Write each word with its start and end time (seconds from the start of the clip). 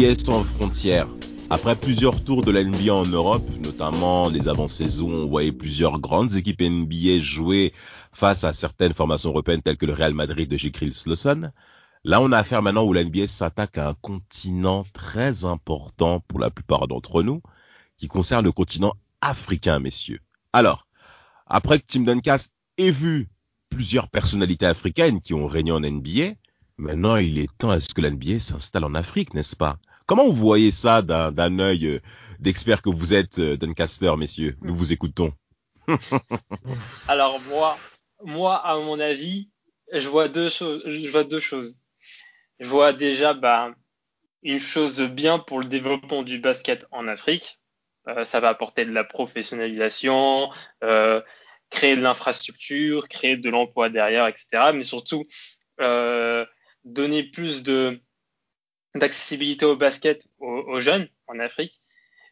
NBA 0.00 0.14
sans 0.14 0.44
frontières. 0.44 1.08
Après 1.50 1.76
plusieurs 1.76 2.24
tours 2.24 2.42
de 2.42 2.50
la 2.50 2.64
NBA 2.64 2.94
en 2.94 3.04
Europe, 3.04 3.46
notamment 3.62 4.30
les 4.30 4.48
avant-saisons, 4.48 5.10
on 5.10 5.26
voyait 5.26 5.52
plusieurs 5.52 6.00
grandes 6.00 6.36
équipes 6.36 6.62
NBA 6.62 7.18
jouer 7.18 7.74
face 8.10 8.44
à 8.44 8.54
certaines 8.54 8.94
formations 8.94 9.28
européennes 9.28 9.60
telles 9.60 9.76
que 9.76 9.84
le 9.84 9.92
Real 9.92 10.14
Madrid 10.14 10.48
de 10.48 10.56
J. 10.56 10.72
Lawson. 11.04 11.50
Là, 12.04 12.22
on 12.22 12.32
a 12.32 12.38
affaire 12.38 12.62
maintenant 12.62 12.84
où 12.84 12.94
la 12.94 13.04
NBA 13.04 13.26
s'attaque 13.26 13.76
à 13.76 13.88
un 13.88 13.94
continent 13.94 14.86
très 14.94 15.44
important 15.44 16.20
pour 16.20 16.38
la 16.38 16.48
plupart 16.48 16.88
d'entre 16.88 17.22
nous, 17.22 17.42
qui 17.98 18.08
concerne 18.08 18.44
le 18.44 18.52
continent 18.52 18.94
africain, 19.20 19.80
messieurs. 19.80 20.20
Alors, 20.54 20.86
après 21.46 21.78
que 21.78 21.84
Tim 21.86 22.04
Duncan 22.04 22.36
ait 22.78 22.90
vu 22.90 23.28
plusieurs 23.68 24.08
personnalités 24.08 24.66
africaines 24.66 25.20
qui 25.20 25.34
ont 25.34 25.46
régné 25.46 25.72
en 25.72 25.80
NBA, 25.80 26.36
maintenant 26.78 27.16
il 27.16 27.38
est 27.38 27.54
temps 27.58 27.70
à 27.70 27.80
ce 27.80 27.92
que 27.92 28.00
la 28.00 28.10
NBA 28.10 28.38
s'installe 28.38 28.84
en 28.84 28.94
Afrique, 28.94 29.34
n'est-ce 29.34 29.56
pas? 29.56 29.76
Comment 30.10 30.24
vous 30.24 30.34
voyez 30.34 30.72
ça 30.72 31.02
d'un 31.02 31.58
œil 31.60 31.86
euh, 31.86 32.00
d'expert 32.40 32.82
que 32.82 32.90
vous 32.90 33.14
êtes, 33.14 33.38
euh, 33.38 33.56
Doncaster, 33.56 34.12
messieurs? 34.18 34.56
Nous 34.60 34.74
vous 34.74 34.92
écoutons. 34.92 35.32
Alors 37.06 37.38
moi, 37.42 37.78
moi, 38.24 38.56
à 38.56 38.76
mon 38.78 38.98
avis, 38.98 39.50
je 39.92 40.08
vois 40.08 40.26
deux 40.26 40.48
choses. 40.48 40.82
Je 40.84 41.08
vois 41.10 41.22
deux 41.22 41.38
choses. 41.38 41.78
Je 42.58 42.66
vois 42.66 42.92
déjà 42.92 43.34
bah, 43.34 43.70
une 44.42 44.58
chose 44.58 45.00
bien 45.00 45.38
pour 45.38 45.60
le 45.60 45.66
développement 45.66 46.24
du 46.24 46.40
basket 46.40 46.88
en 46.90 47.06
Afrique. 47.06 47.60
Euh, 48.08 48.24
ça 48.24 48.40
va 48.40 48.48
apporter 48.48 48.84
de 48.84 48.90
la 48.90 49.04
professionnalisation, 49.04 50.48
créer 51.70 51.94
de 51.94 52.02
l'infrastructure, 52.02 53.06
créer 53.06 53.36
de 53.36 53.48
l'emploi 53.48 53.90
derrière, 53.90 54.26
etc. 54.26 54.72
Mais 54.74 54.82
surtout 54.82 55.22
donner 56.84 57.22
plus 57.22 57.62
de 57.62 58.02
d'accessibilité 58.94 59.64
au 59.64 59.76
basket 59.76 60.26
aux, 60.38 60.80
jeunes 60.80 61.08
en 61.26 61.38
Afrique, 61.38 61.82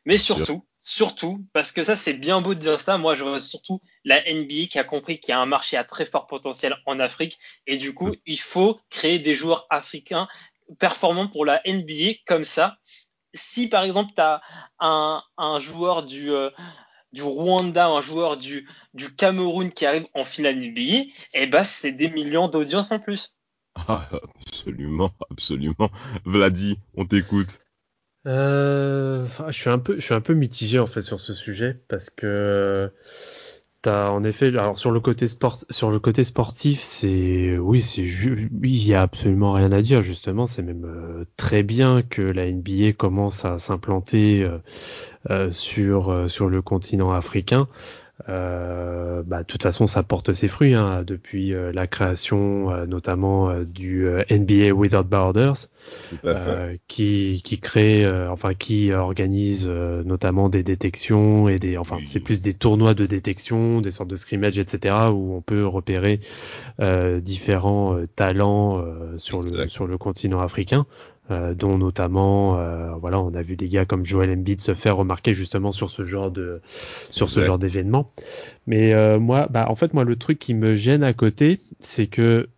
mais 0.05 0.19
surtout, 0.19 0.67
surtout, 0.83 1.45
parce 1.53 1.73
que 1.73 1.83
ça 1.83 1.95
c'est 1.95 2.15
bien 2.15 2.41
beau 2.41 2.55
de 2.55 2.61
dire 2.61 2.81
ça, 2.81 2.99
moi 2.99 3.15
je 3.15 3.25
vois 3.25 3.41
surtout 3.41 3.81
la 4.05 4.21
NBA 4.23 4.67
qui 4.71 4.79
a 4.79 4.85
compris 4.85 5.19
qu'il 5.19 5.31
y 5.31 5.35
a 5.35 5.41
un 5.41 5.47
marché 5.47 5.77
à 5.77 5.85
très 5.85 6.07
fort 6.07 6.27
potentiel 6.27 6.77
en 6.87 6.99
Afrique, 6.99 7.39
et 7.67 7.77
du 7.77 7.95
coup 7.95 8.15
il 8.27 8.41
faut 8.41 8.81
créer 8.91 9.19
des 9.19 9.35
joueurs 9.35 9.67
africains 9.71 10.29
performants 10.79 11.29
pour 11.29 11.45
la 11.45 11.63
NBA 11.67 12.15
comme 12.27 12.45
ça. 12.45 12.79
Si 13.35 13.69
par 13.69 13.85
exemple 13.85 14.13
tu 14.15 14.21
as 14.21 14.41
un, 14.81 15.23
un, 15.37 15.61
joueur 15.61 16.03
du, 16.03 16.33
euh, 16.33 16.51
du 17.13 17.23
Rwanda, 17.23 17.87
un 17.87 18.01
joueur 18.01 18.37
du, 18.37 18.69
du 18.95 19.15
Cameroun 19.15 19.73
qui 19.73 19.87
arrive 19.87 20.07
en 20.15 20.25
finale 20.25 20.57
NBA, 20.57 21.11
eh 21.35 21.47
ben 21.47 21.65
c'est 21.65 21.93
des 21.93 22.09
millions 22.09 22.49
d'audience 22.49 22.91
en 22.91 22.99
plus. 22.99 23.35
Ah, 23.87 24.09
absolument, 24.47 25.11
absolument. 25.31 25.91
Vladi, 26.25 26.79
on 26.97 27.05
t'écoute. 27.05 27.61
Euh, 28.27 29.27
je 29.47 29.53
suis 29.53 29.71
un 29.71 29.79
peu, 29.79 29.97
je 29.97 30.01
suis 30.01 30.15
un 30.15 30.21
peu 30.21 30.35
mitigé 30.35 30.79
en 30.79 30.87
fait 30.87 31.03
sur 31.03 31.21
ce 31.21 31.33
sujet 31.33 31.81
parce 31.89 32.11
que 32.11 32.93
t'as 33.81 34.11
en 34.11 34.25
effet, 34.25 34.49
alors 34.49 34.77
sur 34.77 34.91
le 34.91 35.01
côté 35.01 36.25
sportif, 36.25 36.81
c'est 36.83 37.57
oui, 37.59 37.81
c'est 37.81 38.03
il 38.03 38.87
y 38.87 38.95
a 38.95 39.03
absolument 39.03 39.53
rien 39.53 39.73
à 39.73 39.81
dire 39.81 40.03
justement. 40.03 40.47
C'est 40.47 40.63
même 40.63 40.85
euh, 40.85 41.25
très 41.37 41.63
bien 41.63 42.03
que 42.03 42.23
la 42.23 42.51
NBA 42.51 42.93
commence 42.95 43.45
à 43.45 43.59
s'implanter 43.59 44.47
euh, 45.31 45.51
sur 45.51 46.11
le 46.49 46.61
continent 46.61 47.13
africain. 47.13 47.69
Euh, 48.29 49.23
bah, 49.23 49.39
de 49.39 49.47
toute 49.47 49.63
façon, 49.63 49.87
ça 49.87 50.03
porte 50.03 50.33
ses 50.33 50.49
fruits 50.49 50.75
hein, 50.75 51.03
depuis 51.07 51.55
euh, 51.55 51.71
la 51.73 51.87
création 51.87 52.71
euh, 52.71 52.87
notamment 52.87 53.49
euh, 53.49 53.65
du 53.65 54.09
NBA 54.31 54.73
Without 54.73 55.05
Borders, 55.05 55.55
qui, 56.89 57.41
qui 57.45 57.61
crée, 57.61 58.07
enfin 58.29 58.55
qui 58.55 58.93
organise 58.93 59.67
notamment 59.69 60.49
des 60.49 60.63
détections 60.63 61.49
et 61.49 61.59
des, 61.59 61.77
enfin 61.79 61.97
c'est 62.07 62.21
plus 62.21 62.43
des 62.43 62.55
tournois 62.55 62.95
de 62.95 63.07
détection, 63.07 63.81
des 63.81 63.91
sortes 63.91 64.11
de 64.11 64.17
scrimmage, 64.17 64.59
etc. 64.59 64.95
où 65.13 65.35
on 65.35 65.41
peut 65.41 65.67
repérer 65.67 66.21
différents 67.23 67.99
talents 68.17 68.85
sur 69.17 69.41
le 69.41 69.69
sur 69.69 69.87
le 69.87 69.97
continent 69.97 70.41
africain. 70.41 70.87
Euh, 71.31 71.53
dont 71.53 71.77
notamment, 71.77 72.59
euh, 72.59 72.95
voilà, 72.95 73.21
on 73.21 73.35
a 73.35 73.43
vu 73.43 73.57
des 73.57 73.69
gars 73.69 73.85
comme 73.85 74.07
Joel 74.07 74.31
Embiid 74.31 74.61
se 74.61 74.73
faire 74.73 74.97
remarquer 74.97 75.35
justement 75.35 75.73
sur 75.73 75.91
ce 75.91 76.07
genre 76.07 76.31
de, 76.31 76.63
sur 77.11 77.29
ce 77.29 77.41
genre 77.41 77.59
d'événement. 77.59 78.11
Mais 78.67 78.95
euh, 78.95 79.19
moi, 79.19 79.47
bah, 79.51 79.67
en 79.69 79.75
fait, 79.75 79.93
moi, 79.93 80.05
le 80.05 80.17
truc 80.17 80.39
qui 80.39 80.55
me 80.55 80.75
gêne 80.75 81.03
à 81.03 81.13
côté, 81.13 81.61
c'est 81.81 82.07
que, 82.07 82.49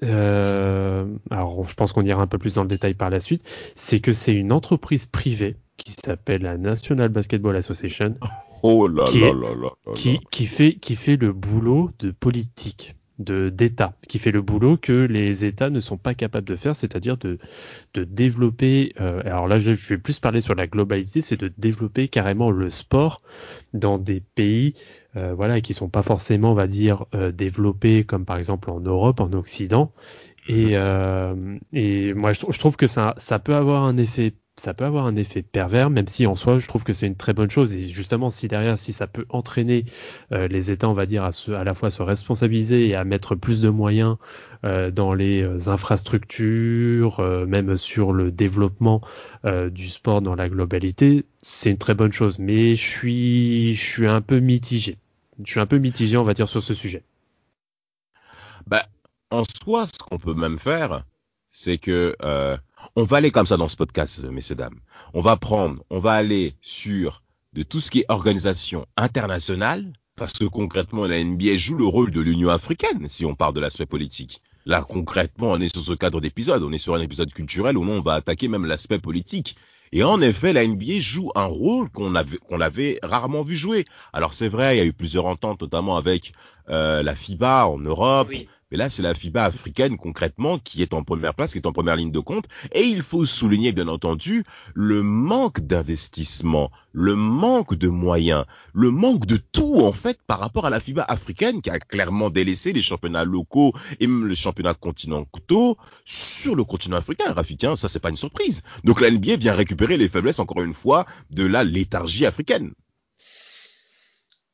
alors, 0.00 1.68
je 1.68 1.74
pense 1.74 1.92
qu'on 1.92 2.04
ira 2.04 2.22
un 2.22 2.28
peu 2.28 2.38
plus 2.38 2.54
dans 2.54 2.62
le 2.62 2.68
détail 2.68 2.94
par 2.94 3.10
la 3.10 3.18
suite, 3.18 3.42
c'est 3.74 3.98
que 3.98 4.12
c'est 4.12 4.34
une 4.34 4.52
entreprise 4.52 5.06
privée 5.06 5.56
qui 5.76 5.92
s'appelle 5.92 6.42
la 6.42 6.56
National 6.56 7.08
Basketball 7.08 7.56
Association. 7.56 8.14
Oh 8.62 8.86
là 8.86 9.06
là 9.12 9.32
là 9.32 9.54
là, 9.60 9.70
qui, 9.94 10.20
qui 10.30 10.44
fait 10.44 10.74
qui 10.74 10.94
fait 10.94 11.16
le 11.16 11.32
boulot 11.32 11.90
de 11.98 12.10
politique 12.10 12.94
d'État 13.20 13.94
qui 14.08 14.18
fait 14.18 14.30
le 14.30 14.42
boulot 14.42 14.76
que 14.76 14.92
les 14.92 15.44
États 15.44 15.70
ne 15.70 15.80
sont 15.80 15.96
pas 15.96 16.14
capables 16.14 16.46
de 16.46 16.56
faire, 16.56 16.74
c'est-à-dire 16.74 17.16
de, 17.16 17.38
de 17.94 18.04
développer. 18.04 18.92
Euh, 19.00 19.20
alors 19.24 19.48
là, 19.48 19.58
je, 19.58 19.72
vais 19.72 19.98
plus 19.98 20.18
parler 20.18 20.40
sur 20.40 20.54
la 20.54 20.66
globalité, 20.66 21.20
c'est 21.20 21.38
de 21.38 21.52
développer 21.58 22.08
carrément 22.08 22.50
le 22.50 22.70
sport 22.70 23.22
dans 23.74 23.98
des 23.98 24.20
pays, 24.20 24.74
euh, 25.16 25.34
voilà, 25.34 25.60
qui 25.60 25.74
sont 25.74 25.88
pas 25.88 26.02
forcément, 26.02 26.52
on 26.52 26.54
va 26.54 26.66
dire, 26.66 27.04
euh, 27.14 27.32
développés 27.32 28.04
comme 28.04 28.24
par 28.24 28.36
exemple 28.36 28.70
en 28.70 28.80
Europe, 28.80 29.20
en 29.20 29.32
Occident. 29.32 29.92
Et, 30.48 30.70
euh, 30.72 31.58
et 31.72 32.14
moi, 32.14 32.32
je, 32.32 32.40
je, 32.48 32.58
trouve 32.58 32.76
que 32.76 32.86
ça, 32.86 33.14
ça 33.18 33.38
peut 33.38 33.54
avoir 33.54 33.84
un 33.84 33.96
effet 33.98 34.34
ça 34.60 34.74
peut 34.74 34.84
avoir 34.84 35.06
un 35.06 35.16
effet 35.16 35.42
pervers, 35.42 35.90
même 35.90 36.06
si 36.06 36.26
en 36.26 36.36
soi, 36.36 36.58
je 36.58 36.68
trouve 36.68 36.84
que 36.84 36.92
c'est 36.92 37.06
une 37.06 37.16
très 37.16 37.32
bonne 37.32 37.50
chose. 37.50 37.72
Et 37.74 37.88
justement, 37.88 38.30
si 38.30 38.46
derrière, 38.46 38.78
si 38.78 38.92
ça 38.92 39.06
peut 39.06 39.24
entraîner 39.30 39.86
euh, 40.32 40.46
les 40.48 40.70
États, 40.70 40.88
on 40.88 40.94
va 40.94 41.06
dire, 41.06 41.24
à, 41.24 41.32
se, 41.32 41.50
à 41.50 41.64
la 41.64 41.74
fois 41.74 41.90
se 41.90 42.02
responsabiliser 42.02 42.88
et 42.88 42.94
à 42.94 43.04
mettre 43.04 43.34
plus 43.34 43.62
de 43.62 43.70
moyens 43.70 44.16
euh, 44.64 44.90
dans 44.90 45.14
les 45.14 45.42
euh, 45.42 45.68
infrastructures, 45.68 47.20
même 47.48 47.76
sur 47.76 48.12
le 48.12 48.30
développement 48.30 49.00
du 49.44 49.88
sport 49.88 50.20
dans 50.20 50.34
la 50.34 50.50
globalité, 50.50 51.24
c'est 51.40 51.70
une 51.70 51.78
très 51.78 51.94
bonne 51.94 52.12
chose. 52.12 52.38
Mais 52.38 52.76
je 52.76 52.86
suis, 52.86 53.74
je 53.74 53.82
suis 53.82 54.06
un 54.06 54.20
peu 54.20 54.38
mitigé. 54.38 54.98
Je 55.42 55.50
suis 55.50 55.60
un 55.60 55.66
peu 55.66 55.78
mitigé, 55.78 56.18
on 56.18 56.24
va 56.24 56.34
dire, 56.34 56.48
sur 56.48 56.62
ce 56.62 56.74
sujet. 56.74 57.02
Bah, 58.66 58.84
en 59.30 59.44
soi, 59.44 59.86
ce 59.86 59.98
qu'on 59.98 60.18
peut 60.18 60.34
même 60.34 60.58
faire, 60.58 61.04
c'est 61.50 61.78
que 61.78 62.14
on 62.96 63.04
va 63.04 63.18
aller 63.18 63.30
comme 63.30 63.46
ça 63.46 63.56
dans 63.56 63.68
ce 63.68 63.76
podcast, 63.76 64.24
messieurs, 64.24 64.56
dames. 64.56 64.80
On 65.14 65.20
va 65.20 65.36
prendre, 65.36 65.82
on 65.90 65.98
va 65.98 66.12
aller 66.12 66.54
sur 66.60 67.22
de 67.52 67.62
tout 67.62 67.80
ce 67.80 67.90
qui 67.90 68.00
est 68.00 68.06
organisation 68.08 68.86
internationale, 68.96 69.92
parce 70.16 70.34
que 70.34 70.44
concrètement, 70.44 71.06
la 71.06 71.22
NBA 71.22 71.56
joue 71.56 71.76
le 71.76 71.86
rôle 71.86 72.10
de 72.10 72.20
l'Union 72.20 72.50
africaine, 72.50 73.08
si 73.08 73.24
on 73.24 73.34
parle 73.34 73.54
de 73.54 73.60
l'aspect 73.60 73.86
politique. 73.86 74.42
Là, 74.66 74.82
concrètement, 74.82 75.52
on 75.52 75.60
est 75.60 75.74
sur 75.74 75.82
ce 75.82 75.92
cadre 75.94 76.20
d'épisode, 76.20 76.62
on 76.62 76.72
est 76.72 76.78
sur 76.78 76.94
un 76.94 77.00
épisode 77.00 77.32
culturel 77.32 77.78
où 77.78 77.82
on 77.82 78.02
va 78.02 78.14
attaquer 78.14 78.48
même 78.48 78.66
l'aspect 78.66 78.98
politique. 78.98 79.56
Et 79.92 80.04
en 80.04 80.20
effet, 80.20 80.52
la 80.52 80.66
NBA 80.66 81.00
joue 81.00 81.32
un 81.34 81.46
rôle 81.46 81.90
qu'on 81.90 82.14
avait, 82.14 82.36
qu'on 82.36 82.60
avait 82.60 82.98
rarement 83.02 83.42
vu 83.42 83.56
jouer. 83.56 83.84
Alors 84.12 84.34
c'est 84.34 84.48
vrai, 84.48 84.76
il 84.76 84.78
y 84.78 84.82
a 84.82 84.84
eu 84.84 84.92
plusieurs 84.92 85.26
ententes, 85.26 85.62
notamment 85.62 85.96
avec 85.96 86.32
euh, 86.68 87.02
la 87.02 87.14
FIBA 87.16 87.66
en 87.66 87.78
Europe, 87.78 88.30
mais 88.70 88.76
là, 88.76 88.88
c'est 88.88 89.02
la 89.02 89.14
FIBA 89.14 89.44
africaine 89.44 89.96
concrètement 89.96 90.58
qui 90.58 90.82
est 90.82 90.94
en 90.94 91.02
première 91.02 91.34
place, 91.34 91.52
qui 91.52 91.58
est 91.58 91.66
en 91.66 91.72
première 91.72 91.96
ligne 91.96 92.12
de 92.12 92.20
compte. 92.20 92.46
Et 92.72 92.82
il 92.82 93.02
faut 93.02 93.26
souligner, 93.26 93.72
bien 93.72 93.88
entendu, 93.88 94.44
le 94.74 95.02
manque 95.02 95.60
d'investissement, 95.60 96.70
le 96.92 97.14
manque 97.16 97.74
de 97.74 97.88
moyens, 97.88 98.44
le 98.72 98.90
manque 98.90 99.26
de 99.26 99.36
tout, 99.36 99.80
en 99.80 99.92
fait, 99.92 100.20
par 100.26 100.40
rapport 100.40 100.66
à 100.66 100.70
la 100.70 100.80
FIBA 100.80 101.04
africaine 101.04 101.62
qui 101.62 101.70
a 101.70 101.78
clairement 101.78 102.30
délaissé 102.30 102.72
les 102.72 102.82
championnats 102.82 103.24
locaux 103.24 103.72
et 103.98 104.06
même 104.06 104.28
les 104.28 104.36
championnats 104.36 104.74
continentaux 104.74 105.76
sur 106.04 106.54
le 106.54 106.64
continent 106.64 106.96
africain. 106.96 107.32
Rafik, 107.32 107.60
ça, 107.76 107.88
c'est 107.88 108.00
pas 108.00 108.10
une 108.10 108.16
surprise. 108.16 108.62
Donc 108.84 109.00
la 109.00 109.10
NBA 109.10 109.36
vient 109.36 109.54
récupérer 109.54 109.96
les 109.96 110.08
faiblesses, 110.08 110.38
encore 110.38 110.62
une 110.62 110.74
fois, 110.74 111.06
de 111.30 111.44
la 111.44 111.64
léthargie 111.64 112.26
africaine. 112.26 112.72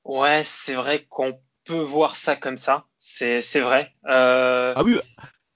Ouais, 0.05 0.43
c'est 0.45 0.75
vrai 0.75 1.07
qu'on 1.09 1.39
peut 1.65 1.81
voir 1.81 2.17
ça 2.17 2.37
comme 2.37 2.57
ça, 2.57 2.87
c'est 3.07 3.61
vrai. 3.61 3.93
Euh... 4.07 4.73
Ah 4.75 4.83
oui, 4.83 4.99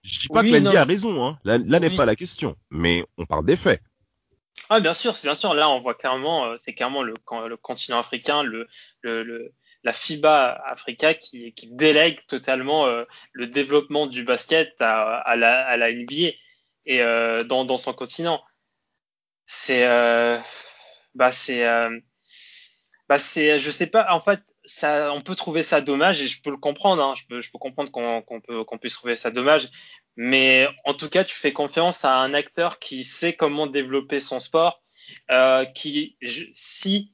je 0.02 0.20
dis 0.20 0.28
pas 0.28 0.42
que 0.42 0.48
l'NBA 0.48 0.80
a 0.80 0.84
raison, 0.84 1.26
hein. 1.26 1.38
là, 1.44 1.58
n'est 1.58 1.96
pas 1.96 2.06
la 2.06 2.14
question, 2.14 2.56
mais 2.70 3.04
on 3.18 3.26
parle 3.26 3.44
des 3.44 3.56
faits. 3.56 3.82
Ah 4.68 4.78
bien 4.78 4.94
sûr, 4.94 5.16
c'est 5.16 5.26
bien 5.26 5.34
sûr. 5.34 5.52
Là, 5.54 5.68
on 5.68 5.80
voit 5.80 5.94
clairement, 5.94 6.44
euh, 6.44 6.56
c'est 6.58 6.74
clairement 6.74 7.02
le, 7.02 7.14
le, 7.48 7.56
continent 7.56 7.98
africain, 7.98 8.44
le, 8.44 8.68
le, 9.02 9.52
la 9.82 9.92
FIBA 9.92 10.62
Africa 10.64 11.14
qui, 11.14 11.52
qui 11.54 11.66
délègue 11.72 12.20
totalement 12.28 12.86
euh, 12.86 13.04
le 13.32 13.48
développement 13.48 14.06
du 14.06 14.22
basket 14.22 14.74
à, 14.78 15.16
à, 15.16 15.34
la, 15.34 15.66
à 15.66 15.76
la 15.76 15.92
NBA 15.92 16.34
et 16.86 17.02
euh, 17.02 17.42
dans, 17.42 17.64
dans 17.64 17.78
son 17.78 17.92
continent. 17.92 18.44
C'est, 19.46 19.88
euh, 19.88 20.38
bah 21.16 21.32
c'est, 21.32 21.64
bah 23.08 23.18
c'est, 23.18 23.58
je 23.58 23.70
sais 23.70 23.88
pas. 23.88 24.06
En 24.12 24.20
fait, 24.20 24.40
ça, 24.70 25.12
on 25.12 25.20
peut 25.20 25.34
trouver 25.34 25.62
ça 25.62 25.80
dommage 25.80 26.22
et 26.22 26.28
je 26.28 26.40
peux 26.40 26.50
le 26.50 26.56
comprendre. 26.56 27.02
Hein, 27.02 27.14
je 27.16 27.24
peux, 27.28 27.40
je 27.40 27.50
peux 27.50 27.58
comprendre 27.58 27.90
qu'on 27.90 28.40
peut, 28.40 28.64
qu'on 28.64 28.78
puisse 28.78 28.94
trouver 28.94 29.16
ça 29.16 29.30
dommage. 29.30 29.68
Mais 30.16 30.68
en 30.84 30.94
tout 30.94 31.08
cas, 31.08 31.24
tu 31.24 31.34
fais 31.36 31.52
confiance 31.52 32.04
à 32.04 32.16
un 32.16 32.34
acteur 32.34 32.78
qui 32.78 33.04
sait 33.04 33.34
comment 33.34 33.66
développer 33.66 34.20
son 34.20 34.40
sport, 34.40 34.82
euh, 35.30 35.64
qui, 35.64 36.16
si 36.52 37.12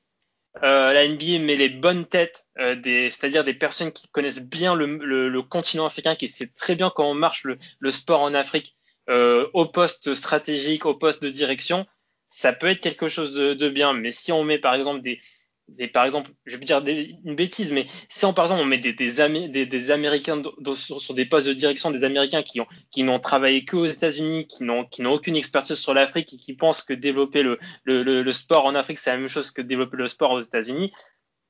euh, 0.62 0.92
la 0.92 1.08
NBA 1.08 1.38
met 1.38 1.56
les 1.56 1.68
bonnes 1.68 2.06
têtes, 2.06 2.46
euh, 2.58 2.76
c'est-à-dire 2.84 3.44
des 3.44 3.54
personnes 3.54 3.92
qui 3.92 4.08
connaissent 4.08 4.42
bien 4.42 4.74
le, 4.74 4.86
le, 4.98 5.28
le, 5.28 5.42
continent 5.42 5.86
africain, 5.86 6.14
qui 6.14 6.28
sait 6.28 6.48
très 6.48 6.74
bien 6.74 6.90
comment 6.94 7.14
marche 7.14 7.44
le, 7.44 7.58
le 7.78 7.92
sport 7.92 8.20
en 8.20 8.34
Afrique, 8.34 8.76
euh, 9.08 9.48
au 9.52 9.66
poste 9.66 10.14
stratégique, 10.14 10.84
au 10.84 10.94
poste 10.94 11.22
de 11.22 11.30
direction, 11.30 11.86
ça 12.28 12.52
peut 12.52 12.66
être 12.66 12.80
quelque 12.80 13.08
chose 13.08 13.34
de, 13.34 13.54
de 13.54 13.68
bien. 13.68 13.92
Mais 13.92 14.12
si 14.12 14.32
on 14.32 14.44
met 14.44 14.58
par 14.58 14.74
exemple 14.74 15.02
des, 15.02 15.20
des, 15.68 15.88
par 15.88 16.04
exemple, 16.04 16.30
je 16.46 16.56
vais 16.56 16.64
dire 16.64 16.82
une 16.86 17.34
bêtise, 17.34 17.72
mais 17.72 17.86
si 18.08 18.24
on, 18.24 18.32
par 18.32 18.44
exemple, 18.44 18.62
on 18.62 18.66
met 18.66 18.78
des, 18.78 19.90
Américains 19.90 20.42
sur, 20.74 21.14
des 21.14 21.26
postes 21.26 21.48
de 21.48 21.52
direction, 21.52 21.90
des 21.90 22.04
Américains 22.04 22.42
qui 22.42 22.60
ont 22.60 22.66
qui 22.90 23.02
n'ont 23.02 23.18
travaillé 23.18 23.64
que 23.64 23.76
aux 23.76 23.86
États-Unis, 23.86 24.46
qui 24.46 24.64
n'ont 24.64 24.86
n'ont 24.98 25.12
aucune 25.12 25.36
expertise 25.36 25.76
sur 25.76 25.92
l'Afrique 25.92 26.34
et 26.34 26.36
qui 26.36 26.54
pensent 26.54 26.82
que 26.82 26.94
développer 26.94 27.42
le, 27.42 28.32
sport 28.32 28.66
en 28.66 28.74
Afrique 28.74 28.98
c'est 28.98 29.10
la 29.10 29.18
même 29.18 29.28
chose 29.28 29.50
que 29.50 29.62
développer 29.62 29.96
le 29.96 30.08
sport 30.08 30.32
aux 30.32 30.40
États-Unis, 30.40 30.92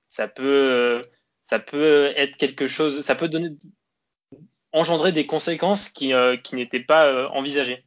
ça 0.08 0.28
peut 0.28 1.02
être 2.16 2.36
quelque 2.36 2.66
chose, 2.66 3.02
ça 3.02 3.14
peut 3.14 3.30
engendrer 4.72 5.12
des 5.12 5.26
conséquences 5.26 5.88
qui 5.88 6.12
euh, 6.12 6.36
n'étaient 6.52 6.80
pas 6.80 7.06
euh, 7.06 7.28
envisagées. 7.28 7.84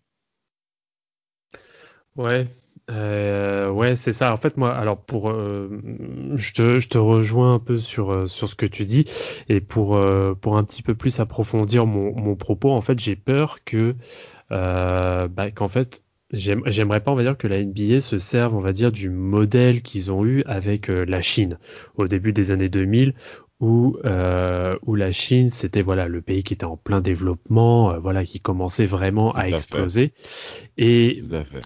Ouais, 2.16 2.48
euh, 2.90 3.70
ouais, 3.70 3.96
c'est 3.96 4.14
ça. 4.14 4.34
En 4.34 4.38
fait, 4.38 4.58
moi, 4.58 4.74
alors 4.74 4.98
pour, 4.98 5.30
euh, 5.30 5.82
je, 6.36 6.54
te, 6.54 6.80
je 6.80 6.88
te 6.90 6.98
rejoins 6.98 7.56
un 7.56 7.60
peu 7.60 7.80
sur 7.80 8.12
euh, 8.12 8.28
sur 8.28 8.50
ce 8.50 8.56
que 8.56 8.66
tu 8.66 8.86
dis 8.86 9.06
et 9.48 9.62
pour 9.62 9.96
euh, 9.96 10.34
pour 10.34 10.58
un 10.58 10.64
petit 10.64 10.82
peu 10.82 10.96
plus 10.96 11.20
approfondir 11.20 11.86
mon, 11.86 12.16
mon 12.16 12.36
propos, 12.36 12.72
en 12.72 12.82
fait, 12.82 13.00
j'ai 13.00 13.16
peur 13.16 13.60
que 13.64 13.96
bah, 14.50 15.52
qu'en 15.54 15.68
fait 15.68 16.04
J'aimerais 16.32 17.00
pas, 17.02 17.12
on 17.12 17.16
va 17.16 17.24
dire, 17.24 17.40
que 17.40 17.48
la 17.48 17.58
NBA 17.58 18.02
se 18.02 18.20
serve, 18.20 18.56
on 18.56 18.62
va 18.62 18.72
dire, 18.72 18.92
du 18.92 19.10
modèle 19.10 19.82
qu'ils 19.82 20.12
ont 20.12 20.24
eu 20.24 20.44
avec 20.46 20.88
la 20.88 21.22
Chine 21.22 21.58
au 21.96 22.08
début 22.08 22.34
des 22.34 22.52
années 22.52 22.70
2000, 22.70 23.16
où 23.60 23.98
euh, 24.06 24.78
où 24.86 24.96
la 24.96 25.12
Chine 25.12 25.50
c'était 25.50 25.82
voilà 25.82 26.08
le 26.08 26.22
pays 26.22 26.44
qui 26.44 26.54
était 26.54 26.66
en 26.66 26.78
plein 26.78 27.02
développement 27.02 27.92
euh, 27.92 28.00
voilà 28.00 28.24
qui 28.24 28.40
commençait 28.40 28.86
vraiment 28.86 29.34
à, 29.34 29.48
exploser. 29.50 30.14
Et 30.78 31.22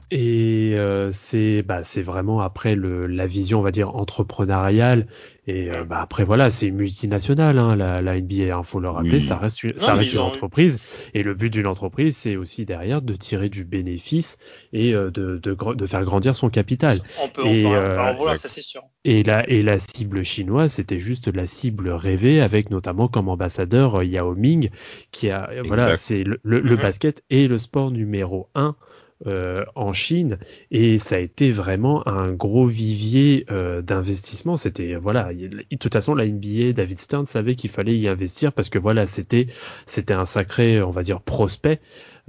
et 0.09 0.73
euh, 0.75 1.11
c'est 1.11 1.61
bah 1.61 1.83
c'est 1.83 2.01
vraiment 2.01 2.41
après 2.41 2.75
le 2.75 3.05
la 3.05 3.27
vision 3.27 3.59
on 3.59 3.63
va 3.63 3.71
dire 3.71 3.95
entrepreneuriale 3.95 5.07
et 5.45 5.69
euh, 5.75 5.83
bah 5.83 5.99
après 5.99 6.23
voilà, 6.23 6.49
c'est 6.49 6.67
une 6.67 6.75
multinationale, 6.75 7.59
hein, 7.59 7.75
la, 7.75 8.01
la 8.01 8.19
NBA, 8.19 8.35
il 8.35 8.51
hein, 8.51 8.63
faut 8.63 8.79
le 8.79 8.89
rappeler, 8.89 9.19
ça 9.19 9.37
reste, 9.37 9.63
une, 9.63 9.77
ça 9.77 9.93
reste 9.93 10.13
une 10.13 10.19
entreprise. 10.19 10.79
Et 11.13 11.21
le 11.21 11.33
but 11.33 11.49
d'une 11.49 11.67
entreprise, 11.67 12.15
c'est 12.15 12.37
aussi 12.37 12.65
derrière 12.65 13.01
de 13.01 13.13
tirer 13.13 13.49
du 13.49 13.65
bénéfice 13.65 14.37
et 14.71 14.93
euh, 14.93 15.11
de, 15.11 15.37
de, 15.37 15.57
de, 15.73 15.85
faire 15.85 16.03
grandir 16.05 16.33
son 16.33 16.49
capital. 16.49 16.99
On 17.21 17.27
peut 17.27 17.45
et, 17.45 17.65
en 17.65 17.73
euh, 17.73 18.13
voilà, 18.13 18.37
ça 18.37 18.47
c'est 18.47 18.61
sûr. 18.61 18.83
Et 19.03 19.23
la, 19.23 19.47
et 19.49 19.61
la 19.61 19.79
cible 19.79 20.23
chinoise, 20.23 20.73
c'était 20.73 20.99
juste 20.99 21.27
la 21.27 21.45
cible 21.45 21.89
rêvée, 21.89 22.39
avec 22.39 22.69
notamment 22.69 23.09
comme 23.09 23.27
ambassadeur 23.27 24.01
Yao 24.01 24.35
Ming, 24.35 24.69
qui 25.11 25.29
a 25.29 25.49
voilà, 25.65 25.97
c'est 25.97 26.23
le, 26.23 26.39
le, 26.43 26.61
le, 26.61 26.75
mhm. 26.75 26.81
basket 26.81 27.23
et 27.29 27.49
le 27.49 27.57
sport 27.57 27.91
numéro 27.91 28.49
un 28.55 28.77
euh, 29.25 29.63
en 29.75 29.93
Chine 29.93 30.37
et 30.69 30.97
ça 30.97 31.15
a 31.15 31.19
été 31.19 31.49
vraiment 31.49 32.05
un 32.07 32.33
gros 32.33 32.65
vivier 32.65 33.45
euh, 33.51 33.81
d'investissement. 33.81 34.57
C'était 34.57 34.95
voilà, 34.95 35.33
de 35.33 35.63
toute 35.79 35.93
façon 35.93 36.13
la 36.13 36.27
NBA, 36.27 36.73
David 36.73 36.99
Stern 36.99 37.25
savait 37.25 37.55
qu'il 37.55 37.69
fallait 37.69 37.97
y 37.97 38.09
investir 38.09 38.51
parce 38.51 38.67
que 38.69 38.79
voilà, 38.79 39.05
c'était 39.05 39.47
c'était 39.85 40.13
un 40.13 40.25
sacré, 40.25 40.81
on 40.81 40.91
va 40.91 41.03
dire 41.03 41.21
prospect. 41.21 41.79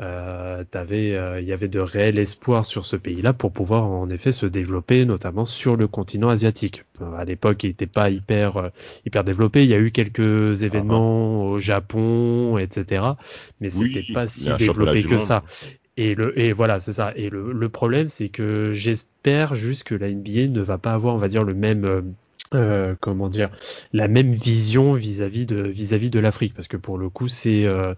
Euh, 0.01 0.65
t'avais, 0.71 1.17
il 1.41 1.47
y 1.47 1.53
avait 1.53 1.69
de 1.69 1.79
réels 1.81 2.19
espoirs 2.19 2.67
sur 2.67 2.85
ce 2.85 2.97
pays-là 2.97 3.33
pour 3.33 3.53
pouvoir 3.53 3.85
en 3.85 4.09
effet 4.11 4.33
se 4.33 4.47
développer, 4.47 5.05
notamment 5.05 5.45
sur 5.45 5.77
le 5.77 5.89
continent 5.89 6.29
asiatique. 6.29 6.85
à 7.17 7.25
l'époque, 7.25 7.65
il 7.65 7.69
n'était 7.69 7.87
pas 7.87 8.11
hyper 8.11 8.71
hyper 9.05 9.25
développé. 9.25 9.65
Il 9.65 9.71
y 9.71 9.75
a 9.75 9.79
eu 9.79 9.91
quelques 9.91 10.63
événements 10.63 11.43
ah, 11.43 11.47
ah. 11.47 11.51
au 11.51 11.59
Japon, 11.59 12.59
etc. 12.59 13.05
Mais 13.61 13.69
c'était 13.69 14.13
pas 14.13 14.29
si 14.29 14.55
développé 14.57 15.03
que 15.03 15.19
ça. 15.19 15.43
Et, 15.97 16.15
le, 16.15 16.39
et 16.39 16.53
voilà, 16.53 16.81
c'est 16.81 16.93
ça. 16.93 17.13
Et 17.17 17.31
le, 17.31 17.53
le 17.53 17.69
problème, 17.69 18.09
c'est 18.09 18.29
que 18.29 18.73
j'espère 18.73 19.55
juste 19.55 19.85
que 19.85 19.95
la 19.95 20.09
NBA 20.11 20.49
ne 20.49 20.61
va 20.61 20.79
pas 20.79 20.93
avoir, 20.93 21.15
on 21.15 21.19
va 21.19 21.29
dire, 21.29 21.45
le 21.45 21.55
même 21.55 22.15
euh, 22.55 22.85
euh, 22.85 22.95
comment 23.01 23.29
dire 23.29 23.51
la 23.93 24.09
même 24.09 24.33
vision 24.33 24.95
vis-à-vis 24.95 25.47
de 25.47 25.57
vis-à-vis 25.57 26.11
de 26.11 26.19
l'Afrique. 26.19 26.55
Parce 26.55 26.69
que 26.69 26.77
pour 26.77 26.99
le 26.99 27.09
coup 27.09 27.29
c'est 27.29 27.65
euh, 27.65 27.95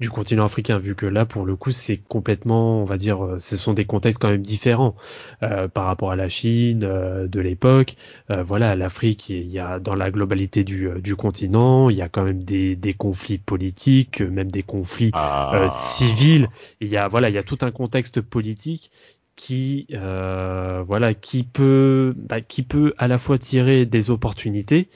du 0.00 0.10
continent 0.10 0.44
africain 0.44 0.78
vu 0.78 0.94
que 0.94 1.06
là 1.06 1.26
pour 1.26 1.44
le 1.44 1.56
coup 1.56 1.70
c'est 1.70 1.96
complètement 1.96 2.82
on 2.82 2.84
va 2.84 2.96
dire 2.96 3.24
euh, 3.24 3.38
ce 3.38 3.56
sont 3.56 3.74
des 3.74 3.84
contextes 3.84 4.20
quand 4.20 4.30
même 4.30 4.42
différents 4.42 4.94
par 5.40 5.84
rapport 5.86 6.10
à 6.10 6.16
la 6.16 6.28
Chine 6.28 6.80
de 6.80 7.40
l'époque. 7.40 7.96
Voilà 8.28 8.74
l'Afrique 8.74 9.28
il 9.28 9.50
y 9.50 9.58
a 9.58 9.78
dans 9.78 9.94
la 9.94 10.10
globalité 10.10 10.64
du, 10.64 10.88
du 11.00 11.16
continent 11.16 11.90
il 11.90 11.96
y 11.96 12.02
a 12.02 12.08
quand 12.08 12.24
même 12.24 12.42
des, 12.42 12.76
des 12.76 12.94
conflits 12.94 13.38
politiques 13.38 14.20
même 14.20 14.50
des 14.50 14.62
conflits 14.62 15.10
ah. 15.12 15.68
civils. 15.70 16.48
Il 16.80 16.88
y 16.88 16.96
a 16.96 17.08
voilà 17.08 17.28
il 17.28 17.34
y 17.34 17.38
a 17.38 17.42
tout 17.42 17.58
un 17.62 17.70
contexte 17.70 18.20
politique 18.20 18.90
qui 19.36 19.86
euh, 19.92 20.84
voilà 20.86 21.14
qui 21.14 21.42
peut 21.42 22.14
bah, 22.16 22.40
qui 22.40 22.62
peut 22.62 22.94
à 22.98 23.08
la 23.08 23.18
fois 23.18 23.38
tirer 23.38 23.84
des 23.84 24.10
opportunités 24.10 24.88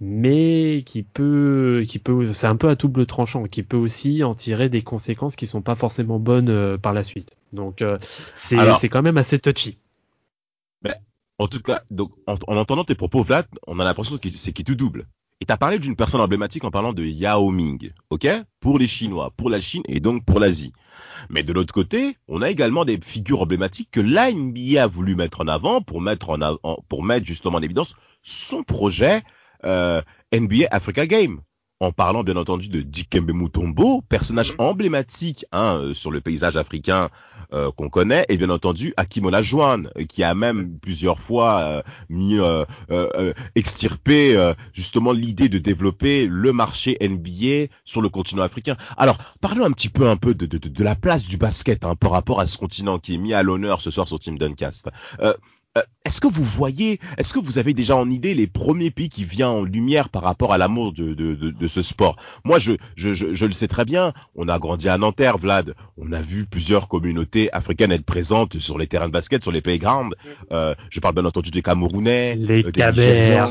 mais 0.00 0.82
qui 0.84 1.02
peut 1.02 1.84
qui 1.88 1.98
peut 1.98 2.32
c'est 2.32 2.46
un 2.46 2.56
peu 2.56 2.68
à 2.68 2.74
double 2.74 3.06
tranchant 3.06 3.44
qui 3.44 3.62
peut 3.62 3.76
aussi 3.76 4.22
en 4.24 4.34
tirer 4.34 4.68
des 4.68 4.82
conséquences 4.82 5.36
qui 5.36 5.46
sont 5.46 5.62
pas 5.62 5.74
forcément 5.74 6.18
bonnes 6.18 6.50
euh, 6.50 6.76
par 6.76 6.92
la 6.92 7.02
suite. 7.02 7.30
Donc 7.52 7.82
euh, 7.82 7.98
c'est 8.34 8.58
c'est 8.78 8.88
quand 8.88 9.02
même 9.02 9.16
assez 9.16 9.38
touchy. 9.38 9.78
Ben, 10.82 10.94
en 11.38 11.48
tout 11.48 11.60
cas 11.60 11.82
donc 11.90 12.12
en, 12.26 12.34
entendant 12.56 12.84
tes 12.84 12.94
propos 12.94 13.22
Vlad 13.22 13.46
on 13.66 13.78
a 13.78 13.84
l'impression 13.84 14.18
que 14.18 14.28
c'est 14.28 14.52
qui 14.52 14.64
tout 14.64 14.74
double. 14.74 15.06
Et 15.40 15.46
tu 15.46 15.52
as 15.52 15.56
parlé 15.56 15.78
d'une 15.78 15.94
personne 15.94 16.20
emblématique 16.20 16.64
en 16.64 16.72
parlant 16.72 16.92
de 16.92 17.04
Yao 17.04 17.50
Ming, 17.50 17.92
ok? 18.10 18.26
Pour 18.58 18.76
les 18.76 18.88
Chinois, 18.88 19.32
pour 19.36 19.50
la 19.50 19.60
Chine 19.60 19.82
et 19.86 20.00
donc 20.00 20.24
pour 20.24 20.40
l'Asie. 20.40 20.72
Mais 21.30 21.42
de 21.42 21.52
l'autre 21.52 21.72
côté, 21.72 22.16
on 22.28 22.42
a 22.42 22.50
également 22.50 22.84
des 22.84 22.98
figures 23.00 23.42
emblématiques 23.42 23.90
que 23.90 24.00
l'NBA 24.00 24.82
a 24.82 24.86
voulu 24.86 25.14
mettre 25.14 25.40
en 25.40 25.48
avant 25.48 25.80
pour 25.82 26.00
mettre 26.00 26.30
en 26.30 26.40
avant, 26.40 26.84
pour 26.88 27.02
mettre 27.02 27.26
justement 27.26 27.58
en 27.58 27.62
évidence 27.62 27.94
son 28.22 28.62
projet 28.62 29.22
euh, 29.64 30.02
NBA 30.32 30.66
Africa 30.70 31.06
Game 31.06 31.40
en 31.80 31.92
parlant 31.92 32.24
bien 32.24 32.36
entendu 32.36 32.68
de 32.68 32.80
Dikembe 32.80 33.30
Mutombo, 33.32 34.02
personnage 34.02 34.52
mm-hmm. 34.52 34.62
emblématique 34.62 35.46
hein, 35.52 35.78
euh, 35.80 35.94
sur 35.94 36.10
le 36.10 36.20
paysage 36.20 36.56
africain 36.56 37.08
euh, 37.52 37.70
qu'on 37.70 37.88
connaît, 37.88 38.26
et 38.28 38.36
bien 38.36 38.50
entendu 38.50 38.94
Akimola 38.96 39.42
Joan, 39.42 39.88
euh, 39.96 40.04
qui 40.04 40.24
a 40.24 40.34
même 40.34 40.78
plusieurs 40.80 41.20
fois 41.20 41.82
mis 42.08 42.38
extirpé 43.54 44.52
justement 44.72 45.12
l'idée 45.12 45.48
de 45.48 45.58
développer 45.58 46.26
le 46.26 46.52
marché 46.52 46.96
NBA 47.00 47.72
sur 47.84 48.02
le 48.02 48.08
continent 48.08 48.42
africain. 48.42 48.76
Alors 48.96 49.18
parlons 49.40 49.64
un 49.64 49.70
petit 49.70 49.88
peu 49.88 50.08
un 50.08 50.16
peu 50.16 50.34
de, 50.34 50.46
de, 50.46 50.58
de 50.58 50.84
la 50.84 50.94
place 50.94 51.26
du 51.26 51.36
basket 51.36 51.84
hein, 51.84 51.94
par 51.94 52.10
rapport 52.10 52.40
à 52.40 52.46
ce 52.46 52.58
continent 52.58 52.98
qui 52.98 53.14
est 53.14 53.18
mis 53.18 53.34
à 53.34 53.42
l'honneur 53.42 53.80
ce 53.80 53.90
soir 53.90 54.08
sur 54.08 54.18
Team 54.18 54.38
Duncast. 54.38 54.88
Euh, 55.78 55.82
est-ce 56.04 56.20
que 56.22 56.26
vous 56.26 56.42
voyez, 56.42 57.00
est-ce 57.18 57.34
que 57.34 57.38
vous 57.38 57.58
avez 57.58 57.74
déjà 57.74 57.94
en 57.94 58.08
idée 58.08 58.34
les 58.34 58.46
premiers 58.46 58.90
pays 58.90 59.10
qui 59.10 59.24
viennent 59.24 59.48
en 59.48 59.62
lumière 59.62 60.08
par 60.08 60.22
rapport 60.22 60.54
à 60.54 60.58
l'amour 60.58 60.94
de, 60.94 61.12
de, 61.12 61.34
de, 61.34 61.68
ce 61.68 61.82
sport? 61.82 62.16
Moi, 62.44 62.58
je, 62.58 62.72
je, 62.96 63.12
je, 63.12 63.46
le 63.46 63.52
sais 63.52 63.68
très 63.68 63.84
bien. 63.84 64.14
On 64.34 64.48
a 64.48 64.58
grandi 64.58 64.88
à 64.88 64.96
Nanterre, 64.96 65.36
Vlad. 65.36 65.74
On 65.98 66.12
a 66.12 66.22
vu 66.22 66.46
plusieurs 66.46 66.88
communautés 66.88 67.52
africaines 67.52 67.92
être 67.92 68.06
présentes 68.06 68.58
sur 68.58 68.78
les 68.78 68.86
terrains 68.86 69.08
de 69.08 69.12
basket, 69.12 69.42
sur 69.42 69.52
les 69.52 69.60
playgrounds. 69.60 70.14
Euh, 70.50 70.74
je 70.88 71.00
parle 71.00 71.14
bien 71.14 71.26
entendu 71.26 71.50
des 71.50 71.62
Camerounais, 71.62 72.36
les 72.36 72.64
euh, 72.64 73.46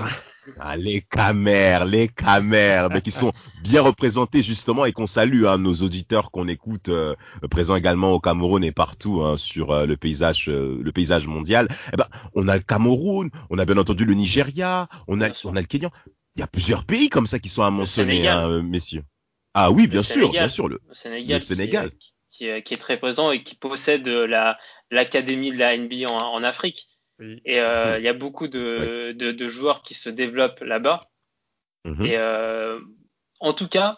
ah, 0.59 0.77
les 0.77 1.01
camères, 1.01 1.85
les 1.85 2.07
camères, 2.07 2.89
mais 2.89 3.01
qui 3.01 3.11
sont 3.11 3.33
bien 3.63 3.81
représentés 3.81 4.41
justement 4.41 4.85
et 4.85 4.91
qu'on 4.91 5.05
salue 5.05 5.45
hein, 5.45 5.57
nos 5.57 5.73
auditeurs 5.75 6.31
qu'on 6.31 6.47
écoute 6.47 6.89
euh, 6.89 7.15
présents 7.49 7.75
également 7.75 8.11
au 8.11 8.19
Cameroun 8.19 8.63
et 8.63 8.71
partout 8.71 9.21
hein, 9.21 9.37
sur 9.37 9.71
euh, 9.71 9.85
le 9.85 9.97
paysage 9.97 10.49
euh, 10.49 10.79
le 10.81 10.91
paysage 10.91 11.27
mondial. 11.27 11.67
Eh 11.93 11.97
ben, 11.97 12.07
on 12.33 12.47
a 12.47 12.55
le 12.55 12.63
Cameroun, 12.63 13.29
on 13.49 13.57
a 13.57 13.65
bien 13.65 13.77
entendu 13.77 14.05
le 14.05 14.13
Nigeria, 14.13 14.87
on 15.07 15.21
a 15.21 15.29
on 15.43 15.55
a 15.55 15.61
le 15.61 15.67
Kenya. 15.67 15.89
Il 16.35 16.39
y 16.39 16.43
a 16.43 16.47
plusieurs 16.47 16.85
pays 16.85 17.09
comme 17.09 17.25
ça 17.25 17.39
qui 17.39 17.49
sont 17.49 17.63
à 17.63 17.71
mentionner, 17.71 18.27
hein, 18.27 18.61
messieurs. 18.61 19.03
Ah 19.55 19.71
oui, 19.71 19.87
bien 19.87 20.03
sûr, 20.03 20.29
bien 20.29 20.49
sûr. 20.49 20.69
Le, 20.69 20.79
Sénégal. 20.93 21.91
Qui, 22.29 22.45
est 22.45 22.79
très 22.79 22.97
présent 22.97 23.31
et 23.31 23.43
qui 23.43 23.55
possède 23.55 24.07
la 24.07 24.59
l'académie 24.91 25.51
de 25.51 25.57
la 25.57 25.75
NBA 25.75 26.07
en, 26.07 26.43
Afrique. 26.43 26.87
Et 27.19 27.59
euh, 27.59 27.97
il 27.97 28.03
y 28.03 28.07
a 28.07 28.13
beaucoup 28.13 28.47
de, 28.47 29.11
de, 29.11 29.47
joueurs 29.47 29.81
qui 29.81 29.93
se 29.95 30.09
développent 30.09 30.61
là-bas. 30.61 31.09
Mhm. 31.83 32.05
Et 32.05 32.17
euh, 32.17 32.79
en 33.39 33.53
tout 33.53 33.67
cas, 33.67 33.97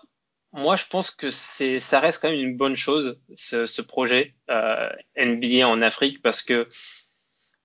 moi, 0.54 0.76
je 0.76 0.86
pense 0.90 1.12
que 1.12 1.30
c'est, 1.30 1.80
ça 1.80 2.00
reste 2.00 2.22
quand 2.22 2.30
même 2.30 2.40
une 2.40 2.58
bonne 2.58 2.76
chose, 2.76 3.20
ce, 3.36 3.66
ce 3.66 3.82
projet 3.82 4.36
euh, 4.50 4.90
NBA 5.18 5.68
en 5.68 5.82
Afrique, 5.82 6.22
parce 6.22 6.42
que 6.42 6.68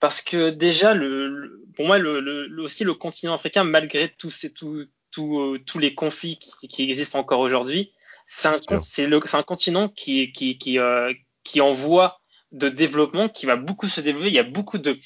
parce 0.00 0.20
que 0.20 0.50
déjà, 0.50 0.92
le, 0.92 1.64
pour 1.76 1.87
moi, 1.87 1.99
le, 1.99 2.20
le, 2.20 2.62
aussi 2.62 2.84
le 2.84 2.94
continent 2.94 3.32
africain, 3.32 3.64
malgré 3.64 4.11
tous 4.18 4.30
ces, 4.30 4.52
tout, 4.52 4.84
tout, 5.11 5.56
tous 5.64 5.78
les 5.78 5.94
conflits 5.94 6.38
qui, 6.38 6.68
qui 6.68 6.82
existent 6.82 7.18
encore 7.18 7.40
aujourd'hui, 7.40 7.92
c'est 8.26 8.49
un, 8.49 8.78
c'est, 8.80 9.06
le, 9.06 9.20
c'est 9.25 9.37
un 9.37 9.42
continent 9.42 9.88
qui, 9.88 10.32
qui, 10.32 10.58
qui, 10.58 10.78
euh, 10.78 11.12
qui 11.42 11.61
envoie 11.61 12.20
de 12.52 12.68
développement, 12.68 13.28
qui 13.28 13.46
va 13.46 13.56
beaucoup 13.56 13.87
se 13.87 14.00
développer. 14.00 14.28
Il 14.28 14.34
y 14.34 14.38
a 14.38 14.44
beaucoup 14.44 14.78
de 14.78 14.99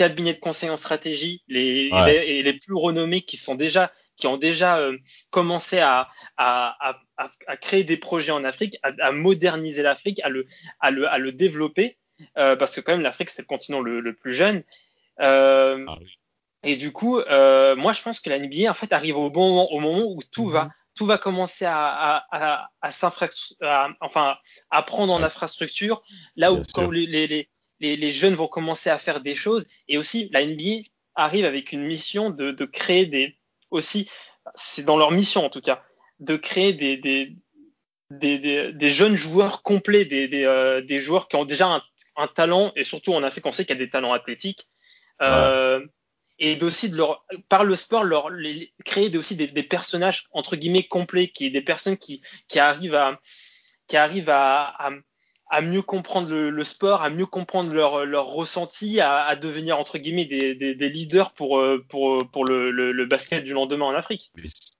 cabinets 0.00 0.32
de 0.32 0.38
conseil 0.40 0.70
en 0.70 0.78
stratégie, 0.78 1.42
les, 1.46 1.90
les, 1.90 2.42
les 2.42 2.52
plus 2.54 2.74
renommés 2.74 3.20
qui 3.20 3.36
sont 3.36 3.54
déjà 3.54 3.92
qui 4.16 4.26
ont 4.26 4.38
déjà 4.38 4.78
euh, 4.78 4.96
commencé 5.30 5.78
à, 5.78 6.08
à, 6.38 6.90
à, 7.18 7.30
à, 7.46 7.56
créer 7.58 7.84
des 7.84 7.98
projets 7.98 8.32
en 8.32 8.44
Afrique, 8.44 8.78
à, 8.82 9.12
moderniser 9.12 9.82
l'Afrique, 9.82 10.20
à 10.22 10.30
le, 10.30 10.46
à, 10.80 10.90
le, 10.90 11.06
à 11.06 11.18
le 11.18 11.32
développer, 11.32 11.98
euh, 12.38 12.56
parce 12.56 12.74
que 12.74 12.80
quand 12.80 12.92
même 12.92 13.02
l'Afrique 13.02 13.28
c'est 13.28 13.42
le 13.42 13.46
continent 13.46 13.80
le, 13.80 14.00
le 14.00 14.14
plus 14.14 14.32
jeune. 14.32 14.62
Euh, 15.20 15.84
ah 15.86 15.98
et 16.62 16.76
du 16.76 16.92
coup, 16.92 17.16
moi 17.16 17.92
je 17.92 18.02
pense 18.02 18.20
que 18.20 18.30
la 18.30 18.38
NBA 18.38 18.70
en 18.70 18.74
fait 18.74 18.92
arrive 18.92 19.16
au 19.18 19.30
bon 19.30 19.48
moment, 19.48 19.72
au 19.72 19.80
moment 19.80 20.04
où 20.06 20.20
tout 20.30 20.48
va 20.48 20.64
mhm. 20.64 20.70
tout 20.94 21.06
va 21.06 21.18
commencer 21.18 21.66
à, 21.66 22.24
à, 22.30 22.70
à, 22.82 23.88
enfin, 24.00 24.36
à 24.70 24.82
prendre 24.82 25.12
en 25.12 25.22
infrastructure, 25.22 26.02
là 26.36 26.52
où 26.52 26.60
les, 26.90 27.48
les, 27.80 27.96
les, 27.96 28.12
jeunes 28.12 28.34
vont 28.34 28.48
commencer 28.48 28.90
à 28.90 28.98
faire 28.98 29.20
des 29.20 29.34
choses. 29.34 29.66
Et 29.88 29.98
aussi, 29.98 30.28
la 30.32 30.44
NBA 30.44 30.82
arrive 31.14 31.44
avec 31.44 31.72
une 31.72 31.82
mission 31.82 32.30
de, 32.30 32.50
de 32.50 32.64
créer 32.64 33.06
des, 33.06 33.36
aussi, 33.70 34.08
c'est 34.54 34.84
dans 34.84 34.96
leur 34.96 35.10
mission 35.10 35.44
en 35.44 35.50
tout 35.50 35.60
cas, 35.60 35.82
de 36.18 36.36
créer 36.36 36.72
des, 36.72 36.96
des, 36.96 37.34
des, 38.10 38.72
des, 38.72 38.90
jeunes 38.90 39.16
joueurs 39.16 39.62
complets, 39.62 40.04
des, 40.04 40.28
euh, 40.44 40.80
des, 40.80 41.00
joueurs 41.00 41.28
qui 41.28 41.36
ont 41.36 41.44
déjà 41.44 41.66
un, 41.66 41.82
un, 42.16 42.28
talent, 42.28 42.72
et 42.76 42.84
surtout 42.84 43.14
en 43.14 43.22
Afrique, 43.22 43.46
on 43.46 43.52
sait 43.52 43.64
qu'il 43.64 43.76
y 43.76 43.78
a 43.80 43.84
des 43.84 43.90
talents 43.90 44.12
athlétiques. 44.12 44.68
Euh, 45.22 45.84
et 46.38 46.56
d'aussi 46.56 46.88
de 46.88 46.96
leur, 46.96 47.26
par 47.50 47.64
le 47.64 47.76
sport, 47.76 48.02
leur, 48.02 48.30
les, 48.30 48.72
créer 48.86 49.14
aussi 49.16 49.36
des, 49.36 49.46
des, 49.46 49.62
personnages 49.62 50.26
entre 50.32 50.56
guillemets 50.56 50.84
complets, 50.84 51.28
qui 51.28 51.50
des 51.50 51.60
personnes 51.60 51.98
qui, 51.98 52.22
qui 52.48 52.58
arrivent 52.58 52.94
à, 52.94 53.20
qui 53.86 53.98
arrivent 53.98 54.30
à, 54.30 54.74
à, 54.78 54.90
à 55.50 55.60
mieux 55.62 55.82
comprendre 55.82 56.28
le, 56.30 56.50
le, 56.50 56.64
sport, 56.64 57.02
à 57.02 57.10
mieux 57.10 57.26
comprendre 57.26 57.72
leur, 57.72 58.06
leur 58.06 58.26
ressenti, 58.26 59.00
à, 59.00 59.24
à 59.24 59.34
devenir 59.34 59.78
entre 59.78 59.98
guillemets 59.98 60.24
des, 60.24 60.54
des, 60.54 60.74
des, 60.74 60.88
leaders 60.88 61.32
pour, 61.32 61.58
euh, 61.58 61.84
pour, 61.88 62.24
pour 62.30 62.44
le, 62.44 62.70
le, 62.70 62.92
le, 62.92 63.06
basket 63.06 63.42
du 63.42 63.52
lendemain 63.52 63.86
en 63.86 63.94
Afrique. 63.94 64.32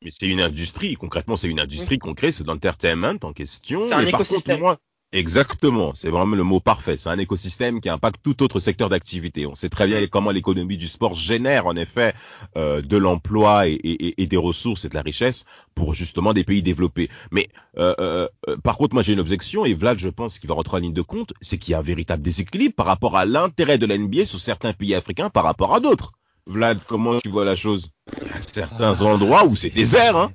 Mais 0.02 0.10
c'est 0.10 0.28
une 0.28 0.40
industrie, 0.40 0.94
concrètement 0.94 1.36
c'est 1.36 1.48
une 1.48 1.60
industrie 1.60 1.96
oui. 1.96 1.98
qu'on 1.98 2.14
crée, 2.14 2.30
c'est 2.30 2.46
l'entertainment 2.46 3.18
en 3.22 3.32
question. 3.32 3.88
C'est 3.88 3.94
un 3.94 4.06
écosystème. 4.06 4.60
Contre, 4.60 4.60
moi, 4.60 4.78
Exactement, 5.12 5.90
c'est 5.92 6.08
vraiment 6.08 6.36
le 6.36 6.44
mot 6.44 6.60
parfait. 6.60 6.96
C'est 6.96 7.08
un 7.08 7.18
écosystème 7.18 7.80
qui 7.80 7.88
impacte 7.88 8.22
tout 8.22 8.44
autre 8.44 8.60
secteur 8.60 8.88
d'activité. 8.88 9.44
On 9.44 9.56
sait 9.56 9.68
très 9.68 9.88
bien 9.88 10.06
comment 10.06 10.30
l'économie 10.30 10.76
du 10.76 10.86
sport 10.86 11.14
génère 11.14 11.66
en 11.66 11.74
effet 11.74 12.14
euh, 12.56 12.80
de 12.80 12.96
l'emploi 12.96 13.66
et, 13.66 13.72
et, 13.72 14.22
et, 14.22 14.26
des 14.28 14.36
ressources 14.36 14.84
et 14.84 14.88
de 14.88 14.94
la 14.94 15.02
richesse 15.02 15.46
pour 15.74 15.94
justement 15.94 16.32
des 16.32 16.44
pays 16.44 16.62
développés. 16.62 17.10
Mais 17.32 17.48
euh, 17.76 17.92
euh, 17.98 18.28
euh 18.48 18.56
par 18.62 18.76
contre, 18.76 18.94
moi 18.94 19.02
j'ai 19.02 19.12
une 19.12 19.20
objection 19.20 19.64
et 19.64 19.74
Vlad, 19.74 19.98
je 19.98 20.08
pense 20.08 20.38
qu'il 20.38 20.48
va 20.48 20.54
rentrer 20.54 20.76
en 20.76 20.80
ligne 20.80 20.92
de 20.92 21.02
compte, 21.02 21.32
c'est 21.40 21.58
qu'il 21.58 21.72
y 21.72 21.74
a 21.74 21.78
un 21.78 21.82
véritable 21.82 22.22
déséquilibre 22.22 22.76
par 22.76 22.86
rapport 22.86 23.16
à 23.16 23.24
l'intérêt 23.24 23.78
de 23.78 23.86
la 23.86 23.98
NBA 23.98 24.26
sur 24.26 24.38
certains 24.38 24.74
pays 24.74 24.94
africains 24.94 25.28
par 25.28 25.42
rapport 25.42 25.74
à 25.74 25.80
d'autres. 25.80 26.12
Vlad, 26.46 26.78
comment 26.86 27.18
tu 27.18 27.30
vois 27.30 27.44
la 27.44 27.56
chose? 27.56 27.90
Il 28.22 28.28
y 28.28 28.30
a 28.30 28.40
certains 28.42 29.02
endroits 29.02 29.44
où 29.44 29.56
c'est 29.56 29.70
désert, 29.70 30.16
hein 30.16 30.30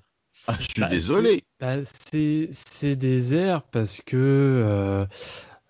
ah, 0.48 0.56
je 0.60 0.64
suis 0.64 0.82
bah, 0.82 0.88
désolé. 0.88 1.44
Bah, 1.60 1.78
c'est 1.84 2.96
désert 2.96 3.64
parce 3.64 4.02
que 4.02 4.16
euh, 4.16 5.06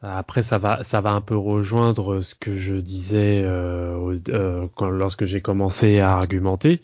après 0.01 0.41
ça 0.41 0.58
va 0.58 0.84
ça 0.84 1.01
va 1.01 1.12
un 1.12 1.22
peu 1.22 1.38
rejoindre 1.38 2.20
ce 2.20 2.36
que 2.36 2.55
je 2.55 2.75
disais 2.75 3.41
euh, 3.44 4.17
euh, 4.29 4.67
quand, 4.75 4.89
lorsque 4.89 5.25
j'ai 5.25 5.41
commencé 5.41 6.00
à 6.00 6.13
argumenter. 6.13 6.82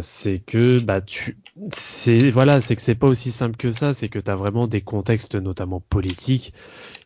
C'est 0.00 0.40
que 0.40 0.82
bah 0.84 1.00
tu 1.00 1.36
c'est 1.72 2.30
voilà 2.30 2.60
c'est 2.60 2.74
que 2.74 2.82
c'est 2.82 2.96
pas 2.96 3.06
aussi 3.06 3.30
simple 3.30 3.56
que 3.56 3.72
ça. 3.72 3.92
C'est 3.92 4.08
que 4.08 4.18
tu 4.18 4.30
as 4.30 4.36
vraiment 4.36 4.66
des 4.66 4.80
contextes 4.80 5.34
notamment 5.34 5.80
politiques 5.80 6.52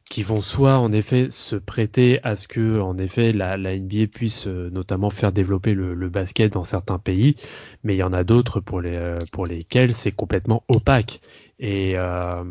qui 0.08 0.22
vont 0.22 0.40
soit 0.40 0.78
en 0.78 0.92
effet 0.92 1.30
se 1.30 1.56
prêter 1.56 2.20
à 2.22 2.36
ce 2.36 2.46
que 2.46 2.78
en 2.80 2.96
effet 2.96 3.32
la, 3.32 3.56
la 3.56 3.76
NBA 3.76 4.06
puisse 4.06 4.46
euh, 4.46 4.70
notamment 4.70 5.10
faire 5.10 5.32
développer 5.32 5.74
le, 5.74 5.94
le, 5.94 6.08
basket 6.08 6.52
dans 6.52 6.62
certains 6.62 6.98
pays, 6.98 7.34
mais 7.82 7.94
il 7.94 7.98
y 7.98 8.02
en 8.04 8.12
a 8.12 8.22
d'autres 8.22 8.60
pour 8.60 8.80
les 8.80 8.94
euh, 8.94 9.18
pour 9.32 9.46
lesquels 9.46 9.94
c'est 9.94 10.12
complètement 10.12 10.64
opaque. 10.68 11.20
Et 11.58 11.94
euh, 11.96 12.44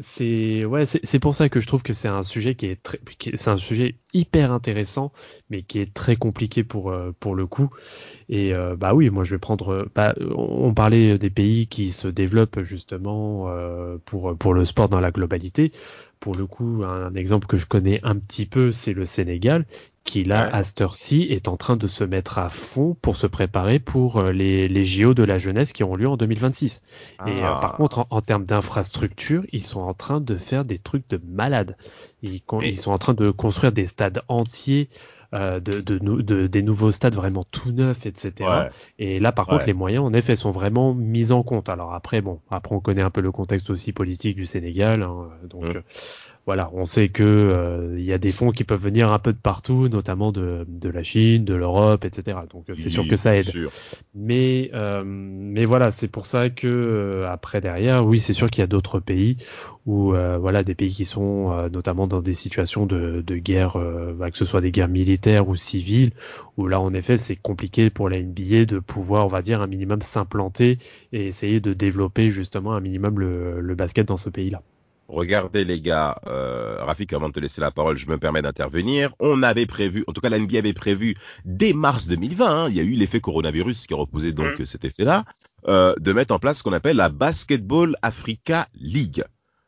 c'est 0.00 0.64
ouais 0.64 0.86
c'est 0.86 1.18
pour 1.18 1.34
ça 1.34 1.50
que 1.50 1.60
je 1.60 1.66
trouve 1.66 1.82
que 1.82 1.92
c'est 1.92 2.08
un 2.08 2.22
sujet 2.22 2.54
qui 2.54 2.66
est 2.66 2.82
très 2.82 2.98
c'est 3.34 3.50
un 3.50 3.58
sujet 3.58 3.96
hyper 4.14 4.50
intéressant, 4.50 5.12
mais 5.50 5.62
qui 5.62 5.78
est 5.78 5.92
très 5.92 6.16
compliqué 6.16 6.64
pour 6.64 6.90
euh, 6.90 7.12
pour 7.20 7.34
le 7.34 7.46
coup. 7.46 7.68
Et 8.30 8.54
bah 8.78 8.94
oui, 8.94 9.10
moi 9.10 9.22
je 9.24 9.34
vais 9.34 9.38
prendre. 9.38 9.86
Bah, 9.94 10.14
on 10.34 10.72
parlait 10.72 11.18
des 11.18 11.28
pays 11.28 11.66
qui 11.66 11.90
se 11.90 12.08
développent 12.08 12.62
justement 12.62 13.50
pour 14.06 14.34
pour 14.38 14.54
le 14.54 14.64
sport 14.64 14.88
dans 14.88 15.00
la 15.00 15.10
globalité 15.10 15.72
pour 16.24 16.34
le 16.34 16.46
coup, 16.46 16.84
un 16.86 17.14
exemple 17.16 17.46
que 17.46 17.58
je 17.58 17.66
connais 17.66 18.00
un 18.02 18.16
petit 18.16 18.46
peu, 18.46 18.72
c'est 18.72 18.94
le 18.94 19.04
Sénégal, 19.04 19.66
qui 20.04 20.24
là, 20.24 20.46
ouais. 20.46 20.54
à 20.54 20.62
cette 20.62 20.80
heure-ci, 20.80 21.26
est 21.28 21.48
en 21.48 21.56
train 21.56 21.76
de 21.76 21.86
se 21.86 22.02
mettre 22.02 22.38
à 22.38 22.48
fond 22.48 22.96
pour 23.02 23.16
se 23.16 23.26
préparer 23.26 23.78
pour 23.78 24.16
euh, 24.16 24.32
les, 24.32 24.66
les 24.66 24.84
JO 24.86 25.12
de 25.12 25.22
la 25.22 25.36
jeunesse 25.36 25.74
qui 25.74 25.82
auront 25.84 25.96
lieu 25.96 26.08
en 26.08 26.16
2026. 26.16 26.80
Ah. 27.18 27.28
Et 27.28 27.42
euh, 27.42 27.60
par 27.60 27.74
contre, 27.76 27.98
en, 27.98 28.06
en 28.08 28.22
termes 28.22 28.46
d'infrastructure, 28.46 29.44
ils 29.52 29.62
sont 29.62 29.82
en 29.82 29.92
train 29.92 30.22
de 30.22 30.38
faire 30.38 30.64
des 30.64 30.78
trucs 30.78 31.06
de 31.10 31.20
malades. 31.28 31.76
Ils, 32.22 32.40
ils 32.62 32.78
sont 32.78 32.92
en 32.92 32.98
train 32.98 33.12
de 33.12 33.30
construire 33.30 33.72
des 33.72 33.84
stades 33.84 34.22
entiers 34.28 34.88
de, 35.34 35.80
de, 35.80 35.98
de, 35.98 36.46
des 36.46 36.62
nouveaux 36.62 36.92
stades 36.92 37.14
vraiment 37.14 37.44
tout 37.50 37.72
neufs, 37.72 38.06
etc. 38.06 38.32
Ouais. 38.40 38.70
Et 38.98 39.18
là, 39.18 39.32
par 39.32 39.48
ouais. 39.48 39.54
contre, 39.54 39.66
les 39.66 39.72
moyens, 39.74 40.04
en 40.04 40.12
effet, 40.12 40.36
sont 40.36 40.52
vraiment 40.52 40.94
mis 40.94 41.32
en 41.32 41.42
compte. 41.42 41.68
Alors 41.68 41.92
après, 41.94 42.20
bon, 42.20 42.40
après, 42.50 42.74
on 42.74 42.80
connaît 42.80 43.02
un 43.02 43.10
peu 43.10 43.20
le 43.20 43.32
contexte 43.32 43.70
aussi 43.70 43.92
politique 43.92 44.36
du 44.36 44.46
Sénégal. 44.46 45.02
Hein, 45.02 45.28
donc, 45.48 45.64
mmh 45.64 45.82
voilà, 46.46 46.68
on 46.74 46.84
sait 46.84 47.08
que 47.08 47.22
euh, 47.22 47.94
il 47.98 48.04
y 48.04 48.12
a 48.12 48.18
des 48.18 48.30
fonds 48.30 48.50
qui 48.50 48.64
peuvent 48.64 48.82
venir 48.82 49.10
un 49.10 49.18
peu 49.18 49.32
de 49.32 49.38
partout, 49.38 49.88
notamment 49.88 50.30
de, 50.30 50.66
de 50.68 50.88
la 50.90 51.02
Chine, 51.02 51.44
de 51.44 51.54
l'Europe, 51.54 52.04
etc. 52.04 52.38
Donc 52.50 52.66
c'est 52.74 52.90
sûr 52.90 53.08
que 53.08 53.16
ça 53.16 53.34
aide. 53.34 53.46
Sûr. 53.46 53.70
Mais 54.14 54.70
euh, 54.74 55.02
mais 55.06 55.64
voilà, 55.64 55.90
c'est 55.90 56.08
pour 56.08 56.26
ça 56.26 56.50
que 56.50 56.66
euh, 56.66 57.30
après 57.30 57.62
derrière, 57.62 58.04
oui, 58.04 58.20
c'est 58.20 58.34
sûr 58.34 58.50
qu'il 58.50 58.60
y 58.60 58.64
a 58.64 58.66
d'autres 58.66 59.00
pays 59.00 59.38
où 59.86 60.14
euh, 60.14 60.36
voilà 60.36 60.62
des 60.64 60.74
pays 60.74 60.90
qui 60.90 61.06
sont 61.06 61.50
euh, 61.52 61.70
notamment 61.70 62.06
dans 62.06 62.20
des 62.20 62.34
situations 62.34 62.84
de, 62.84 63.22
de 63.26 63.36
guerre, 63.36 63.78
bah, 64.14 64.30
que 64.30 64.36
ce 64.36 64.44
soit 64.44 64.60
des 64.60 64.70
guerres 64.70 64.88
militaires 64.88 65.48
ou 65.48 65.56
civiles, 65.56 66.12
où 66.58 66.66
là 66.66 66.78
en 66.78 66.92
effet 66.92 67.16
c'est 67.16 67.36
compliqué 67.36 67.88
pour 67.88 68.10
la 68.10 68.20
NBA 68.20 68.66
de 68.66 68.80
pouvoir, 68.80 69.24
on 69.24 69.30
va 69.30 69.40
dire, 69.40 69.62
un 69.62 69.66
minimum 69.66 70.02
s'implanter 70.02 70.76
et 71.12 71.26
essayer 71.26 71.60
de 71.60 71.72
développer 71.72 72.30
justement 72.30 72.74
un 72.74 72.80
minimum 72.80 73.18
le, 73.18 73.60
le 73.62 73.74
basket 73.74 74.06
dans 74.06 74.18
ce 74.18 74.28
pays-là. 74.28 74.62
Regardez 75.08 75.64
les 75.64 75.80
gars, 75.80 76.18
euh, 76.26 76.82
Rafik, 76.82 77.12
avant 77.12 77.28
de 77.28 77.34
te 77.34 77.40
laisser 77.40 77.60
la 77.60 77.70
parole, 77.70 77.98
je 77.98 78.08
me 78.08 78.16
permets 78.16 78.40
d'intervenir. 78.40 79.14
On 79.20 79.42
avait 79.42 79.66
prévu, 79.66 80.02
en 80.06 80.12
tout 80.12 80.20
cas 80.20 80.30
la 80.30 80.38
NBA 80.38 80.58
avait 80.58 80.72
prévu 80.72 81.14
dès 81.44 81.72
mars 81.74 82.08
2020, 82.08 82.46
hein, 82.46 82.68
il 82.70 82.76
y 82.76 82.80
a 82.80 82.82
eu 82.82 82.92
l'effet 82.92 83.20
coronavirus 83.20 83.86
qui 83.86 83.92
a 83.92 83.96
reposé 83.96 84.32
donc 84.32 84.58
mmh. 84.58 84.64
cet 84.64 84.84
effet-là, 84.84 85.24
euh, 85.68 85.94
de 85.98 86.12
mettre 86.12 86.34
en 86.34 86.38
place 86.38 86.58
ce 86.58 86.62
qu'on 86.62 86.72
appelle 86.72 86.96
la 86.96 87.10
Basketball 87.10 87.96
Africa 88.00 88.66
League. 88.74 89.24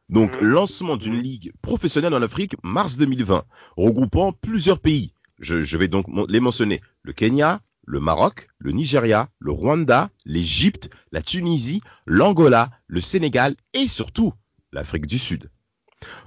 Donc 0.09 0.41
mmh. 0.41 0.45
lancement 0.45 0.97
d'une 0.97 1.21
ligue 1.21 1.53
professionnelle 1.61 2.15
en 2.15 2.23
Afrique, 2.23 2.55
mars 2.63 2.97
2020, 2.97 3.45
regroupant 3.77 4.33
plusieurs 4.33 4.79
pays. 4.79 5.13
Je, 5.39 5.61
je 5.61 5.77
vais 5.77 5.89
donc 5.89 6.07
les 6.29 6.41
mentionner. 6.41 6.81
Le 7.03 7.13
Kenya, 7.13 7.61
le 7.85 8.01
Maroc, 8.01 8.49
le 8.59 8.73
Nigeria, 8.73 9.29
le 9.39 9.53
Rwanda, 9.53 10.11
l'Égypte, 10.25 10.89
la 11.13 11.21
Tunisie, 11.21 11.83
l'Angola, 12.07 12.71
le 12.87 13.01
Sénégal 13.01 13.55
et 13.75 13.87
surtout 13.87 14.33
l'Afrique 14.77 15.07
du 15.07 15.19
Sud. 15.19 15.51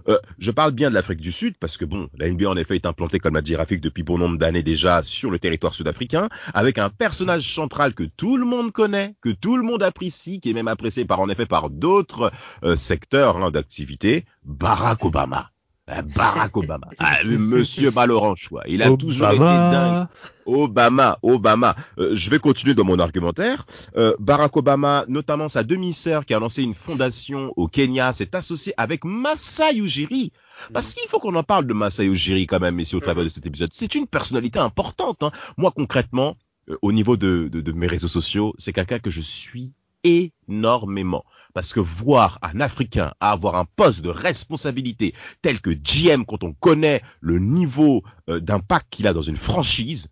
Euh, 0.08 0.18
je 0.40 0.52
parle 0.52 0.72
bien 0.72 0.90
de 0.90 0.96
l'Afrique 0.96 1.22
du 1.22 1.32
Sud 1.32 1.56
parce 1.60 1.78
que 1.78 1.86
bon, 1.86 2.10
la 2.18 2.30
NBA 2.30 2.50
en 2.50 2.58
effet 2.58 2.76
est 2.76 2.86
implantée 2.86 3.20
comme 3.20 3.36
l'a 3.36 3.42
dit 3.42 3.56
depuis 3.56 4.04
bon 4.04 4.18
nombre 4.18 4.38
d'années 4.38 4.64
déjà 4.64 5.04
sur 5.04 5.30
le 5.30 5.40
territoire 5.40 5.74
sud-africain, 5.74 6.28
avec 6.54 6.78
un 6.78 6.90
personnage 6.90 7.54
central 7.54 7.94
que 7.94 8.04
tout 8.04 8.38
le 8.38 8.46
monde 8.46 8.72
connaît, 8.72 9.16
que 9.22 9.30
tout 9.30 9.58
le 9.58 9.64
monde 9.64 9.84
apprécie, 9.84 10.40
qui 10.40 10.50
est 10.50 10.54
même 10.54 10.68
apprécié 10.68 11.06
par 11.06 11.20
en 11.20 11.30
effet 11.30 11.46
par 11.46 11.70
d'autres 11.70 12.32
euh, 12.64 12.76
secteurs 12.76 13.38
hein, 13.38 13.52
d'activité, 13.52 14.26
Barack 14.44 15.06
Obama. 15.06 15.52
Ben, 15.90 16.04
Barack 16.04 16.56
Obama. 16.56 16.88
Ah, 17.00 17.24
monsieur 17.24 17.90
Baloran 17.90 18.36
choix. 18.36 18.64
Il 18.68 18.84
a 18.84 18.92
toujours 18.96 19.30
été 19.30 19.40
dingue. 19.40 20.08
Obama, 20.46 21.18
Obama. 21.24 21.76
Euh, 21.98 22.16
je 22.16 22.30
vais 22.30 22.38
continuer 22.38 22.76
dans 22.76 22.84
mon 22.84 23.00
argumentaire. 23.00 23.66
Euh, 23.98 24.14
Barack 24.20 24.56
Obama, 24.56 25.06
notamment 25.08 25.48
sa 25.48 25.64
demi-sœur 25.64 26.26
qui 26.26 26.36
a 26.36 26.40
lancé 26.40 26.62
une 26.62 26.76
fondation 26.76 27.54
au 27.56 27.68
Kenya, 27.68 28.14
s'est 28.14 28.36
associée 28.36 28.74
avec 28.78 29.04
Masai 29.04 29.78
Ujiri. 29.78 30.32
Parce 30.74 30.94
qu'il 30.94 31.10
faut 31.10 31.20
qu'on 31.20 31.36
en 31.36 31.44
parle 31.44 31.66
de 31.66 31.74
Masai 31.74 32.06
Ujiri 32.06 32.46
quand 32.46 32.60
même, 32.60 32.80
ici 32.80 32.96
au 32.96 33.00
travers 33.00 33.24
de 33.24 33.30
cet 33.30 33.48
épisode. 33.48 33.70
C'est 33.74 33.96
une 33.96 34.06
personnalité 34.06 34.60
importante. 34.60 35.24
Hein. 35.24 35.32
Moi, 35.58 35.72
concrètement, 35.72 36.38
euh, 36.70 36.78
au 36.84 36.92
niveau 36.92 37.18
de, 37.18 37.48
de 37.52 37.72
mes 37.72 37.88
réseaux 37.88 38.08
sociaux, 38.08 38.54
c'est 38.60 38.74
quelqu'un 38.74 39.00
que 39.00 39.10
je 39.10 39.22
suis 39.22 39.74
énormément. 40.04 41.26
Parce 41.54 41.74
que 41.74 41.80
voir 41.80 42.40
un 42.42 42.60
Africain 42.62 43.14
avoir 43.20 43.56
un 43.56 43.66
poste 43.66 44.02
de 44.02 44.10
responsabilité 44.10 45.14
tel 45.42 45.62
que 45.62 45.72
GM, 45.72 46.26
quand 46.26 46.44
on 46.44 46.54
connaît 46.54 47.02
le 47.22 47.40
niveau 47.40 48.04
euh, 48.30 48.40
d'impact 48.40 48.88
qu'il 48.90 49.08
a 49.08 49.14
dans 49.14 49.22
une 49.22 49.38
franchise, 49.38 50.10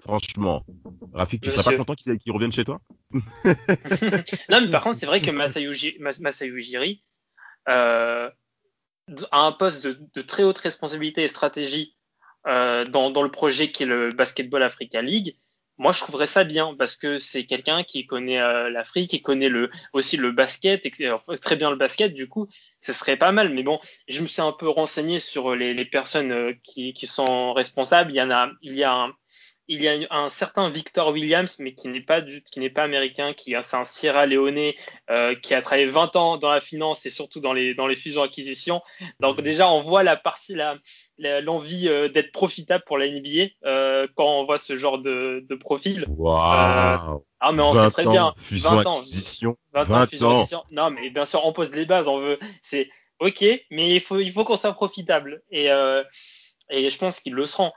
franchement, 0.00 0.64
Rafik, 1.12 1.42
tu 1.42 1.50
serais 1.50 1.64
pas 1.64 1.76
content 1.76 1.94
qu'il 1.94 2.32
revienne 2.32 2.52
chez 2.52 2.64
toi? 2.64 2.80
Non, 4.50 4.60
mais 4.60 4.70
par 4.70 4.82
contre, 4.82 4.98
c'est 4.98 5.06
vrai 5.06 5.20
que 5.20 5.30
Masayu 5.30 5.70
Ujiri 6.54 7.02
euh, 7.68 8.30
a 9.30 9.40
un 9.40 9.52
poste 9.52 9.86
de, 9.86 10.22
très 10.22 10.42
haute 10.42 10.58
responsabilité 10.58 11.22
et 11.22 11.28
stratégie 11.28 11.96
euh, 12.46 12.84
dans, 12.84 13.10
dans, 13.10 13.22
le 13.22 13.30
projet 13.30 13.70
qui 13.70 13.82
est 13.82 13.86
le 13.86 14.10
Basketball 14.10 14.62
Africa 14.62 15.02
League 15.02 15.36
moi 15.78 15.92
je 15.92 16.00
trouverais 16.00 16.26
ça 16.26 16.44
bien 16.44 16.74
parce 16.76 16.96
que 16.96 17.18
c'est 17.18 17.44
quelqu'un 17.44 17.82
qui 17.84 18.06
connaît 18.06 18.40
euh, 18.40 18.68
l'Afrique, 18.68 19.10
qui 19.10 19.22
connaît 19.22 19.48
le 19.48 19.70
aussi 19.92 20.16
le 20.16 20.32
basket, 20.32 20.84
et, 20.84 20.92
très 21.40 21.56
bien 21.56 21.70
le 21.70 21.76
basket 21.76 22.12
du 22.12 22.28
coup, 22.28 22.48
ce 22.80 22.92
serait 22.92 23.16
pas 23.16 23.32
mal. 23.32 23.50
Mais 23.50 23.62
bon, 23.62 23.80
je 24.08 24.20
me 24.20 24.26
suis 24.26 24.42
un 24.42 24.52
peu 24.52 24.68
renseigné 24.68 25.18
sur 25.18 25.54
les, 25.54 25.74
les 25.74 25.84
personnes 25.84 26.32
euh, 26.32 26.52
qui, 26.62 26.92
qui, 26.92 27.06
sont 27.06 27.52
responsables. 27.52 28.10
Il 28.10 28.16
y 28.16 28.22
en 28.22 28.30
a, 28.30 28.50
il 28.62 28.74
y 28.74 28.84
a 28.84 28.92
un, 28.92 29.12
il 29.68 29.82
y 29.82 29.88
a 29.88 29.98
un 30.10 30.30
certain 30.30 30.70
Victor 30.70 31.12
Williams, 31.12 31.58
mais 31.58 31.74
qui 31.74 31.88
n'est 31.88 32.00
pas 32.00 32.22
du, 32.22 32.42
qui 32.42 32.58
n'est 32.58 32.70
pas 32.70 32.84
américain, 32.84 33.34
qui 33.34 33.54
c'est 33.62 33.76
un 33.76 33.84
Sierra 33.84 34.24
Leone 34.24 34.72
euh, 35.10 35.34
qui 35.34 35.54
a 35.54 35.60
travaillé 35.60 35.86
20 35.86 36.16
ans 36.16 36.38
dans 36.38 36.50
la 36.50 36.60
finance 36.60 37.04
et 37.04 37.10
surtout 37.10 37.40
dans 37.40 37.52
les 37.52 37.74
dans 37.74 37.86
les 37.86 37.94
fusions 37.94 38.22
acquisitions. 38.22 38.80
Donc 39.20 39.42
déjà 39.42 39.70
on 39.70 39.82
voit 39.82 40.02
la 40.02 40.16
partie 40.16 40.54
la 40.54 40.78
l'envie 41.18 41.88
euh, 41.88 42.08
d'être 42.08 42.32
profitable 42.32 42.84
pour 42.86 42.96
la 42.96 43.08
NBA 43.08 43.50
euh, 43.64 44.06
quand 44.14 44.40
on 44.40 44.44
voit 44.44 44.58
ce 44.58 44.78
genre 44.78 44.98
de, 44.98 45.44
de 45.48 45.54
profil. 45.54 46.06
Waouh 46.08 47.16
euh, 47.16 47.18
Ah 47.40 47.52
mais 47.52 47.62
on 47.62 47.74
sait 47.74 47.90
très 47.90 48.04
bien. 48.04 48.32
20 48.50 48.86
ans. 48.86 48.92
Acquisition, 48.92 49.56
20, 49.74 49.84
20 49.84 50.02
ans, 50.02 50.06
fusion 50.06 50.28
acquisition. 50.30 50.62
Non 50.70 50.90
mais 50.90 51.10
bien 51.10 51.26
sûr 51.26 51.44
on 51.44 51.52
pose 51.52 51.70
les 51.72 51.84
bases, 51.84 52.08
on 52.08 52.20
veut. 52.20 52.38
C'est 52.62 52.88
ok, 53.18 53.44
mais 53.70 53.94
il 53.96 54.00
faut 54.00 54.18
il 54.18 54.32
faut 54.32 54.44
qu'on 54.44 54.56
soit 54.56 54.72
profitable 54.72 55.42
et 55.50 55.70
euh, 55.70 56.02
et 56.70 56.90
je 56.90 56.98
pense 56.98 57.20
qu'ils 57.20 57.34
le 57.34 57.46
seront. 57.46 57.72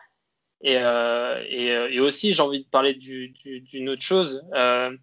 Et, 0.63 0.77
euh, 0.77 1.37
euh, 1.39 1.87
et, 1.89 1.99
aussi, 1.99 2.33
j'ai 2.33 2.41
envie 2.41 2.63
de 2.63 2.69
parler 2.69 2.93
d'une 2.93 3.33
du, 3.33 3.89
autre 3.89 4.01
chose. 4.01 4.43
Euh, 4.53 4.95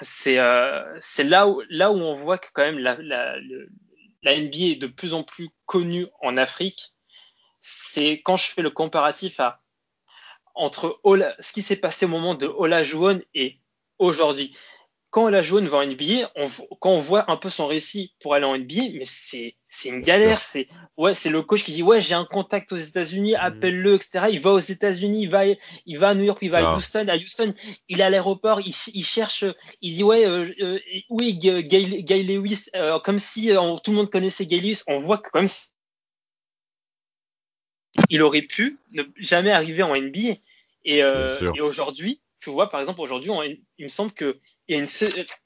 c'est 0.00 0.36
là 1.24 1.46
où 1.48 1.62
on 1.78 2.14
voit 2.14 2.38
que 2.38 2.48
quand 2.52 2.62
même 2.62 2.78
la, 2.78 2.96
NBA 4.24 4.58
est 4.58 4.80
de 4.80 4.86
plus 4.86 5.12
en 5.12 5.22
plus 5.22 5.50
connue 5.66 6.06
en 6.22 6.36
Afrique. 6.36 6.94
C'est 7.60 8.22
quand 8.22 8.36
je 8.36 8.46
fais 8.46 8.62
le 8.62 8.70
comparatif 8.70 9.40
entre 10.54 11.00
ce 11.40 11.52
qui 11.52 11.60
s'est 11.60 11.76
passé 11.76 12.06
au 12.06 12.08
moment 12.08 12.34
de 12.34 12.46
Ola 12.46 12.82
Juwon 12.82 13.20
et 13.34 13.60
aujourd'hui 13.98 14.56
quand 15.10 15.28
la 15.28 15.42
jaune 15.42 15.66
va 15.66 15.78
en 15.78 15.86
NBA, 15.86 16.30
on, 16.36 16.46
quand 16.78 16.90
on 16.90 16.98
voit 16.98 17.30
un 17.30 17.36
peu 17.36 17.48
son 17.48 17.66
récit 17.66 18.14
pour 18.20 18.34
aller 18.34 18.44
en 18.44 18.56
NBA, 18.56 18.92
mais 18.94 19.04
c'est 19.04 19.56
c'est 19.68 19.88
une 19.88 20.02
galère. 20.02 20.40
C'est 20.40 20.68
ouais, 20.96 21.14
c'est 21.14 21.30
le 21.30 21.42
coach 21.42 21.64
qui 21.64 21.72
dit 21.72 21.82
ouais, 21.82 22.00
j'ai 22.00 22.14
un 22.14 22.24
contact 22.24 22.72
aux 22.72 22.76
États-Unis, 22.76 23.32
mhm. 23.32 23.38
appelle-le, 23.40 23.94
etc. 23.94 24.26
Il 24.30 24.40
va 24.40 24.52
aux 24.52 24.60
États-Unis, 24.60 25.22
il 25.22 25.30
va 25.30 25.42
il 25.86 25.98
va 25.98 26.10
à 26.10 26.14
New 26.14 26.22
York, 26.22 26.38
il 26.42 26.50
va 26.50 26.58
à 26.58 26.76
Houston. 26.76 27.06
À 27.08 27.16
Houston, 27.16 27.54
il 27.88 28.00
est 28.00 28.04
à 28.04 28.10
l'aéroport, 28.10 28.60
il, 28.60 28.72
il, 28.94 29.04
cherche, 29.04 29.44
il 29.80 29.94
dit 29.94 30.04
ouais, 30.04 30.26
euh, 30.26 30.48
euh 30.60 30.78
oui, 31.08 31.34
Gay, 31.34 31.62
Gay 31.64 32.22
Lewis, 32.22 32.66
euh, 32.76 33.00
comme 33.00 33.18
si 33.18 33.50
euh, 33.50 33.76
tout 33.82 33.90
le 33.90 33.96
monde 33.96 34.10
connaissait 34.10 34.46
Gay 34.46 34.60
Lewis. 34.60 34.82
On 34.86 35.00
voit 35.00 35.18
que 35.18 35.30
comme 35.30 35.48
si 35.48 35.68
il 38.08 38.22
aurait 38.22 38.42
pu 38.42 38.78
ne 38.92 39.02
jamais 39.16 39.50
arriver 39.50 39.82
en 39.82 39.96
NBA. 39.96 40.36
Et, 40.84 40.98
et 41.00 41.60
aujourd'hui, 41.60 42.20
tu 42.40 42.50
vois, 42.50 42.70
par 42.70 42.80
exemple, 42.80 43.00
aujourd'hui, 43.00 43.30
il 43.78 43.84
me 43.84 43.88
semble 43.88 44.12
que 44.12 44.40
il 44.68 44.76
y, 44.76 44.78
a 44.78 44.82
une, 44.82 44.88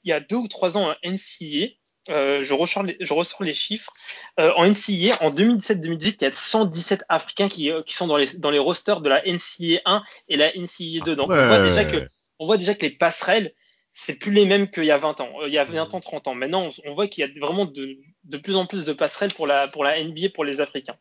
il 0.03 0.09
y 0.09 0.13
a 0.13 0.19
deux 0.19 0.37
ou 0.37 0.47
trois 0.47 0.77
ans, 0.77 0.89
un 0.89 0.95
NCA, 1.03 1.73
euh, 2.09 2.43
je, 2.43 2.53
ressors 2.53 2.83
les, 2.83 2.97
je 2.99 3.13
ressors 3.13 3.43
les 3.43 3.53
chiffres. 3.53 3.91
Euh, 4.39 4.51
en 4.55 4.65
NCA, 4.65 5.17
en 5.21 5.31
2017-2018, 5.31 6.15
il 6.19 6.23
y 6.23 6.25
a 6.25 6.31
117 6.31 7.03
Africains 7.09 7.49
qui, 7.49 7.71
euh, 7.71 7.81
qui 7.83 7.95
sont 7.95 8.07
dans 8.07 8.17
les, 8.17 8.27
dans 8.37 8.51
les 8.51 8.59
rosters 8.59 9.01
de 9.01 9.09
la 9.09 9.23
NCA 9.25 9.81
1 9.85 10.03
et 10.29 10.37
la 10.37 10.51
NCA 10.55 11.03
2. 11.03 11.15
Donc, 11.15 11.29
on, 11.29 11.47
voit 11.47 11.59
déjà 11.59 11.85
que, 11.85 12.07
on 12.39 12.45
voit 12.45 12.57
déjà 12.57 12.75
que 12.75 12.85
les 12.85 12.91
passerelles, 12.91 13.53
c'est 13.91 14.19
plus 14.19 14.31
les 14.31 14.45
mêmes 14.45 14.69
qu'il 14.69 14.85
y 14.85 14.91
a 14.91 14.97
20 14.97 15.21
ans, 15.21 15.29
euh, 15.41 15.47
il 15.47 15.53
y 15.53 15.57
a 15.57 15.65
20 15.65 15.95
ans, 15.95 15.99
30 15.99 16.27
ans. 16.27 16.35
Maintenant, 16.35 16.67
on, 16.67 16.91
on 16.91 16.93
voit 16.93 17.07
qu'il 17.07 17.25
y 17.25 17.27
a 17.27 17.39
vraiment 17.39 17.65
de, 17.65 17.97
de 18.25 18.37
plus 18.37 18.55
en 18.55 18.65
plus 18.65 18.85
de 18.85 18.93
passerelles 18.93 19.33
pour 19.33 19.47
la, 19.47 19.67
pour 19.67 19.83
la 19.83 20.01
NBA 20.03 20.29
pour 20.33 20.43
les 20.43 20.61
Africains. 20.61 20.97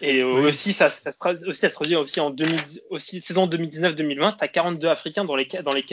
Et 0.00 0.22
aussi, 0.22 0.72
ça, 0.72 0.88
ça, 0.88 1.10
se, 1.10 1.46
aussi, 1.46 1.60
ça 1.60 1.70
se 1.70 1.74
traduit 1.74 1.96
aussi 1.96 2.20
en 2.20 2.30
2000, 2.30 2.60
aussi, 2.90 3.20
saison 3.20 3.48
2019-2020, 3.48 4.36
tu 4.38 4.44
as 4.44 4.48
42 4.48 4.88
Africains 4.88 5.24
dans 5.24 5.34
les, 5.34 5.46
dans, 5.64 5.72
les, 5.72 5.84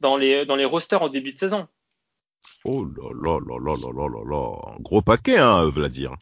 dans, 0.00 0.16
les, 0.16 0.44
dans 0.44 0.56
les 0.56 0.64
rosters 0.64 1.02
en 1.02 1.08
début 1.08 1.32
de 1.32 1.38
saison. 1.38 1.66
Oh 2.64 2.84
là 2.84 3.10
là 3.22 3.38
là 3.46 3.58
là 3.58 3.72
là 3.76 3.92
là 3.92 4.08
là 4.08 4.30
là, 4.30 4.76
gros 4.80 5.02
paquet, 5.02 5.38
hein, 5.38 5.66
Vladir. 5.68 6.14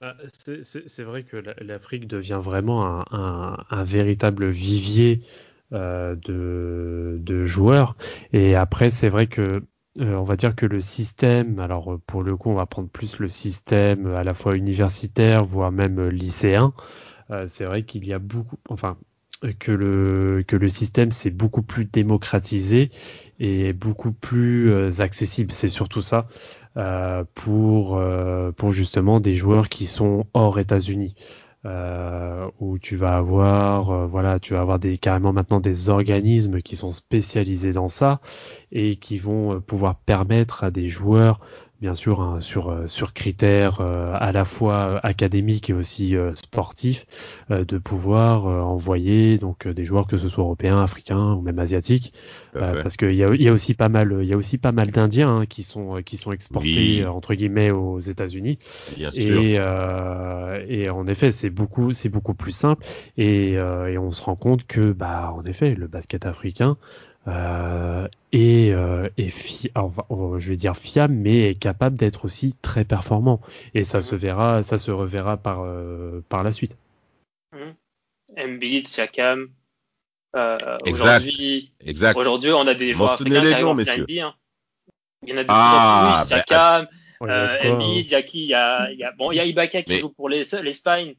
Bah, 0.00 0.16
c'est 0.28 1.04
vrai 1.04 1.22
que 1.22 1.36
l'Afrique 1.62 2.06
devient 2.06 2.40
vraiment 2.42 2.84
un, 2.84 3.04
un, 3.10 3.64
un 3.70 3.84
véritable 3.84 4.48
vivier 4.48 5.22
euh, 5.72 6.14
de, 6.14 7.16
de, 7.20 7.44
joueurs. 7.44 7.96
Et 8.32 8.54
après, 8.54 8.90
c'est 8.90 9.08
vrai 9.08 9.26
que 9.26 9.62
euh, 10.00 10.14
on 10.14 10.24
va 10.24 10.36
dire 10.36 10.56
que 10.56 10.66
le 10.66 10.80
système, 10.80 11.60
alors 11.60 11.98
pour 12.06 12.22
le 12.22 12.36
coup, 12.36 12.50
on 12.50 12.54
va 12.54 12.66
prendre 12.66 12.88
plus 12.88 13.18
le 13.18 13.28
système 13.28 14.06
à 14.14 14.24
la 14.24 14.34
fois 14.34 14.56
universitaire, 14.56 15.44
voire 15.44 15.70
même 15.70 16.08
lycéen. 16.08 16.72
Euh, 17.30 17.44
c'est 17.46 17.64
vrai 17.64 17.84
qu'il 17.84 18.04
y 18.04 18.12
a 18.12 18.18
beaucoup, 18.18 18.56
enfin, 18.68 18.96
que 19.60 19.70
le 19.70 20.68
système 20.68 21.12
c'est 21.12 21.30
beaucoup 21.30 21.62
plus 21.62 21.84
démocratisé 21.84 22.90
et 23.38 23.72
beaucoup 23.72 24.12
plus 24.12 24.70
euh, 24.70 25.00
accessible. 25.00 25.52
C'est 25.52 25.68
surtout 25.68 26.02
ça 26.02 26.26
pour 27.36 28.00
justement 28.72 29.20
des 29.20 29.36
joueurs 29.36 29.68
qui 29.68 29.86
sont 29.86 30.26
hors 30.34 30.58
États-Unis 30.58 31.14
euh, 31.66 32.50
où 32.60 32.78
tu 32.78 32.96
vas 32.96 33.16
avoir 33.16 33.90
euh, 33.90 34.06
voilà 34.06 34.38
tu 34.38 34.52
vas 34.52 34.60
avoir 34.60 34.78
des 34.78 34.98
carrément 34.98 35.32
maintenant 35.32 35.60
des 35.60 35.88
organismes 35.88 36.60
qui 36.60 36.76
sont 36.76 36.90
spécialisés 36.90 37.72
dans 37.72 37.88
ça 37.88 38.20
et 38.70 38.96
qui 38.96 39.16
vont 39.16 39.54
euh, 39.54 39.60
pouvoir 39.60 39.96
permettre 39.96 40.64
à 40.64 40.70
des 40.70 40.88
joueurs 40.88 41.40
bien 41.84 41.94
sûr 41.94 42.22
hein, 42.22 42.40
sur 42.40 42.70
euh, 42.70 42.86
sur 42.86 43.12
critères 43.12 43.82
euh, 43.82 44.14
à 44.18 44.32
la 44.32 44.46
fois 44.46 45.00
académiques 45.02 45.68
et 45.68 45.74
aussi 45.74 46.16
euh, 46.16 46.34
sportifs 46.34 47.04
de 47.50 47.76
pouvoir 47.76 48.46
envoyer 48.46 49.36
donc 49.36 49.68
des 49.68 49.84
joueurs 49.84 50.06
que 50.06 50.16
ce 50.16 50.28
soit 50.28 50.44
européens, 50.44 50.80
africains 50.80 51.34
ou 51.34 51.42
même 51.42 51.58
asiatiques. 51.58 52.14
Parce 52.54 52.96
qu'il 52.96 53.14
y 53.14 53.22
a, 53.22 53.34
y 53.34 53.48
a 53.48 53.52
aussi 53.52 53.74
pas 53.74 53.90
mal 53.90 54.16
il 54.22 54.26
y 54.26 54.32
a 54.32 54.36
aussi 54.36 54.56
pas 54.56 54.72
mal 54.72 54.92
d'Indiens 54.92 55.40
hein, 55.40 55.46
qui 55.46 55.62
sont 55.62 56.00
qui 56.02 56.16
sont 56.16 56.32
exportés 56.32 57.04
entre 57.04 57.34
guillemets 57.34 57.70
aux 57.70 58.00
États-Unis. 58.00 58.58
Et 59.14 59.58
et 60.68 60.90
en 60.90 61.06
effet 61.06 61.30
c'est 61.30 61.50
beaucoup 61.50 61.92
c'est 61.92 62.08
beaucoup 62.08 62.34
plus 62.34 62.52
simple. 62.52 62.82
Et, 63.18 63.52
et 63.52 63.98
on 63.98 64.10
se 64.10 64.22
rend 64.22 64.36
compte 64.36 64.66
que 64.66 64.92
bah 64.92 65.34
en 65.36 65.44
effet 65.44 65.74
le 65.74 65.86
basket 65.86 66.24
africain 66.24 66.78
euh, 67.26 68.06
et, 68.32 68.72
euh, 68.72 69.08
et 69.16 69.30
je 69.30 70.48
vais 70.48 70.56
dire 70.56 70.76
fiable, 70.76 71.14
mais 71.14 71.50
est 71.50 71.58
capable 71.58 71.96
d'être 71.96 72.24
aussi 72.24 72.54
très 72.60 72.84
performant. 72.84 73.40
Et 73.74 73.84
ça 73.84 74.00
se 74.00 74.14
verra, 74.14 74.62
ça 74.62 74.78
se 74.78 74.90
reverra 74.90 75.36
par, 75.36 75.62
euh, 75.62 76.22
par 76.28 76.42
la 76.42 76.52
suite. 76.52 76.76
Embiid, 78.36 78.88
Siakam. 78.88 79.48
Euh, 80.36 80.58
aujourd'hui, 80.86 81.72
aujourd'hui, 82.16 82.50
on 82.50 82.66
a 82.66 82.74
des 82.74 82.92
joueurs 82.92 83.12
africains 83.12 83.40
qui 83.40 83.52
arrivent 83.52 83.66
en 83.66 83.78
hein. 83.78 84.34
Il 85.22 85.28
y 85.28 85.32
en 85.32 85.36
a 85.36 85.44
de 85.44 85.48
ah, 85.48 86.16
plus 86.18 86.28
Siakam, 86.28 86.88
Embiid, 87.20 88.06
il 88.06 88.10
y 88.10 88.14
a 88.16 88.22
qui 88.22 88.42
il 88.42 88.48
y 88.48 88.54
a, 88.54 88.90
il 88.90 88.98
y 88.98 89.04
a, 89.04 89.12
bon, 89.12 89.30
il 89.30 89.36
y 89.36 89.40
a 89.40 89.44
Ibaka 89.44 89.82
qui 89.82 89.98
joue 89.98 90.10
pour 90.10 90.28
l'Espagne. 90.28 91.14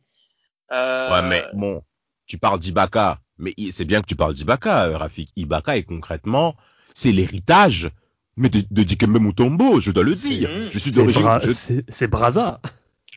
Euh, 0.71 1.11
ouais, 1.11 1.21
mais 1.29 1.45
bon, 1.53 1.81
tu 2.25 2.37
parles 2.37 2.59
d'Ibaka 2.59 3.19
mais 3.37 3.53
c'est 3.71 3.85
bien 3.85 4.01
que 4.01 4.07
tu 4.07 4.15
parles 4.15 4.33
d'Ibaka, 4.33 4.85
euh, 4.85 4.97
Rafik. 4.97 5.29
Ibaka 5.35 5.77
est 5.77 5.83
concrètement, 5.83 6.55
c'est 6.93 7.11
l'héritage, 7.11 7.89
mais 8.37 8.49
de, 8.49 8.63
de 8.69 8.83
Dikembe 8.83 9.19
Mutombo, 9.19 9.79
je 9.79 9.91
dois 9.91 10.03
le 10.03 10.15
dire. 10.15 10.49
Je 10.69 10.79
suis 10.79 10.91
d'origine. 10.91 11.39
C'est 11.89 12.07
Braza. 12.07 12.61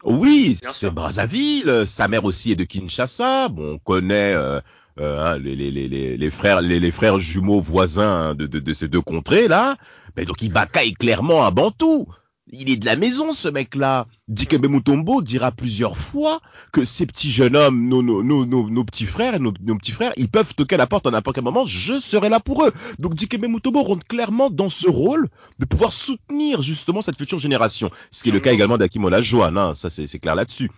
Oui, 0.05 0.57
c'est 0.61 0.91
Brazzaville. 0.91 1.85
Sa 1.87 2.09
mère 2.09 2.25
aussi 2.25 2.53
est 2.53 2.57
de 2.57 2.65
Kinshasa. 2.65 3.49
Bon, 3.49 3.75
on 3.75 3.79
connaît 3.79 4.33
euh, 4.35 4.61
euh, 5.01 5.35
hein, 5.35 5.39
les, 5.39 5.57
les, 5.57 5.71
les, 5.71 6.17
les, 6.17 6.31
frères, 6.31 6.61
les, 6.61 6.91
frères 6.91 7.19
jumeaux 7.19 7.61
voisins 7.61 8.35
de, 8.35 8.47
de, 8.47 8.59
de 8.59 8.73
ces 8.73 8.89
deux 8.89 9.01
contrées 9.01 9.49
là. 9.49 9.77
Mais 10.17 10.25
donc 10.25 10.43
Ibaka 10.43 10.85
est 10.85 10.95
clairement 10.95 11.45
un 11.47 11.51
Bantou. 11.51 12.07
Il 12.51 12.71
est 12.71 12.77
de 12.77 12.87
la 12.87 12.97
maison, 12.97 13.33
ce 13.33 13.49
mec-là. 13.49 14.07
Dikembe 14.29 14.69
Mutombo 14.69 15.23
dira 15.23 15.53
plusieurs 15.53 15.99
fois 15.99 16.41
que 16.73 16.85
ces 16.85 17.07
petits 17.07 17.31
jeunes 17.31 17.57
hommes, 17.57 17.89
nos, 17.89 18.03
nos, 18.03 18.23
nos, 18.23 18.47
nos, 18.47 18.85
petits 18.85 19.05
frères, 19.05 19.39
nos, 19.39 19.53
nos, 19.61 19.77
petits 19.77 19.93
frères, 19.93 20.13
ils 20.17 20.31
peuvent 20.31 20.55
toquer 20.55 20.77
à 20.77 20.79
la 20.79 20.87
porte 20.87 21.07
à 21.07 21.11
n'importe 21.11 21.37
quel 21.37 21.45
moment, 21.45 21.67
je 21.67 21.99
serai 21.99 22.29
là 22.29 22.41
pour 22.41 22.65
eux. 22.65 22.73
Donc 22.99 23.15
Dikembe 23.15 23.47
Mutombo 23.49 23.83
rentre 23.83 24.07
clairement 24.07 24.51
dans 24.51 24.71
ce 24.71 24.89
rôle 24.89 25.29
de 25.59 25.67
pouvoir 25.67 25.93
soutenir 25.93 26.63
justement 26.63 27.03
cette 27.03 27.19
future 27.19 27.39
génération. 27.39 27.91
Ce 28.11 28.23
qui 28.23 28.31
est 28.31 28.33
le 28.33 28.41
cas 28.41 28.53
également 28.53 28.79
d'Akim 28.79 29.05
Olajuwon, 29.05 29.57
hein, 29.57 29.75
ça 29.75 29.91
c'est 29.91 30.19
clair 30.19 30.35
là-dessus. 30.35 30.71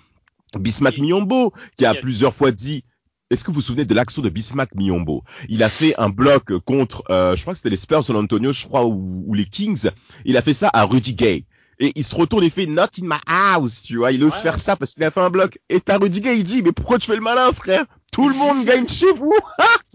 Bismack 0.58 0.98
Miyombo, 0.98 1.52
qui 1.76 1.86
a 1.86 1.94
plusieurs 1.94 2.34
fois 2.34 2.50
dit 2.50 2.84
est-ce 3.30 3.44
que 3.44 3.52
vous 3.52 3.56
vous 3.56 3.60
souvenez 3.60 3.84
de 3.84 3.94
l'action 3.94 4.22
de 4.22 4.28
Bismack 4.28 4.74
Miyombo 4.74 5.22
Il 5.48 5.62
a 5.62 5.68
fait 5.68 5.94
un 5.98 6.08
bloc 6.08 6.58
contre, 6.64 7.04
euh, 7.10 7.36
je 7.36 7.42
crois 7.42 7.52
que 7.52 7.58
c'était 7.58 7.70
les 7.70 7.76
Spurs 7.76 8.02
San 8.02 8.16
Antonio, 8.16 8.52
je 8.52 8.66
crois, 8.66 8.84
ou, 8.84 9.32
les 9.34 9.44
Kings. 9.44 9.88
Il 10.24 10.36
a 10.36 10.42
fait 10.42 10.52
ça 10.52 10.68
à 10.72 10.84
Rudy 10.84 11.14
Gay. 11.14 11.44
Et 11.80 11.92
il 11.96 12.04
se 12.04 12.14
retourne 12.14 12.44
et 12.44 12.50
fait 12.50 12.66
Not 12.66 12.82
in 13.00 13.06
my 13.06 13.18
house, 13.26 13.82
tu 13.82 13.96
vois. 13.96 14.12
Il 14.12 14.22
ose 14.22 14.34
faire 14.34 14.58
ça 14.58 14.76
parce 14.76 14.92
qu'il 14.92 15.02
a 15.02 15.10
fait 15.10 15.20
un 15.20 15.30
bloc. 15.30 15.58
Et 15.70 15.80
t'as 15.80 15.96
Rudy 15.96 16.20
Gay, 16.20 16.38
il 16.38 16.44
dit 16.44 16.62
Mais 16.62 16.72
pourquoi 16.72 16.98
tu 16.98 17.06
fais 17.06 17.16
le 17.16 17.22
malin, 17.22 17.50
frère? 17.52 17.86
Tout 18.12 18.28
le 18.28 18.34
monde 18.34 18.64
gagne 18.64 18.86
chez 18.86 19.12
vous 19.12 19.34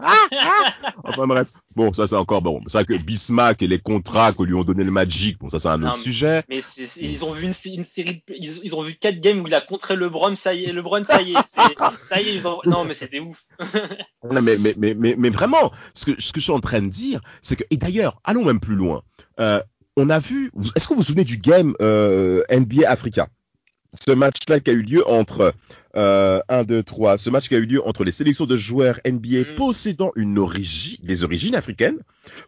Enfin 1.04 1.26
bref. 1.26 1.48
Bon, 1.76 1.92
ça 1.92 2.06
c'est 2.06 2.16
encore 2.16 2.40
bon. 2.40 2.62
C'est 2.66 2.78
vrai 2.78 2.84
que 2.86 2.94
Bismack 2.94 3.62
et 3.62 3.66
les 3.66 3.78
contrats 3.78 4.32
que 4.32 4.42
lui 4.42 4.54
ont 4.54 4.64
donné 4.64 4.82
le 4.82 4.90
Magic, 4.90 5.38
bon 5.38 5.50
ça 5.50 5.58
c'est 5.58 5.68
un 5.68 5.82
autre 5.82 5.98
sujet. 5.98 6.42
Mais 6.48 6.60
ils 6.96 7.24
ont 7.24 7.32
vu 7.32 7.44
une, 7.44 7.52
série, 7.52 8.22
de, 8.26 8.34
ils, 8.34 8.74
ont 8.74 8.82
vu 8.82 8.94
quatre 8.94 9.20
games 9.20 9.40
où 9.40 9.46
il 9.46 9.54
a 9.54 9.60
contré 9.60 9.94
LeBron, 9.94 10.34
ça 10.36 10.54
y 10.54 10.64
est, 10.64 10.72
LeBron, 10.72 11.04
ça 11.04 11.20
y 11.20 11.32
est, 11.32 11.46
ça 11.46 12.20
y 12.20 12.28
est, 12.30 12.34
ils 12.34 12.48
ont, 12.48 12.60
non 12.64 12.86
mais 12.86 12.94
c'était 12.94 13.20
ouf. 13.20 13.44
non 14.30 14.40
mais, 14.40 14.56
mais 14.56 14.74
mais 14.78 14.94
mais 14.94 15.14
mais 15.18 15.30
vraiment, 15.30 15.70
ce 15.92 16.06
que 16.06 16.20
ce 16.20 16.32
que 16.32 16.40
je 16.40 16.44
suis 16.44 16.52
en 16.52 16.60
train 16.60 16.80
de 16.80 16.88
dire, 16.88 17.20
c'est 17.42 17.56
que 17.56 17.64
et 17.70 17.76
d'ailleurs, 17.76 18.20
allons 18.24 18.44
même 18.44 18.60
plus 18.60 18.76
loin. 18.76 19.02
Euh, 19.38 19.60
on 19.96 20.10
a 20.10 20.18
vu, 20.18 20.52
est-ce 20.74 20.86
que 20.86 20.94
vous 20.94 21.00
vous 21.00 21.06
souvenez 21.06 21.24
du 21.24 21.38
game 21.38 21.74
euh, 21.80 22.42
NBA 22.50 22.88
Africa? 22.88 23.28
Ce 23.98 24.12
match-là 24.12 24.60
qui 24.60 24.70
a 24.70 24.74
eu 24.74 24.82
lieu 24.82 25.08
entre 25.08 25.54
euh, 25.96 26.40
1, 26.48 26.64
2, 26.64 26.82
3. 26.82 27.16
Ce 27.16 27.30
match 27.30 27.48
qui 27.48 27.54
a 27.54 27.58
eu 27.58 27.64
lieu 27.64 27.86
entre 27.86 28.04
les 28.04 28.12
sélections 28.12 28.44
de 28.44 28.56
joueurs 28.56 29.00
NBA 29.06 29.52
mm. 29.52 29.56
possédant 29.56 30.12
une 30.16 30.46
des 31.02 31.24
origines 31.24 31.54
africaines 31.54 31.98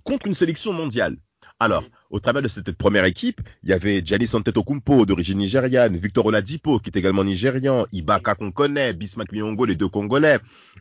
contre 0.04 0.26
une 0.26 0.34
sélection 0.34 0.74
mondiale. 0.74 1.16
Alors, 1.58 1.82
mm. 1.82 1.86
au 2.10 2.20
travers 2.20 2.42
de 2.42 2.48
cette 2.48 2.70
première 2.72 3.06
équipe, 3.06 3.40
il 3.62 3.70
y 3.70 3.72
avait 3.72 4.02
Giannis 4.04 4.34
Antetokounmpo 4.34 5.06
d'origine 5.06 5.38
nigériane, 5.38 5.96
Victor 5.96 6.26
Oladipo 6.26 6.78
qui 6.80 6.90
est 6.90 6.98
également 6.98 7.24
nigérian, 7.24 7.86
Ibaka 7.92 8.34
qu'on 8.34 8.52
connaît, 8.52 8.92
Bismack 8.92 9.32
Miongo, 9.32 9.64
les 9.64 9.76
deux 9.76 9.88
Congolais. 9.88 10.38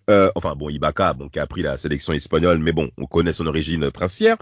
Euh, 0.09 0.29
enfin 0.35 0.55
bon, 0.55 0.69
Ibaka, 0.69 1.13
bon, 1.13 1.29
qui 1.29 1.39
a 1.39 1.47
pris 1.47 1.61
la 1.61 1.77
sélection 1.77 2.11
espagnole, 2.11 2.57
mais 2.57 2.73
bon, 2.73 2.91
on 2.97 3.05
connaît 3.05 3.33
son 3.33 3.47
origine 3.47 3.89
princière. 3.89 4.35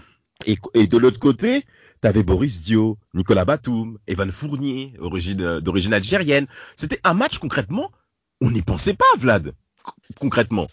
Et, 0.44 0.56
et 0.74 0.86
de 0.86 0.98
l'autre 0.98 1.20
côté, 1.20 1.64
T'avais 2.00 2.22
Boris 2.22 2.62
Dio, 2.62 2.98
Nicolas 3.14 3.44
Batum, 3.44 3.98
Evan 4.06 4.30
Fournier, 4.30 4.92
origine, 5.00 5.60
d'origine 5.60 5.94
algérienne. 5.94 6.46
C'était 6.76 7.00
un 7.04 7.14
match 7.14 7.38
concrètement, 7.38 7.90
on 8.40 8.50
n'y 8.50 8.62
pensait 8.62 8.94
pas, 8.94 9.04
Vlad, 9.18 9.54
concrètement. 10.20 10.68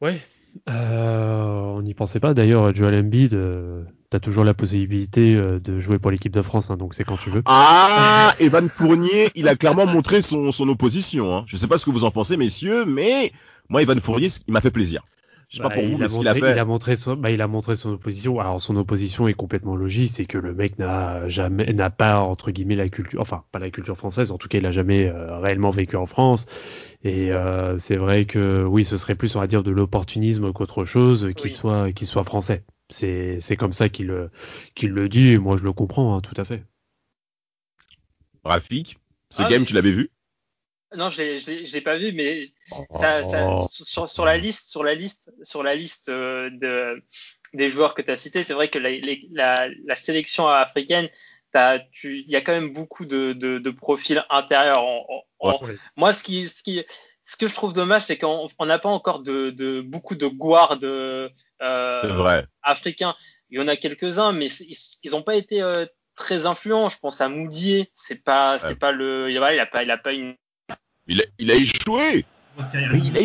Ouais, 0.00 0.22
euh, 0.68 1.44
on 1.44 1.82
n'y 1.82 1.94
pensait 1.94 2.20
pas. 2.20 2.34
D'ailleurs, 2.34 2.74
Joel 2.74 2.94
Embiid, 2.94 3.34
euh, 3.34 3.84
t'as 4.10 4.20
toujours 4.20 4.44
la 4.44 4.54
possibilité 4.54 5.34
euh, 5.34 5.60
de 5.60 5.80
jouer 5.80 5.98
pour 5.98 6.10
l'équipe 6.10 6.32
de 6.32 6.42
France, 6.42 6.70
hein, 6.70 6.76
donc 6.76 6.94
c'est 6.94 7.04
quand 7.04 7.16
tu 7.16 7.30
veux. 7.30 7.42
Ah, 7.46 8.34
Evan 8.40 8.68
Fournier, 8.68 9.30
il 9.34 9.48
a 9.48 9.56
clairement 9.56 9.86
montré 9.86 10.22
son, 10.22 10.52
son 10.52 10.68
opposition. 10.68 11.36
Hein. 11.36 11.44
Je 11.46 11.56
sais 11.56 11.66
pas 11.66 11.78
ce 11.78 11.86
que 11.86 11.90
vous 11.90 12.04
en 12.04 12.10
pensez, 12.10 12.36
messieurs, 12.36 12.84
mais 12.84 13.32
moi, 13.68 13.82
Evan 13.82 14.00
Fournier, 14.00 14.28
il 14.46 14.52
m'a 14.52 14.60
fait 14.60 14.70
plaisir. 14.70 15.02
Je 15.48 15.58
sais 15.58 15.62
pas 15.62 15.68
bah, 15.68 15.76
pour 15.76 15.84
vous, 15.84 15.98
mais 15.98 16.06
il 16.06 16.28
a, 16.28 16.34
fait... 16.34 16.52
il 16.52 16.58
a 16.58 16.64
montré 16.64 16.96
son, 16.96 17.14
bah, 17.16 17.30
il 17.30 17.40
a 17.40 17.46
montré 17.46 17.76
son 17.76 17.90
opposition. 17.90 18.40
Alors 18.40 18.60
son 18.60 18.76
opposition 18.76 19.28
est 19.28 19.34
complètement 19.34 19.76
logique, 19.76 20.10
c'est 20.12 20.26
que 20.26 20.38
le 20.38 20.52
mec 20.54 20.78
n'a 20.78 21.28
jamais, 21.28 21.72
n'a 21.72 21.88
pas 21.88 22.18
entre 22.18 22.50
guillemets 22.50 22.74
la 22.74 22.88
culture, 22.88 23.20
enfin 23.20 23.44
pas 23.52 23.60
la 23.60 23.70
culture 23.70 23.96
française. 23.96 24.32
En 24.32 24.38
tout 24.38 24.48
cas, 24.48 24.58
il 24.58 24.66
a 24.66 24.72
jamais 24.72 25.06
euh, 25.06 25.38
réellement 25.38 25.70
vécu 25.70 25.94
en 25.96 26.06
France. 26.06 26.46
Et 27.04 27.30
euh, 27.30 27.78
c'est 27.78 27.96
vrai 27.96 28.24
que 28.24 28.64
oui, 28.64 28.84
ce 28.84 28.96
serait 28.96 29.14
plus, 29.14 29.36
on 29.36 29.40
va 29.40 29.46
dire, 29.46 29.62
de 29.62 29.70
l'opportunisme 29.70 30.52
qu'autre 30.52 30.84
chose, 30.84 31.30
qu'il 31.36 31.54
soit, 31.54 31.92
qu'il 31.92 32.08
soit 32.08 32.24
français. 32.24 32.64
C'est, 32.90 33.38
c'est 33.38 33.56
comme 33.56 33.72
ça 33.72 33.88
qu'il, 33.88 34.28
qu'il 34.74 34.90
le 34.90 35.08
dit. 35.08 35.28
Et 35.28 35.38
moi, 35.38 35.56
je 35.56 35.62
le 35.62 35.72
comprends, 35.72 36.16
hein, 36.16 36.20
tout 36.20 36.40
à 36.40 36.44
fait. 36.44 36.64
Rafik, 38.44 38.98
ce 39.30 39.42
ah 39.42 39.48
game, 39.48 39.64
tu 39.64 39.74
l'avais 39.74 39.92
vu? 39.92 40.08
Non, 40.96 41.08
je 41.08 41.22
l'ai, 41.22 41.62
l'ai 41.62 41.80
pas 41.80 41.96
vu, 41.98 42.12
mais 42.12 42.44
ça, 42.90 43.24
ça, 43.24 43.46
oh. 43.46 43.66
sur, 43.70 44.08
sur, 44.08 44.24
la 44.24 44.36
liste, 44.36 44.70
sur 44.70 44.82
la 44.82 44.94
liste, 44.94 45.30
sur 45.42 45.62
la 45.62 45.74
liste 45.74 46.08
euh, 46.08 46.50
de, 46.50 47.02
des 47.54 47.68
joueurs 47.68 47.94
que 47.94 48.02
tu 48.02 48.10
as 48.10 48.16
cités, 48.16 48.42
c'est 48.42 48.54
vrai 48.54 48.68
que 48.68 48.78
la, 48.78 48.90
la, 49.32 49.68
la 49.84 49.96
sélection 49.96 50.48
africaine, 50.48 51.08
il 52.04 52.28
y 52.28 52.36
a 52.36 52.40
quand 52.40 52.52
même 52.52 52.72
beaucoup 52.72 53.06
de, 53.06 53.32
de, 53.32 53.58
de 53.58 53.70
profils 53.70 54.24
intérieurs. 54.30 54.84
Moi, 55.96 56.12
ce 56.12 56.22
qui, 56.22 56.48
ce 56.48 56.62
qui, 56.62 56.84
ce 57.24 57.36
que 57.36 57.48
je 57.48 57.54
trouve 57.54 57.72
dommage, 57.72 58.02
c'est 58.02 58.18
qu'on 58.18 58.48
n'a 58.60 58.78
pas 58.78 58.88
encore 58.88 59.20
de, 59.20 59.50
de, 59.50 59.80
beaucoup 59.80 60.14
de 60.14 60.26
guards 60.26 60.78
euh, 60.82 61.28
africains. 62.62 63.14
Il 63.50 63.58
y 63.58 63.62
en 63.62 63.68
a 63.68 63.76
quelques-uns, 63.76 64.32
mais 64.32 64.48
ils 65.02 65.10
n'ont 65.12 65.22
pas 65.22 65.36
été 65.36 65.62
euh, 65.62 65.86
très 66.14 66.46
influents. 66.46 66.88
Je 66.88 66.98
pense 66.98 67.20
à 67.20 67.28
Moudier, 67.28 67.90
c'est 67.92 68.22
pas, 68.22 68.58
c'est 68.58 68.76
pas 68.76 68.92
le, 68.92 69.30
il 69.30 69.38
a, 69.38 69.66
pas, 69.66 69.82
il 69.82 69.90
a 69.90 69.98
pas 69.98 70.12
une 70.12 70.36
il 71.06 71.20
a, 71.20 71.24
il 71.38 71.50
a 71.50 71.54
échoué. 71.54 72.24
Il 72.58 73.16
a, 73.16 73.20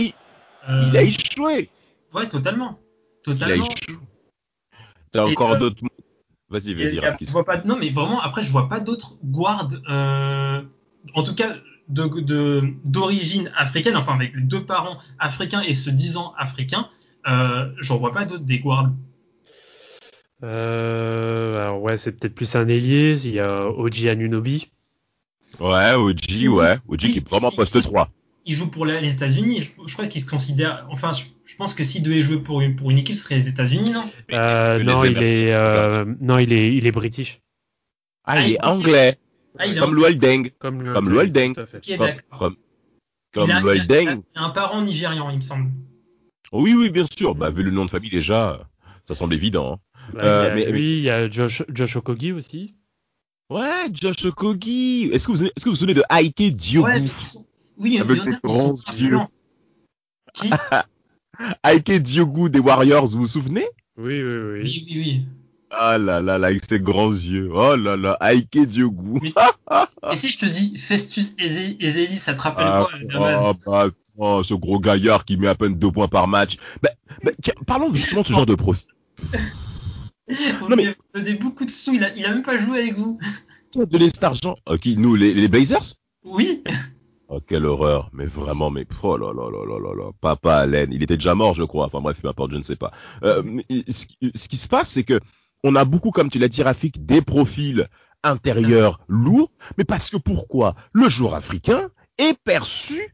euh... 0.69 0.83
il 0.87 0.97
a 0.97 1.01
échoué. 1.01 1.69
Ouais, 2.13 2.27
totalement. 2.27 2.79
Totalement. 3.23 3.55
Il 3.55 3.61
a 3.61 3.65
échoué. 3.65 3.97
T'as 5.11 5.25
encore 5.25 5.57
d'autres 5.57 5.83
Vas-y, 6.49 6.73
vas-y. 6.73 6.99
Je 7.21 7.31
vois 7.31 7.45
pas. 7.45 7.61
Non, 7.63 7.77
mais 7.77 7.91
vraiment, 7.91 8.19
après, 8.21 8.43
je 8.43 8.51
vois 8.51 8.67
pas 8.67 8.79
d'autres 8.79 9.17
guards. 9.23 9.69
Euh... 9.89 10.61
En 11.15 11.23
tout 11.23 11.33
cas, 11.33 11.55
de 11.91 12.73
d'origine 12.85 13.51
africaine, 13.55 13.95
enfin 13.95 14.13
avec 14.13 14.35
les 14.35 14.41
deux 14.41 14.65
parents 14.65 14.97
africains 15.19 15.61
et 15.61 15.73
se 15.73 15.89
disant 15.89 16.33
africains, 16.37 16.89
euh, 17.27 17.71
j'en 17.79 17.97
vois 17.97 18.11
pas 18.11 18.25
d'autres 18.25 18.43
des 18.43 18.59
guards. 18.59 18.91
Euh, 20.43 21.61
alors 21.61 21.81
ouais, 21.81 21.97
c'est 21.97 22.13
peut-être 22.13 22.33
plus 22.33 22.55
un 22.55 22.67
ailier. 22.67 23.25
Il 23.25 23.33
y 23.33 23.39
a 23.39 23.67
Oji 23.67 24.09
Anunobi. 24.09 24.70
Ouais, 25.59 25.93
OG, 25.93 26.47
ouais. 26.47 26.77
OG 26.87 26.99
qui 26.99 27.17
est 27.17 27.29
vraiment 27.29 27.51
poste 27.51 27.81
3. 27.81 28.09
Il 28.45 28.55
joue 28.55 28.71
pour 28.71 28.85
les 28.85 29.11
États-Unis. 29.11 29.61
Je, 29.85 29.93
crois 29.93 30.07
qu'il 30.07 30.21
se 30.21 30.29
considère. 30.29 30.87
Enfin, 30.89 31.11
je, 31.13 31.55
pense 31.55 31.75
que 31.75 31.83
s'il 31.83 32.01
devait 32.01 32.21
jouer 32.21 32.37
pour 32.37 32.61
une, 32.61 32.75
pour 32.75 32.89
une 32.89 32.97
équipe, 32.97 33.15
ce 33.15 33.23
serait 33.23 33.35
les 33.35 33.49
États-Unis, 33.49 33.91
non? 33.91 34.09
Euh, 34.33 34.83
Non, 34.83 35.03
il 35.03 35.21
est, 35.21 35.53
euh, 35.53 36.05
non, 36.19 36.39
il 36.39 36.51
est, 36.51 36.75
il 36.75 36.87
est 36.87 36.91
british. 36.91 37.39
Ah, 38.23 38.41
il 38.41 38.53
est 38.53 38.57
ah, 38.61 38.71
anglais. 38.71 39.17
Ah, 39.59 39.67
il 39.67 39.77
est 39.77 39.79
comme 39.79 39.95
Lualdeng. 39.95 40.49
Comme 40.57 40.81
Lualdeng. 40.81 41.53
Qui 41.81 41.93
est 41.93 41.97
d'accord. 41.97 42.51
Comme, 43.33 43.47
il 43.47 43.51
a, 43.51 44.01
Il 44.01 44.23
a 44.35 44.43
un 44.43 44.49
parent 44.49 44.81
nigérian, 44.81 45.29
il 45.29 45.37
me 45.37 45.41
semble. 45.41 45.69
Oui, 46.51 46.73
oui, 46.73 46.89
bien 46.89 47.05
sûr. 47.15 47.35
Bah, 47.35 47.49
vu 47.49 47.63
le 47.63 47.71
nom 47.71 47.85
de 47.85 47.89
famille 47.89 48.09
déjà, 48.09 48.67
ça 49.05 49.15
semble 49.15 49.33
évident. 49.33 49.73
Hein. 49.73 49.79
Bah, 50.13 50.21
euh, 50.23 50.51
mais, 50.53 50.65
lui, 50.65 50.97
il 50.97 51.03
y 51.03 51.09
a 51.09 51.29
Josh, 51.29 51.63
Josh 51.69 51.95
Okogi 51.95 52.31
aussi. 52.33 52.75
Ouais, 53.51 53.89
Josh 53.91 54.23
Okogi. 54.23 55.09
Est-ce 55.11 55.27
que 55.27 55.33
vous 55.33 55.43
est-ce 55.43 55.51
que 55.55 55.65
vous 55.65 55.71
vous 55.71 55.75
souvenez 55.75 55.93
de 55.93 56.03
Aike 56.09 56.55
Diogo 56.55 56.87
ouais, 56.87 57.03
Oui, 57.77 57.99
avec 57.99 58.23
des 58.23 58.37
grands 58.41 58.75
yeux. 58.97 59.19
Qui? 60.33 60.49
Aike 61.65 61.91
Diogo 62.01 62.47
des 62.47 62.59
Warriors, 62.59 63.07
vous 63.07 63.19
vous 63.19 63.27
souvenez? 63.27 63.67
Oui, 63.97 64.23
oui, 64.23 64.37
oui. 64.37 64.61
Oui, 64.63 64.85
oui, 64.87 64.95
oui. 64.95 65.25
Ah 65.69 65.97
là 65.97 66.21
là 66.21 66.37
là, 66.37 66.47
avec 66.47 66.63
ses 66.63 66.79
grands 66.79 67.11
yeux. 67.11 67.49
Oh 67.53 67.75
là 67.75 67.97
là, 67.97 68.17
Aike 68.21 68.67
Diogo. 68.67 69.19
Et 70.13 70.15
si 70.15 70.31
je 70.31 70.39
te 70.39 70.45
dis 70.45 70.77
Festus 70.77 71.35
Ezeli, 71.37 72.17
ça 72.17 72.33
te 72.33 72.41
rappelle 72.41 72.67
ah, 72.69 72.87
quoi 72.87 72.99
de 72.99 73.05
base 73.05 73.55
bah, 73.65 73.87
oh, 74.17 74.43
ce 74.43 74.53
gros 74.53 74.79
gaillard 74.79 75.25
qui 75.25 75.35
met 75.35 75.47
à 75.47 75.55
peine 75.55 75.75
deux 75.75 75.91
points 75.91 76.07
par 76.07 76.29
match. 76.29 76.55
Bah, 76.81 76.91
bah, 77.21 77.31
parlons 77.67 77.93
justement 77.93 78.21
de 78.21 78.27
ce 78.27 78.33
genre 78.33 78.45
de 78.45 78.55
profil. 78.55 78.87
Vous 80.59 80.69
non, 80.69 80.75
mais... 80.75 80.95
donnez 81.13 81.33
beaucoup 81.33 81.65
de 81.65 81.69
sous, 81.69 81.93
il 81.93 82.03
a, 82.03 82.15
il 82.15 82.25
a 82.25 82.29
même 82.29 82.43
pas 82.43 82.57
joué 82.57 82.79
avec 82.79 82.97
vous. 82.97 83.19
De 83.75 83.99
cet 84.09 84.23
argent. 84.23 84.55
Ok, 84.65 84.85
nous, 84.97 85.15
les, 85.15 85.33
les 85.33 85.47
Blazers? 85.47 85.95
Oui. 86.23 86.63
Oh, 87.29 87.39
quelle 87.39 87.65
horreur. 87.65 88.09
Mais 88.13 88.25
vraiment, 88.25 88.69
mais 88.69 88.85
oh 89.01 89.17
là 89.17 89.31
là 89.33 89.49
là 89.49 89.65
là 89.65 89.79
là 89.79 89.95
là. 89.95 90.11
Papa 90.19 90.57
Allen, 90.57 90.91
il 90.91 91.01
était 91.01 91.15
déjà 91.15 91.35
mort, 91.35 91.53
je 91.53 91.63
crois. 91.63 91.85
Enfin 91.85 92.01
bref, 92.01 92.21
peu 92.21 92.27
importe, 92.27 92.51
je 92.51 92.57
ne 92.57 92.63
sais 92.63 92.75
pas. 92.75 92.91
Euh, 93.23 93.41
ce, 93.87 94.05
ce, 94.35 94.49
qui 94.49 94.57
se 94.57 94.67
passe, 94.67 94.89
c'est 94.89 95.03
que 95.03 95.19
on 95.63 95.75
a 95.75 95.85
beaucoup, 95.85 96.11
comme 96.11 96.29
tu 96.29 96.39
l'as 96.39 96.49
dit, 96.49 96.61
Rafik, 96.61 97.05
des 97.05 97.21
profils 97.21 97.87
intérieurs 98.23 98.99
lourds. 99.07 99.51
Mais 99.77 99.85
parce 99.85 100.09
que 100.09 100.17
pourquoi? 100.17 100.75
Le 100.93 101.07
joueur 101.07 101.35
africain 101.35 101.89
est 102.17 102.37
perçu 102.43 102.99
euh, 102.99 103.07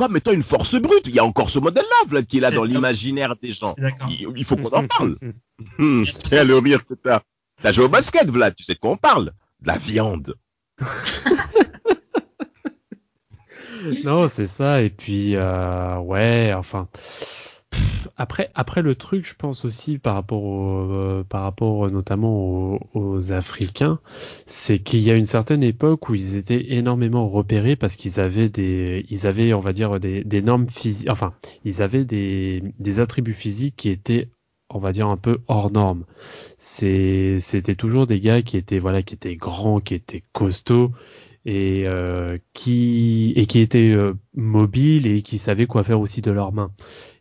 comme 0.00 0.16
étant 0.16 0.32
une 0.32 0.42
force 0.42 0.76
brute. 0.76 1.06
Il 1.08 1.14
y 1.14 1.18
a 1.18 1.24
encore 1.26 1.50
ce 1.50 1.58
modèle-là, 1.58 2.22
qui 2.22 2.38
est 2.38 2.40
là 2.40 2.50
dans 2.50 2.64
l'imaginaire 2.64 3.36
des 3.36 3.52
gens. 3.52 3.74
Il, 4.08 4.44
faut 4.46 4.56
qu'on 4.56 4.70
en 4.70 4.86
parle. 4.86 5.16
hum, 5.78 6.06
le 6.32 6.54
rire 6.58 6.86
que 6.86 6.94
t'as. 6.94 7.20
T'as 7.62 7.72
joué 7.72 7.84
au 7.84 7.90
basket, 7.90 8.26
Vlad, 8.30 8.54
tu 8.54 8.64
sais 8.64 8.72
de 8.72 8.78
quoi 8.78 8.92
on 8.92 8.96
parle 8.96 9.34
De 9.60 9.66
la 9.66 9.76
viande. 9.76 10.36
non, 14.04 14.30
c'est 14.30 14.46
ça. 14.46 14.80
Et 14.80 14.88
puis, 14.88 15.36
euh, 15.36 15.98
ouais, 15.98 16.54
enfin. 16.56 16.88
Après, 18.20 18.50
après 18.54 18.82
le 18.82 18.96
truc, 18.96 19.26
je 19.26 19.34
pense 19.34 19.64
aussi 19.64 19.96
par 19.96 20.12
rapport, 20.14 20.42
au, 20.42 21.24
par 21.24 21.40
rapport 21.40 21.90
notamment 21.90 22.78
aux, 22.92 23.32
Africains, 23.32 23.98
c'est 24.46 24.78
qu'il 24.78 25.00
y 25.00 25.10
a 25.10 25.14
une 25.14 25.24
certaine 25.24 25.62
époque 25.62 26.10
où 26.10 26.14
ils 26.14 26.36
étaient 26.36 26.74
énormément 26.74 27.30
repérés 27.30 27.76
parce 27.76 27.96
qu'ils 27.96 28.20
avaient 28.20 28.50
des, 28.50 29.06
ils 29.08 29.26
avaient, 29.26 29.54
on 29.54 29.60
va 29.60 29.72
dire, 29.72 29.98
des 29.98 30.42
normes 30.42 30.68
physiques, 30.68 31.08
enfin, 31.08 31.32
ils 31.64 31.80
avaient 31.80 32.04
des, 32.04 32.62
des 32.78 33.00
attributs 33.00 33.32
physiques 33.32 33.76
qui 33.76 33.88
étaient 33.88 34.28
on 34.68 34.78
va 34.78 34.92
dire 34.92 35.08
un 35.08 35.16
peu 35.16 35.38
hors 35.48 35.72
normes. 35.72 36.04
c'était 36.58 37.74
toujours 37.74 38.06
des 38.06 38.20
gars 38.20 38.42
qui 38.42 38.58
étaient 38.58 38.78
voilà 38.78 39.02
qui 39.02 39.14
étaient 39.14 39.34
grands, 39.34 39.80
qui 39.80 39.94
étaient 39.94 40.24
costauds 40.32 40.92
et 41.46 41.84
euh, 41.86 42.38
qui 42.54 43.32
et 43.36 43.46
qui 43.46 43.60
étaient 43.60 43.90
euh, 43.90 44.14
mobiles 44.34 45.06
et 45.06 45.22
qui 45.22 45.38
savaient 45.38 45.66
quoi 45.66 45.84
faire 45.84 46.00
aussi 46.00 46.20
de 46.20 46.30
leurs 46.30 46.52
mains. 46.52 46.72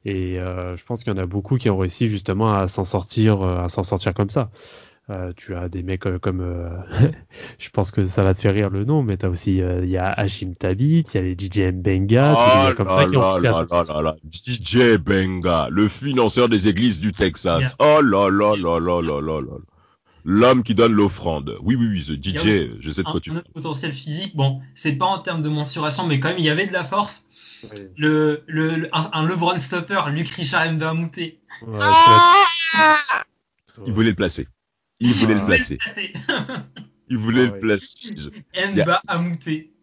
Et 0.05 0.39
euh, 0.39 0.75
je 0.75 0.85
pense 0.85 1.03
qu'il 1.03 1.13
y 1.13 1.15
en 1.15 1.21
a 1.21 1.25
beaucoup 1.25 1.57
qui 1.57 1.69
ont 1.69 1.77
réussi 1.77 2.07
justement 2.07 2.53
à 2.53 2.67
s'en 2.67 2.85
sortir 2.85 3.43
à 3.43 3.69
s'en 3.69 3.83
sortir 3.83 4.13
comme 4.13 4.29
ça. 4.29 4.51
Euh, 5.09 5.31
tu 5.35 5.55
as 5.55 5.69
des 5.69 5.81
mecs 5.81 6.05
euh, 6.05 6.19
comme, 6.19 6.41
euh, 6.41 6.69
je 7.57 7.69
pense 7.71 7.89
que 7.89 8.05
ça 8.05 8.23
va 8.23 8.35
te 8.35 8.39
faire 8.39 8.53
rire 8.53 8.69
le 8.69 8.85
nom, 8.85 9.01
mais 9.01 9.17
tu 9.17 9.25
as 9.25 9.29
aussi, 9.29 9.57
il 9.57 9.89
y 9.89 9.97
a 9.97 10.11
Hashim 10.11 10.53
Tabit, 10.53 10.99
il 10.99 11.15
y 11.15 11.17
a 11.17 11.21
les 11.21 11.33
DJ 11.33 11.73
Benga, 11.73 12.35
oh 12.37 12.73
comme 12.75 12.87
ça 12.87 13.05
qui 13.05 13.17
ont 13.17 13.21
là, 13.21 13.39
là, 13.39 14.01
là, 14.01 14.15
DJ 14.29 14.97
Benga, 14.97 15.67
le 15.71 15.87
financeur 15.87 16.47
des 16.47 16.67
églises 16.67 16.99
du 16.99 17.11
Texas. 17.11 17.75
Oh 17.79 18.01
là 18.03 18.29
là 18.29 18.55
là 18.55 18.79
là 18.79 19.01
là 19.01 19.19
là 19.19 19.41
là. 19.41 19.57
L'homme 20.25 20.63
qui 20.63 20.75
donne 20.75 20.93
l'offrande. 20.93 21.57
Oui, 21.61 21.75
oui, 21.75 21.87
oui, 21.87 22.01
ce 22.01 22.13
DJ, 22.13 22.71
je 22.79 22.91
sais 22.91 23.03
de 23.03 23.07
quoi 23.09 23.19
tu 23.19 23.31
parles. 23.31 23.43
potentiel 23.53 23.91
physique, 23.91 24.35
bon, 24.35 24.61
c'est 24.73 24.93
pas 24.93 25.05
en 25.05 25.19
termes 25.19 25.41
de 25.41 25.49
mensuration, 25.49 26.07
mais 26.07 26.19
quand 26.19 26.29
même, 26.29 26.39
il 26.39 26.45
y 26.45 26.49
avait 26.49 26.67
de 26.67 26.73
la 26.73 26.83
force. 26.83 27.25
Le, 27.97 28.43
le, 28.47 28.89
un, 28.93 29.27
LeBron 29.27 29.59
stopper, 29.59 30.01
Luc 30.11 30.29
Richard 30.29 30.71
Mbamouté. 30.71 31.41
Ouais, 31.61 31.77
ah 31.81 32.45
il 33.85 33.93
voulait 33.93 34.09
le 34.09 34.15
placer. 34.15 34.47
Il 34.99 35.13
voulait 35.13 35.35
le 35.35 35.45
placer. 35.45 35.77
Il 37.09 37.17
voulait 37.17 37.47
le 37.47 37.59
placer. 37.59 38.13
Mba 38.55 39.01
Amouté. 39.07 39.73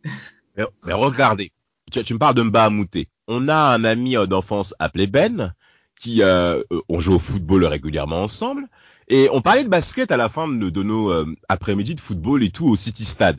Mais, 0.57 0.64
mais 0.85 0.92
regardez, 0.92 1.51
tu, 1.90 2.03
tu, 2.05 2.14
me 2.14 2.18
parles 2.18 2.35
de 2.35 2.42
Mba 2.42 2.64
Amouté. 2.64 3.09
On 3.27 3.49
a 3.49 3.57
un 3.57 3.85
ami 3.85 4.14
d'enfance 4.29 4.75
appelé 4.79 5.07
Ben, 5.07 5.53
qui 5.99 6.22
euh, 6.22 6.62
euh, 6.72 6.81
on 6.88 7.01
joue 7.01 7.14
au 7.14 7.18
football 7.18 7.64
régulièrement 7.64 8.22
ensemble, 8.22 8.68
et 9.08 9.28
on 9.32 9.40
parlait 9.40 9.64
de 9.64 9.68
basket 9.68 10.10
à 10.10 10.16
la 10.16 10.28
fin 10.28 10.48
de, 10.48 10.70
de 10.70 10.82
nos 10.82 11.10
euh, 11.10 11.26
après-midi 11.48 11.94
de 11.94 12.00
football 12.00 12.42
et 12.42 12.50
tout 12.50 12.66
au 12.66 12.76
City 12.76 13.04
Stade. 13.04 13.38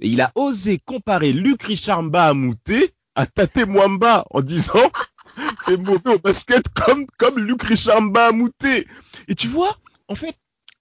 Et 0.00 0.08
il 0.08 0.20
a 0.20 0.32
osé 0.34 0.78
comparer 0.78 1.32
Luc 1.32 1.62
Richard 1.62 2.02
Mba 2.02 2.28
Amouté 2.28 2.92
à 3.14 3.26
Tate 3.26 3.66
Mwamba 3.66 4.24
en 4.30 4.40
disant 4.40 4.90
t'es 5.66 5.76
mauvais 5.76 6.14
au 6.14 6.18
basket 6.18 6.68
comme 6.70 7.06
comme 7.18 7.38
Luc 7.38 7.62
Richard 7.62 8.02
Mba 8.02 8.28
Amouté. 8.28 8.86
Et 9.28 9.34
tu 9.34 9.48
vois, 9.48 9.78
en 10.08 10.14
fait, 10.14 10.36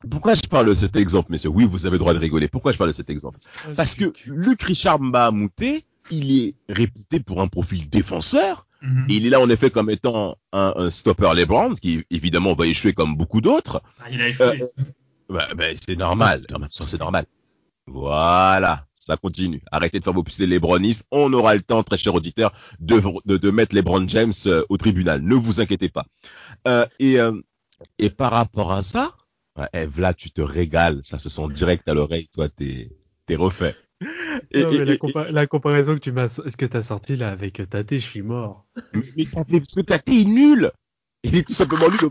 pourquoi 0.10 0.34
je 0.34 0.42
parle 0.42 0.68
de 0.68 0.74
cet 0.74 0.96
exemple, 0.96 1.32
messieurs? 1.32 1.50
Oui, 1.50 1.66
vous 1.66 1.86
avez 1.86 1.96
le 1.96 2.00
droit 2.00 2.14
de 2.14 2.20
rigoler. 2.20 2.48
Pourquoi 2.48 2.72
je 2.72 2.78
parle 2.78 2.90
de 2.90 2.96
cet 2.96 3.10
exemple? 3.10 3.38
Parce 3.76 3.96
que 3.96 4.14
Luc 4.26 4.64
Richard 4.64 5.00
Mbahamouté, 5.00 5.86
il 6.10 6.40
est 6.40 6.56
réputé 6.70 7.20
pour 7.20 7.42
un 7.42 7.48
profil 7.48 7.90
défenseur. 7.90 8.66
Mhm. 8.82 9.06
Et 9.10 9.14
il 9.14 9.26
est 9.26 9.30
là 9.30 9.40
en 9.40 9.50
effet 9.50 9.70
comme 9.70 9.90
étant 9.90 10.38
un, 10.52 10.90
stopper 10.90 11.34
LeBron, 11.36 11.76
qui 11.76 12.04
évidemment 12.10 12.54
va 12.54 12.66
échouer 12.66 12.94
comme 12.94 13.16
beaucoup 13.16 13.42
d'autres. 13.42 13.82
Ah, 14.00 14.06
il 14.12 14.22
a 14.22 14.28
échoué. 14.28 14.62
Euh, 14.62 14.84
bah, 15.30 15.48
bah, 15.56 15.66
c'est 15.76 15.96
normal. 15.96 16.46
c'est 16.70 17.00
normal. 17.00 17.26
Voilà, 17.88 18.86
ça 18.96 19.18
continue. 19.18 19.62
Arrêtez 19.72 20.00
de 20.00 20.04
faire 20.04 20.14
vos 20.14 20.24
les 20.40 20.48
Lebronistes. 20.48 21.06
On 21.12 21.32
aura 21.34 21.56
le 21.56 21.62
temps, 21.62 21.84
très 21.84 21.98
cher 21.98 22.16
auditeur, 22.16 22.54
de, 22.80 23.02
de, 23.26 23.38
de 23.38 23.52
mettre 23.52 23.76
LeBron 23.76 24.08
James 24.08 24.34
euh, 24.46 24.64
au 24.70 24.78
tribunal. 24.78 25.22
Ne 25.22 25.36
vous 25.36 25.62
inquiétez 25.62 25.90
pas. 25.90 26.06
Euh, 26.68 26.86
et, 27.00 27.20
euh, 27.20 27.34
et 27.98 28.10
par 28.10 28.32
rapport 28.32 28.72
à 28.72 28.82
ça, 28.82 29.12
Ouais, 29.58 29.90
là, 29.98 30.14
tu 30.14 30.32
te 30.32 30.42
régales, 30.42 31.02
ça 31.04 31.20
se 31.20 31.28
sent 31.28 31.50
direct 31.50 31.88
à 31.90 31.94
l'oreille, 31.94 32.28
toi, 32.34 32.48
t'es, 32.48 32.90
t'es 33.26 33.36
refait. 33.36 33.76
Et, 34.52 34.64
la, 35.32 35.48
comparaison 35.48 35.94
que 35.96 36.00
tu 36.00 36.12
m'as, 36.12 36.30
ce 36.30 36.58
que 36.58 36.66
t'as 36.66 36.84
sorti 36.84 37.16
là 37.16 37.30
avec 37.30 37.62
Tate, 37.70 37.96
je 37.96 38.00
suis 38.00 38.22
mort. 38.22 38.66
Mais, 38.94 39.02
mais 39.18 39.60
parce 39.60 39.76
que 39.76 39.82
Tate 39.82 40.10
est 40.10 40.26
nul. 40.26 40.72
Il 41.24 41.36
est 41.36 41.48
tout 41.48 41.54
simplement 41.54 41.90
nul 41.90 42.04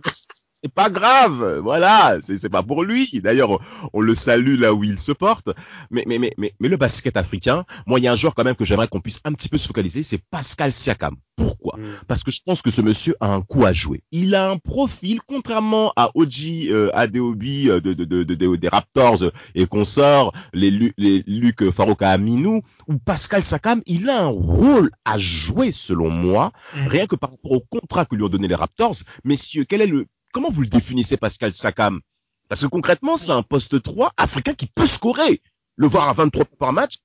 c'est 0.62 0.72
pas 0.72 0.90
grave, 0.90 1.60
voilà, 1.62 2.18
c'est 2.20 2.48
pas 2.50 2.62
pour 2.62 2.84
lui. 2.84 3.08
D'ailleurs, 3.22 3.60
on 3.92 4.00
le 4.00 4.14
salue 4.14 4.58
là 4.58 4.74
où 4.74 4.84
il 4.84 4.98
se 4.98 5.12
porte. 5.12 5.50
Mais 5.90 6.04
mais 6.06 6.18
mais 6.18 6.32
mais, 6.36 6.52
mais 6.60 6.68
le 6.68 6.76
basket 6.76 7.16
africain, 7.16 7.64
moi 7.86 7.98
il 7.98 8.02
y 8.02 8.08
a 8.08 8.12
un 8.12 8.16
joueur 8.16 8.34
quand 8.34 8.44
même 8.44 8.54
que 8.54 8.64
j'aimerais 8.64 8.88
qu'on 8.88 9.00
puisse 9.00 9.20
un 9.24 9.32
petit 9.32 9.48
peu 9.48 9.58
se 9.58 9.66
focaliser, 9.66 10.02
c'est 10.02 10.20
Pascal 10.30 10.72
Siakam. 10.72 11.16
Pourquoi? 11.36 11.78
Mm. 11.78 11.84
Parce 12.06 12.22
que 12.22 12.30
je 12.30 12.40
pense 12.44 12.60
que 12.60 12.70
ce 12.70 12.82
monsieur 12.82 13.14
a 13.20 13.32
un 13.32 13.40
coup 13.40 13.64
à 13.64 13.72
jouer. 13.72 14.02
Il 14.12 14.34
a 14.34 14.50
un 14.50 14.58
profil 14.58 15.20
contrairement 15.26 15.92
à 15.96 16.10
Oji 16.14 16.68
euh, 16.70 16.90
Adeobi 16.94 17.70
euh, 17.70 17.80
de, 17.80 17.94
de, 17.94 18.04
de, 18.04 18.22
de, 18.24 18.56
des 18.56 18.68
Raptors 18.68 19.24
et 19.54 19.66
consorts, 19.66 20.32
les 20.52 20.92
les 20.98 21.24
Luc 21.26 21.70
Farouk 21.70 22.02
Aminou 22.02 22.60
ou 22.86 22.98
Pascal 22.98 23.42
Siakam, 23.42 23.80
il 23.86 24.10
a 24.10 24.24
un 24.24 24.28
rôle 24.28 24.90
à 25.06 25.16
jouer 25.16 25.72
selon 25.72 26.10
moi, 26.10 26.52
mm. 26.76 26.86
rien 26.88 27.06
que 27.06 27.16
par 27.16 27.30
rapport 27.30 27.52
au 27.52 27.60
contrat 27.60 28.04
que 28.04 28.14
lui 28.14 28.24
ont 28.24 28.28
donné 28.28 28.48
les 28.48 28.54
Raptors. 28.54 28.96
Messieurs, 29.24 29.64
quel 29.66 29.80
est 29.80 29.86
le 29.86 30.06
comment 30.32 30.50
vous 30.50 30.62
le 30.62 30.68
définissez, 30.68 31.16
Pascal 31.16 31.52
Sakam? 31.52 32.00
Parce 32.48 32.62
que 32.62 32.66
concrètement, 32.66 33.16
c'est 33.16 33.32
un 33.32 33.42
poste 33.42 33.82
3 33.82 34.12
africain 34.16 34.54
qui 34.54 34.66
peut 34.66 34.86
scorer. 34.86 35.42
Le 35.76 35.86
voir 35.86 36.08
à 36.08 36.12
23 36.12 36.44
par 36.58 36.72
match, 36.72 36.96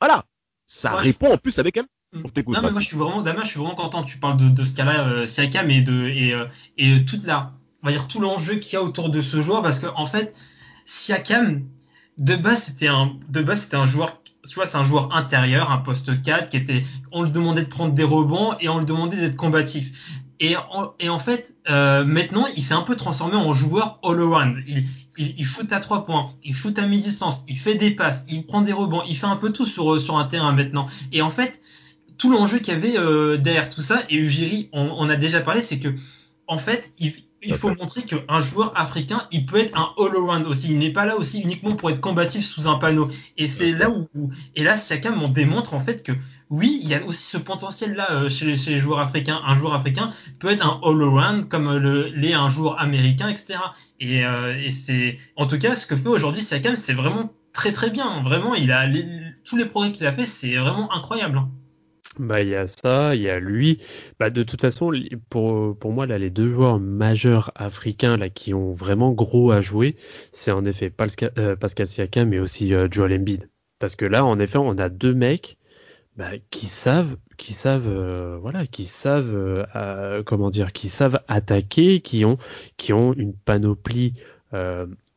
voilà. 0.00 0.24
Ça 0.66 0.94
répond 0.96 1.32
en 1.32 1.38
plus 1.38 1.58
avec 1.58 1.76
elle. 1.76 1.86
Mm. 2.12 2.22
Non, 2.48 2.62
mais 2.62 2.70
moi, 2.70 2.80
je 2.80 2.86
suis 2.86 2.96
vraiment, 2.96 3.22
Dama, 3.22 3.40
je 3.42 3.48
suis 3.48 3.58
vraiment 3.58 3.74
content 3.74 4.04
tu 4.04 4.18
parles 4.18 4.54
de, 4.54 4.64
ce 4.64 4.76
cas-là, 4.76 5.08
euh, 5.08 5.26
Siakam, 5.26 5.70
et 5.70 5.82
de, 5.82 6.08
et, 6.08 6.32
euh, 6.32 6.46
et 6.78 7.04
toute 7.04 7.24
la, 7.24 7.52
on 7.82 7.86
va 7.86 7.92
dire, 7.92 8.06
tout 8.06 8.20
l'enjeu 8.20 8.56
qu'il 8.56 8.74
y 8.74 8.76
a 8.76 8.82
autour 8.82 9.10
de 9.10 9.20
ce 9.20 9.42
joueur, 9.42 9.62
parce 9.62 9.80
que, 9.80 9.86
en 9.96 10.06
fait, 10.06 10.34
Siakam, 10.84 11.64
de 12.18 12.36
base, 12.36 12.64
c'était 12.64 12.86
un, 12.86 13.16
de 13.28 13.42
base, 13.42 13.62
c'était 13.62 13.76
un 13.76 13.86
joueur, 13.86 14.22
tu 14.46 14.54
vois, 14.54 14.66
c'est 14.66 14.76
un 14.76 14.84
joueur 14.84 15.14
intérieur, 15.14 15.70
un 15.72 15.78
poste 15.78 16.22
4, 16.22 16.48
qui 16.48 16.56
était, 16.56 16.84
on 17.12 17.24
lui 17.24 17.32
demandait 17.32 17.62
de 17.62 17.68
prendre 17.68 17.92
des 17.92 18.04
rebonds 18.04 18.54
et 18.60 18.68
on 18.68 18.78
lui 18.78 18.86
demandait 18.86 19.16
d'être 19.16 19.36
combatif. 19.36 20.22
Et 20.40 20.56
en, 20.56 20.94
et 20.98 21.08
en 21.08 21.18
fait, 21.18 21.54
euh, 21.70 22.04
maintenant, 22.04 22.46
il 22.56 22.62
s'est 22.62 22.74
un 22.74 22.82
peu 22.82 22.96
transformé 22.96 23.36
en 23.36 23.52
joueur 23.52 23.98
all-around. 24.02 24.62
Il, 24.66 24.84
il, 25.16 25.34
il, 25.38 25.44
shoot 25.44 25.72
à 25.72 25.78
trois 25.78 26.04
points, 26.04 26.32
il 26.42 26.54
shoot 26.54 26.76
à 26.78 26.86
mi-distance, 26.86 27.44
il 27.48 27.56
fait 27.56 27.76
des 27.76 27.92
passes, 27.92 28.24
il 28.28 28.44
prend 28.44 28.60
des 28.60 28.72
rebonds, 28.72 29.02
il 29.08 29.16
fait 29.16 29.26
un 29.26 29.36
peu 29.36 29.52
tout 29.52 29.66
sur, 29.66 30.00
sur 30.00 30.18
un 30.18 30.24
terrain 30.24 30.52
maintenant. 30.52 30.86
Et 31.12 31.22
en 31.22 31.30
fait, 31.30 31.60
tout 32.18 32.30
l'enjeu 32.32 32.58
qu'il 32.58 32.74
y 32.74 32.76
avait 32.76 32.98
euh, 32.98 33.36
derrière 33.36 33.70
tout 33.70 33.82
ça, 33.82 34.02
et 34.10 34.16
Ujiri, 34.16 34.68
on, 34.72 34.90
on 34.98 35.08
a 35.08 35.16
déjà 35.16 35.40
parlé, 35.40 35.60
c'est 35.60 35.78
que 35.78 35.94
en 36.46 36.58
fait, 36.58 36.92
il, 36.98 37.12
il 37.44 37.54
faut 37.54 37.74
montrer 37.74 38.02
qu'un 38.02 38.40
joueur 38.40 38.72
africain, 38.74 39.22
il 39.30 39.46
peut 39.46 39.58
être 39.58 39.76
un 39.78 39.92
all-around 39.98 40.46
aussi. 40.46 40.72
Il 40.72 40.78
n'est 40.78 40.92
pas 40.92 41.04
là 41.04 41.16
aussi 41.16 41.40
uniquement 41.40 41.76
pour 41.76 41.90
être 41.90 42.00
combatif 42.00 42.44
sous 42.44 42.68
un 42.68 42.76
panneau. 42.76 43.08
Et 43.36 43.48
c'est 43.48 43.72
là 43.72 43.90
où, 43.90 44.08
et 44.54 44.62
là, 44.62 44.76
Siakam 44.76 45.16
m'en 45.16 45.28
démontre 45.28 45.74
en 45.74 45.80
fait 45.80 46.02
que 46.02 46.12
oui, 46.50 46.78
il 46.82 46.88
y 46.88 46.94
a 46.94 47.04
aussi 47.04 47.24
ce 47.24 47.38
potentiel-là 47.38 48.10
euh, 48.12 48.28
chez, 48.28 48.46
les 48.46 48.78
joueurs 48.78 49.00
africains. 49.00 49.40
Un 49.46 49.54
joueur 49.54 49.74
africain 49.74 50.10
peut 50.38 50.48
être 50.48 50.64
un 50.64 50.80
all-around 50.84 51.48
comme 51.48 51.76
l'est 51.76 52.34
un 52.34 52.48
joueur 52.48 52.80
américain, 52.80 53.28
etc. 53.28 53.54
Et, 54.00 54.24
euh, 54.24 54.58
et 54.60 54.70
c'est, 54.70 55.18
en 55.36 55.46
tout 55.46 55.58
cas, 55.58 55.76
ce 55.76 55.86
que 55.86 55.96
fait 55.96 56.08
aujourd'hui 56.08 56.42
Siakam, 56.42 56.76
c'est 56.76 56.94
vraiment 56.94 57.32
très 57.52 57.72
très 57.72 57.90
bien. 57.90 58.22
Vraiment, 58.22 58.54
il 58.54 58.72
a 58.72 58.86
tous 59.44 59.56
les 59.56 59.64
progrès 59.64 59.92
qu'il 59.92 60.06
a 60.06 60.12
fait, 60.12 60.26
c'est 60.26 60.56
vraiment 60.56 60.92
incroyable. 60.92 61.40
Bah, 62.18 62.42
il 62.42 62.48
y 62.48 62.54
a 62.54 62.66
ça, 62.68 63.14
il 63.16 63.22
y 63.22 63.28
a 63.28 63.40
lui. 63.40 63.80
Bah, 64.20 64.30
de 64.30 64.42
toute 64.44 64.60
façon, 64.60 64.92
pour, 65.30 65.76
pour 65.76 65.92
moi, 65.92 66.06
là, 66.06 66.16
les 66.18 66.30
deux 66.30 66.46
joueurs 66.48 66.78
majeurs 66.78 67.50
africains 67.56 68.16
là, 68.16 68.30
qui 68.30 68.54
ont 68.54 68.72
vraiment 68.72 69.12
gros 69.12 69.50
à 69.50 69.60
jouer, 69.60 69.96
c'est 70.32 70.52
en 70.52 70.64
effet 70.64 70.90
Pascal, 70.90 71.32
euh, 71.38 71.56
Pascal 71.56 71.86
Siakam, 71.86 72.28
mais 72.28 72.38
aussi 72.38 72.72
euh, 72.72 72.86
Joel 72.90 73.20
Embiid. 73.20 73.48
Parce 73.80 73.96
que 73.96 74.04
là, 74.04 74.24
en 74.24 74.38
effet, 74.38 74.58
on 74.58 74.78
a 74.78 74.88
deux 74.88 75.12
mecs 75.12 75.58
bah, 76.16 76.30
qui 76.50 76.66
savent, 76.68 77.16
qui 77.36 77.52
savent, 77.52 77.88
euh, 77.88 78.38
voilà, 78.40 78.66
qui 78.66 78.84
savent, 78.84 79.66
comment 80.24 80.50
dire, 80.50 80.72
qui 80.72 80.88
savent 80.88 81.20
attaquer, 81.26 82.00
qui 82.00 82.24
ont, 82.24 82.38
qui 82.76 82.92
ont 82.92 83.12
une 83.12 83.34
panoplie 83.34 84.14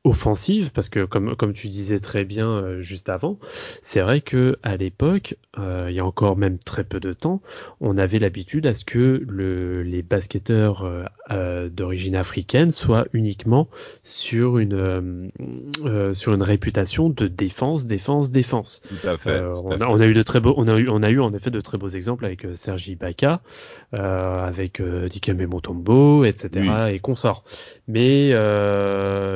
offensive 0.08 0.72
parce 0.74 0.89
que 0.89 1.06
comme 1.06 1.36
comme 1.36 1.54
tu 1.54 1.67
disais 1.67 2.00
très 2.00 2.26
bien 2.26 2.50
euh, 2.50 2.82
juste 2.82 3.10
avant, 3.10 3.38
c'est 3.82 4.02
vrai 4.02 4.22
que 4.22 4.58
à 4.63 4.78
l'époque, 4.78 5.36
euh, 5.60 5.88
il 5.89 5.96
y 5.96 6.00
a 6.00 6.06
encore 6.06 6.38
même 6.38 6.58
très 6.58 6.84
peu 6.84 7.00
de 7.00 7.13
temps, 7.13 7.41
on 7.82 7.98
avait 7.98 8.20
l'habitude 8.20 8.65
à 8.65 8.74
ce 8.74 8.86
que 8.86 9.24
le, 9.28 9.84
les 9.84 10.02
basketteurs 10.02 10.89
euh, 11.32 11.70
d'origine 11.70 12.15
africaine 12.15 12.72
soient 12.72 13.06
uniquement 13.13 13.67
sur 14.04 14.58
une 14.58 15.32
sur 16.13 16.34
une 16.34 16.43
réputation 16.43 17.10
de 17.10 17.28
défense, 17.28 17.86
défense, 17.86 18.32
défense. 18.32 18.82
Tout 18.88 19.08
à 19.08 19.17
fait, 19.17 19.39
on, 19.39 19.82
a, 19.82 19.88
on, 19.88 20.00
a, 20.00 20.08
eu 20.08 20.13
de 20.13 20.24
très 20.24 20.39
beaux, 20.39 20.54
on 20.58 20.67
a 20.67 20.78
eu 20.80 20.89
on 20.89 21.04
a 21.04 21.10
eu 21.10 21.20
en 21.20 21.34
effet 21.34 21.52
de 21.52 21.62
très 21.62 21.78
beaux 21.78 21.89
exemples 21.89 22.26
avec 22.26 22.46
Sergi 22.54 22.96
Baca, 22.96 23.41
avec 23.91 24.82
Dikembe 24.82 25.41
Mutombo, 25.41 26.24
etc. 26.24 26.89
et 26.91 27.00
consorts. 27.00 27.43
Mais 27.88 28.34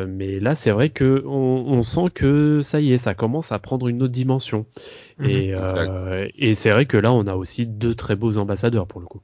mais 0.07 0.39
là 0.39 0.55
c'est 0.61 0.69
vrai 0.69 0.89
que 0.89 1.23
on, 1.25 1.81
sent 1.81 2.11
que 2.13 2.61
ça 2.61 2.79
y 2.79 2.93
est, 2.93 2.99
ça 2.99 3.15
commence 3.15 3.51
à 3.51 3.57
prendre 3.57 3.87
une 3.87 4.03
autre 4.03 4.11
dimension. 4.11 4.67
Mhm. 5.17 5.29
et, 5.29 5.55
euh, 5.55 6.27
et 6.35 6.53
c'est 6.53 6.69
vrai 6.69 6.85
que 6.85 6.97
là, 6.97 7.11
on 7.11 7.25
a 7.25 7.33
aussi 7.33 7.65
deux 7.65 7.95
très 7.95 8.15
beaux 8.15 8.37
ambassadeurs 8.37 8.85
pour 8.85 9.01
le 9.01 9.07
coup. 9.07 9.21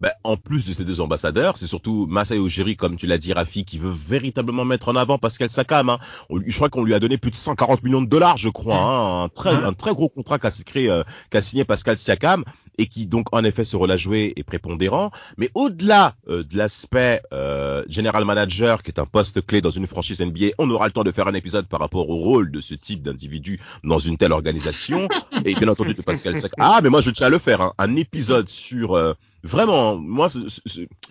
Ben, 0.00 0.12
en 0.24 0.36
plus 0.36 0.66
de 0.66 0.72
ces 0.72 0.84
deux 0.84 1.00
ambassadeurs, 1.00 1.58
c'est 1.58 1.66
surtout 1.66 2.06
Masai 2.08 2.38
Ujiri, 2.38 2.76
comme 2.76 2.96
tu 2.96 3.06
l'as 3.06 3.18
dit, 3.18 3.32
Rafi, 3.32 3.64
qui 3.64 3.78
veut 3.78 3.92
véritablement 3.92 4.64
mettre 4.64 4.88
en 4.88 4.96
avant 4.96 5.18
Pascal 5.18 5.50
Sakam. 5.50 5.88
Hein. 5.88 5.98
je 6.30 6.54
crois 6.54 6.68
qu'on 6.68 6.84
lui 6.84 6.94
a 6.94 7.00
donné 7.00 7.18
plus 7.18 7.30
de 7.30 7.36
140 7.36 7.82
millions 7.82 8.02
de 8.02 8.06
dollars, 8.06 8.36
je 8.36 8.48
crois, 8.48 8.76
hein, 8.76 9.24
un 9.24 9.28
très 9.28 9.52
un 9.52 9.72
très 9.72 9.92
gros 9.92 10.08
contrat 10.08 10.38
qu'a 10.38 10.50
euh, 10.76 11.04
qu'a 11.30 11.40
signé 11.40 11.64
Pascal 11.64 11.98
Siakam 11.98 12.44
et 12.78 12.86
qui 12.86 13.06
donc 13.06 13.26
en 13.32 13.44
effet 13.44 13.64
ce 13.64 13.76
rôle 13.76 13.90
à 13.90 13.96
jouer 13.96 14.32
est 14.36 14.42
prépondérant. 14.42 15.10
Mais 15.36 15.50
au-delà 15.54 16.14
euh, 16.28 16.42
de 16.42 16.56
l'aspect 16.56 17.22
euh, 17.32 17.82
general 17.88 18.24
manager, 18.24 18.82
qui 18.82 18.90
est 18.90 19.00
un 19.00 19.06
poste 19.06 19.44
clé 19.46 19.60
dans 19.60 19.70
une 19.70 19.86
franchise 19.86 20.20
NBA, 20.20 20.48
on 20.58 20.70
aura 20.70 20.86
le 20.86 20.92
temps 20.92 21.04
de 21.04 21.12
faire 21.12 21.28
un 21.28 21.34
épisode 21.34 21.66
par 21.66 21.80
rapport 21.80 22.08
au 22.08 22.16
rôle 22.16 22.50
de 22.50 22.60
ce 22.60 22.74
type 22.74 23.02
d'individu 23.02 23.60
dans 23.84 23.98
une 23.98 24.16
telle 24.16 24.32
organisation. 24.32 25.08
et 25.44 25.54
bien 25.54 25.68
entendu 25.68 25.94
de 25.94 26.02
Pascal 26.02 26.38
Siakam. 26.38 26.52
Ah, 26.64 26.80
mais 26.82 26.90
moi 26.90 27.00
je 27.00 27.10
tiens 27.10 27.26
à 27.26 27.30
le 27.30 27.38
faire, 27.38 27.60
hein, 27.60 27.72
un 27.78 27.96
épisode 27.96 28.48
sur 28.48 28.94
euh, 28.94 29.14
vraiment, 29.42 29.96
moi, 29.96 30.28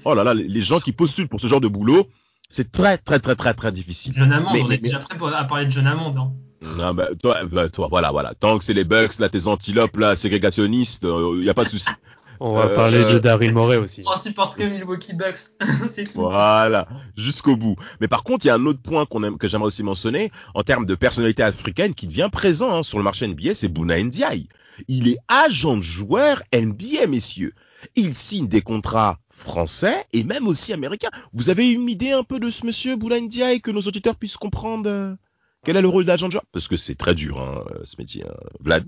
oh 0.06 0.14
là 0.14 0.24
là, 0.24 0.34
les 0.34 0.62
gens 0.62 0.80
qui 0.80 0.92
postulent 0.92 1.28
pour 1.28 1.42
ce 1.42 1.48
genre 1.48 1.62
de 1.62 1.68
boulot, 1.68 2.08
c'est 2.50 2.72
très 2.72 2.98
très 2.98 3.20
très 3.20 3.36
très 3.36 3.54
très 3.54 3.72
difficile. 3.72 4.14
John 4.16 4.32
Hammond, 4.32 4.52
on 4.66 4.72
est 4.72 4.78
déjà 4.78 5.00
prêt 5.00 5.18
à 5.34 5.44
parler 5.46 5.66
de 5.66 5.72
John 5.72 5.88
Hammond. 5.88 6.14
Hein. 6.18 6.32
Non, 6.62 6.94
bah, 6.94 7.08
toi, 7.20 7.44
bah, 7.46 7.70
toi, 7.70 7.88
voilà, 7.90 8.12
voilà. 8.12 8.34
Tant 8.36 8.58
que 8.58 8.64
c'est 8.64 8.74
les 8.74 8.84
Bucks, 8.84 9.18
là, 9.20 9.30
tes 9.30 9.48
antilopes, 9.48 9.98
là, 9.98 10.16
ségrégationnistes, 10.16 11.04
il 11.04 11.10
euh, 11.10 11.44
y 11.44 11.50
a 11.50 11.54
pas 11.54 11.64
de 11.64 11.70
souci. 11.70 11.90
On 12.44 12.56
va 12.56 12.70
parler 12.70 12.98
de 12.98 13.04
euh, 13.04 13.20
Daryl 13.20 13.54
Morey 13.54 13.78
aussi. 13.78 14.02
On 14.08 14.18
supporte 14.18 14.58
que 14.58 14.64
Milwaukee 14.64 15.14
Bucks, 15.14 15.38
c'est 15.90 16.06
tout. 16.06 16.22
Voilà, 16.22 16.88
jusqu'au 17.16 17.56
bout. 17.56 17.76
Mais 18.00 18.08
par 18.08 18.24
contre, 18.24 18.46
il 18.46 18.48
y 18.48 18.52
a 18.52 18.56
un 18.56 18.66
autre 18.66 18.82
point 18.82 19.06
qu'on 19.06 19.24
aime, 19.24 19.38
que 19.38 19.48
j'aimerais 19.48 19.68
aussi 19.68 19.84
mentionner 19.84 20.32
en 20.56 20.64
termes 20.64 20.88
de 20.88 20.96
personnalité 20.96 21.44
africaine 21.44 21.94
qui 21.94 22.08
devient 22.08 22.30
présent 22.32 22.78
hein, 22.78 22.84
sur 22.84 22.98
le 22.98 23.04
marché 23.04 23.28
NBA, 23.28 23.54
c'est 23.54 23.68
Bouna 23.68 24.02
Ndiaye. 24.02 24.48
Il 24.88 25.08
est 25.08 25.20
agent 25.28 25.78
de 25.78 25.84
joueur 25.84 26.42
NBA, 26.52 27.06
messieurs. 27.08 27.54
Il 27.96 28.16
signe 28.16 28.48
des 28.48 28.62
contrats 28.62 29.20
français 29.30 30.06
et 30.14 30.24
même 30.24 30.48
aussi 30.48 30.74
américains. 30.74 31.12
Vous 31.34 31.50
avez 31.50 31.72
une 31.72 31.90
idée 31.90 32.12
un 32.12 32.24
peu 32.24 32.40
de 32.40 32.52
ce 32.52 32.66
monsieur 32.66 32.96
Bouna 32.96 33.20
Ndiaye 33.20 33.62
que 33.62 33.72
nos 33.72 33.82
auditeurs 33.82 34.16
puissent 34.16 34.38
comprendre 34.38 34.90
euh 34.90 35.16
quel 35.64 35.78
est 35.78 35.82
le 35.82 35.88
rôle 35.88 36.06
d'agent 36.06 36.28
de 36.28 36.32
joueur 36.32 36.46
Parce 36.52 36.68
que 36.68 36.76
c'est 36.76 36.96
très 36.96 37.14
dur, 37.14 37.40
hein, 37.40 37.64
ce 37.84 37.96
métier. 38.00 38.24
Hein. 38.28 38.34
Vlad? 38.60 38.84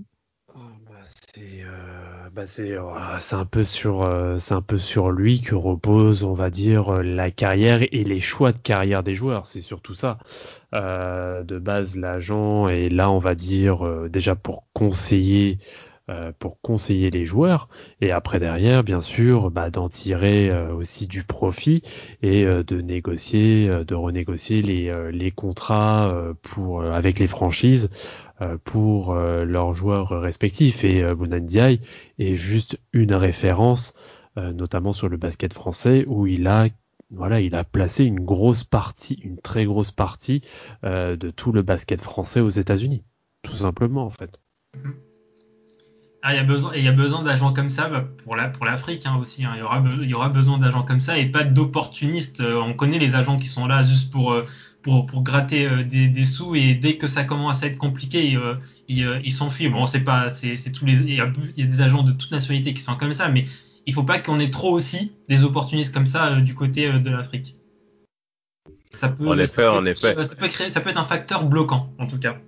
Oh, 0.56 0.58
bah, 0.84 0.92
euh, 1.38 2.30
bah, 2.32 2.42
oh, 2.80 3.18
c'est 3.20 3.36
un 3.36 3.44
peu 3.44 3.62
sur 3.62 4.02
euh, 4.02 4.38
c'est 4.38 4.54
un 4.54 4.62
peu 4.62 4.78
sur 4.78 5.12
lui 5.12 5.40
que 5.40 5.54
repose 5.54 6.24
on 6.24 6.34
va 6.34 6.50
dire 6.50 7.02
la 7.02 7.30
carrière 7.30 7.82
et 7.82 8.04
les 8.04 8.20
choix 8.20 8.52
de 8.52 8.58
carrière 8.58 9.02
des 9.02 9.14
joueurs 9.14 9.46
c'est 9.46 9.60
surtout 9.60 9.94
ça 9.94 10.18
de 10.72 11.58
base 11.58 11.96
l'agent 11.96 12.68
est 12.68 12.88
là 12.88 13.10
on 13.10 13.18
va 13.18 13.34
dire 13.36 14.08
déjà 14.08 14.34
pour 14.34 14.64
conseiller 14.72 15.58
euh, 16.10 16.32
pour 16.38 16.60
conseiller 16.60 17.08
les 17.08 17.24
joueurs 17.24 17.70
et 18.02 18.10
après 18.10 18.38
derrière 18.38 18.84
bien 18.84 19.00
sûr 19.00 19.50
bah, 19.50 19.70
d'en 19.70 19.88
tirer 19.88 20.50
euh, 20.50 20.74
aussi 20.74 21.06
du 21.06 21.24
profit 21.24 21.80
et 22.20 22.44
euh, 22.44 22.62
de 22.62 22.82
négocier 22.82 23.68
de 23.86 23.94
renégocier 23.94 24.60
les, 24.60 25.30
contrats 25.30 26.14
pour 26.42 26.84
avec 26.84 27.18
les 27.18 27.26
franchises 27.26 27.88
pour 28.64 29.14
leurs 29.14 29.72
joueurs 29.72 30.10
respectifs 30.10 30.84
et 30.84 31.02
Bonandiaï 31.14 31.80
est 32.18 32.34
juste 32.34 32.78
une 32.92 33.14
référence 33.14 33.94
notamment 34.36 34.92
sur 34.92 35.08
le 35.08 35.16
basket 35.16 35.54
français 35.54 36.04
où 36.06 36.26
il 36.26 36.46
a 36.46 36.68
voilà, 37.10 37.40
il 37.40 37.54
a 37.54 37.64
placé 37.64 38.04
une 38.04 38.20
grosse 38.20 38.64
partie, 38.64 39.14
une 39.22 39.38
très 39.38 39.64
grosse 39.64 39.90
partie 39.90 40.42
de 40.82 41.30
tout 41.30 41.52
le 41.52 41.62
basket 41.62 42.00
français 42.00 42.40
aux 42.40 42.50
États-Unis, 42.50 43.04
tout 43.42 43.54
simplement 43.54 44.04
en 44.04 44.10
fait. 44.10 44.38
Mm-hmm. 44.76 45.13
Ah, 46.26 46.32
il 46.32 46.38
y 46.38 46.40
a 46.40 46.42
besoin, 46.42 46.72
il 46.74 46.82
y 46.82 46.88
a 46.88 46.92
besoin 46.92 47.22
d'agents 47.22 47.52
comme 47.52 47.68
ça 47.68 47.90
bah, 47.90 48.02
pour 48.24 48.34
la, 48.34 48.48
pour 48.48 48.64
l'Afrique 48.64 49.04
hein, 49.04 49.18
aussi. 49.20 49.44
Hein. 49.44 49.52
Il 49.56 49.58
y 49.58 49.62
aura, 49.62 49.84
il 50.00 50.08
y 50.08 50.14
aura 50.14 50.30
besoin 50.30 50.56
d'agents 50.56 50.82
comme 50.82 50.98
ça 50.98 51.18
et 51.18 51.26
pas 51.26 51.44
d'opportunistes. 51.44 52.40
Euh, 52.40 52.58
on 52.62 52.72
connaît 52.72 52.98
les 52.98 53.14
agents 53.14 53.36
qui 53.36 53.46
sont 53.46 53.66
là 53.66 53.82
juste 53.82 54.10
pour, 54.10 54.32
euh, 54.32 54.46
pour, 54.80 55.04
pour 55.04 55.22
gratter 55.22 55.66
euh, 55.66 55.84
des, 55.84 56.08
des, 56.08 56.24
sous 56.24 56.54
et 56.54 56.72
dès 56.72 56.96
que 56.96 57.08
ça 57.08 57.24
commence 57.24 57.62
à 57.62 57.66
être 57.66 57.76
compliqué, 57.76 58.38
ils, 58.88 59.20
ils 59.22 59.32
s'enfuient. 59.32 59.68
Bon, 59.68 59.84
c'est 59.84 60.00
pas, 60.00 60.30
c'est, 60.30 60.56
c'est 60.56 60.72
tous 60.72 60.86
les, 60.86 60.94
il 61.02 61.14
y, 61.14 61.20
a, 61.20 61.30
il 61.58 61.62
y, 61.62 61.62
a, 61.62 61.70
des 61.70 61.82
agents 61.82 62.02
de 62.02 62.12
toute 62.12 62.30
nationalité 62.30 62.72
qui 62.72 62.80
sont 62.80 62.96
comme 62.96 63.12
ça, 63.12 63.28
mais 63.28 63.44
il 63.84 63.92
faut 63.92 64.04
pas 64.04 64.18
qu'on 64.18 64.40
ait 64.40 64.50
trop 64.50 64.72
aussi 64.72 65.12
des 65.28 65.44
opportunistes 65.44 65.92
comme 65.92 66.06
ça 66.06 66.36
du 66.36 66.54
côté 66.54 66.90
de 66.90 67.10
l'Afrique. 67.10 67.56
Ça 68.94 69.10
peut, 69.10 69.28
en 69.28 69.36
effet, 69.36 69.66
en 69.66 69.84
effet. 69.84 70.16
Ça 70.24 70.36
peut, 70.36 70.48
créer, 70.48 70.70
ça 70.70 70.80
peut 70.80 70.88
être 70.88 70.98
un 70.98 71.04
facteur 71.04 71.44
bloquant, 71.44 71.92
en 71.98 72.06
tout 72.06 72.18
cas. 72.18 72.38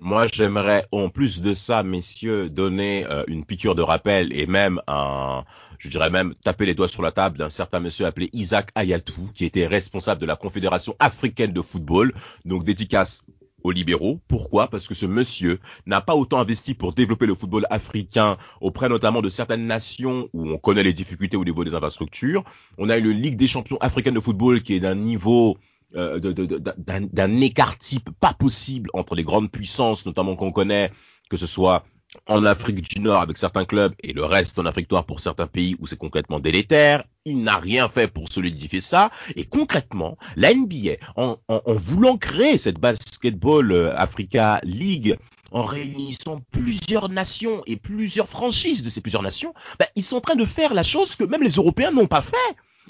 Moi, 0.00 0.28
j'aimerais, 0.32 0.86
en 0.92 1.08
plus 1.08 1.42
de 1.42 1.52
ça, 1.54 1.82
messieurs, 1.82 2.48
donner 2.48 3.04
euh, 3.10 3.24
une 3.26 3.44
piqûre 3.44 3.74
de 3.74 3.82
rappel 3.82 4.32
et 4.32 4.46
même 4.46 4.80
un, 4.86 5.44
je 5.78 5.88
dirais 5.88 6.08
même 6.08 6.34
taper 6.36 6.66
les 6.66 6.74
doigts 6.74 6.88
sur 6.88 7.02
la 7.02 7.10
table 7.10 7.36
d'un 7.36 7.48
certain 7.48 7.80
monsieur 7.80 8.06
appelé 8.06 8.30
Isaac 8.32 8.70
Ayatou, 8.76 9.28
qui 9.34 9.44
était 9.44 9.66
responsable 9.66 10.20
de 10.20 10.26
la 10.26 10.36
Confédération 10.36 10.94
africaine 11.00 11.52
de 11.52 11.62
football, 11.62 12.14
donc 12.44 12.64
dédicace 12.64 13.24
aux 13.64 13.72
libéraux. 13.72 14.20
Pourquoi? 14.28 14.68
Parce 14.68 14.86
que 14.86 14.94
ce 14.94 15.04
monsieur 15.04 15.58
n'a 15.84 16.00
pas 16.00 16.14
autant 16.14 16.38
investi 16.38 16.74
pour 16.74 16.92
développer 16.92 17.26
le 17.26 17.34
football 17.34 17.66
africain 17.68 18.36
auprès 18.60 18.88
notamment 18.88 19.20
de 19.20 19.28
certaines 19.28 19.66
nations 19.66 20.28
où 20.32 20.48
on 20.48 20.58
connaît 20.58 20.84
les 20.84 20.92
difficultés 20.92 21.36
au 21.36 21.44
niveau 21.44 21.64
des 21.64 21.74
infrastructures. 21.74 22.44
On 22.78 22.88
a 22.88 22.96
une 22.98 23.10
Ligue 23.10 23.36
des 23.36 23.48
champions 23.48 23.78
africaine 23.78 24.14
de 24.14 24.20
football 24.20 24.62
qui 24.62 24.74
est 24.74 24.80
d'un 24.80 24.94
niveau 24.94 25.58
euh, 25.96 26.18
d'un 26.20 27.40
écart 27.40 27.78
type 27.78 28.10
pas 28.20 28.34
possible 28.34 28.90
entre 28.92 29.14
les 29.14 29.24
grandes 29.24 29.50
puissances, 29.50 30.06
notamment 30.06 30.36
qu'on 30.36 30.52
connaît, 30.52 30.90
que 31.30 31.36
ce 31.36 31.46
soit 31.46 31.84
en 32.26 32.44
Afrique 32.44 32.82
du 32.82 33.00
Nord 33.00 33.20
avec 33.20 33.36
certains 33.36 33.64
clubs 33.64 33.94
et 34.02 34.12
le 34.12 34.24
reste 34.24 34.58
en 34.58 34.66
Afrique 34.66 34.90
noire 34.90 35.04
pour 35.04 35.20
certains 35.20 35.46
pays 35.46 35.76
où 35.78 35.86
c'est 35.86 35.98
concrètement 35.98 36.40
délétère. 36.40 37.04
Il 37.24 37.42
n'a 37.42 37.58
rien 37.58 37.88
fait 37.88 38.08
pour 38.08 38.32
solidifier 38.32 38.80
ça. 38.80 39.10
Et 39.36 39.44
concrètement, 39.44 40.16
la 40.36 40.54
NBA, 40.54 40.96
en 41.16 41.36
voulant 41.66 42.16
créer 42.16 42.58
cette 42.58 42.78
Basketball 42.78 43.72
euh, 43.72 43.94
Africa 43.94 44.60
League, 44.64 45.16
en 45.50 45.64
réunissant 45.64 46.40
plusieurs 46.50 47.08
nations 47.08 47.62
et 47.66 47.76
plusieurs 47.76 48.28
franchises 48.28 48.82
de 48.82 48.90
ces 48.90 49.00
plusieurs 49.00 49.22
nations, 49.22 49.54
bah, 49.78 49.86
ils 49.96 50.02
sont 50.02 50.16
en 50.16 50.20
train 50.20 50.36
de 50.36 50.44
faire 50.44 50.74
la 50.74 50.82
chose 50.82 51.16
que 51.16 51.24
même 51.24 51.42
les 51.42 51.54
Européens 51.54 51.92
n'ont 51.92 52.06
pas 52.06 52.22
fait 52.22 52.36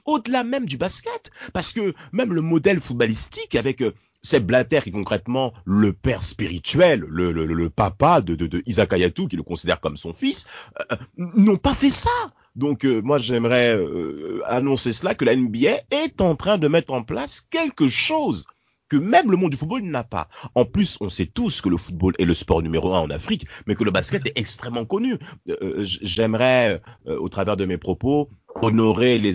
au-delà 0.09 0.43
même 0.43 0.67
du 0.67 0.79
basket, 0.79 1.31
parce 1.53 1.73
que 1.73 1.95
même 2.13 2.33
le 2.33 2.41
modèle 2.41 2.81
footballistique 2.81 3.55
avec 3.55 3.83
euh, 3.83 3.93
Seb 4.23 4.47
Blatter 4.47 4.81
qui 4.83 4.89
est 4.89 4.93
concrètement 4.93 5.53
le 5.65 5.93
père 5.93 6.23
spirituel, 6.23 7.05
le, 7.09 7.69
papa 7.69 8.21
de, 8.21 8.63
Isaac 8.67 8.93
Ayatou, 8.93 9.29
qui 9.29 9.37
le 9.37 9.43
considère 9.43 9.81
comme 9.81 9.97
son 9.97 10.13
fils, 10.13 10.47
euh, 10.91 10.97
n'ont 11.17 11.57
pas 11.59 11.75
fait 11.75 11.91
ça. 11.91 12.11
Donc 12.57 12.85
euh, 12.85 13.01
moi 13.03 13.19
j'aimerais 13.19 13.77
euh, 13.77 14.41
annoncer 14.47 14.93
cela, 14.93 15.15
que 15.15 15.25
la 15.25 15.37
NBA 15.37 15.83
est 15.91 16.21
en 16.21 16.35
train 16.35 16.59
de 16.59 16.69
mettre 16.69 16.93
en 16.93 17.03
place 17.03 17.41
quelque 17.41 17.87
chose 17.87 18.47
que 18.89 18.97
même 18.97 19.31
le 19.31 19.37
monde 19.37 19.51
du 19.51 19.57
football 19.57 19.83
n'a 19.83 20.05
pas. 20.05 20.29
En 20.55 20.65
plus, 20.65 20.99
on 21.01 21.09
sait 21.09 21.27
tous 21.27 21.61
que 21.61 21.69
le 21.69 21.77
football 21.77 22.15
est 22.19 22.25
le 22.25 22.35
sport 22.35 22.63
numéro 22.63 22.95
un 22.95 23.01
en 23.01 23.11
Afrique, 23.11 23.47
mais 23.67 23.75
que 23.75 23.85
le 23.85 23.91
basket 23.91 24.27
est 24.27 24.33
extrêmement 24.37 24.85
connu. 24.85 25.17
Euh, 25.49 25.85
J'aimerais, 25.85 26.81
euh, 27.07 27.19
au 27.19 27.29
travers 27.29 27.57
de 27.57 27.65
mes 27.65 27.79
propos, 27.79 28.31
honorer 28.63 29.19
les 29.19 29.35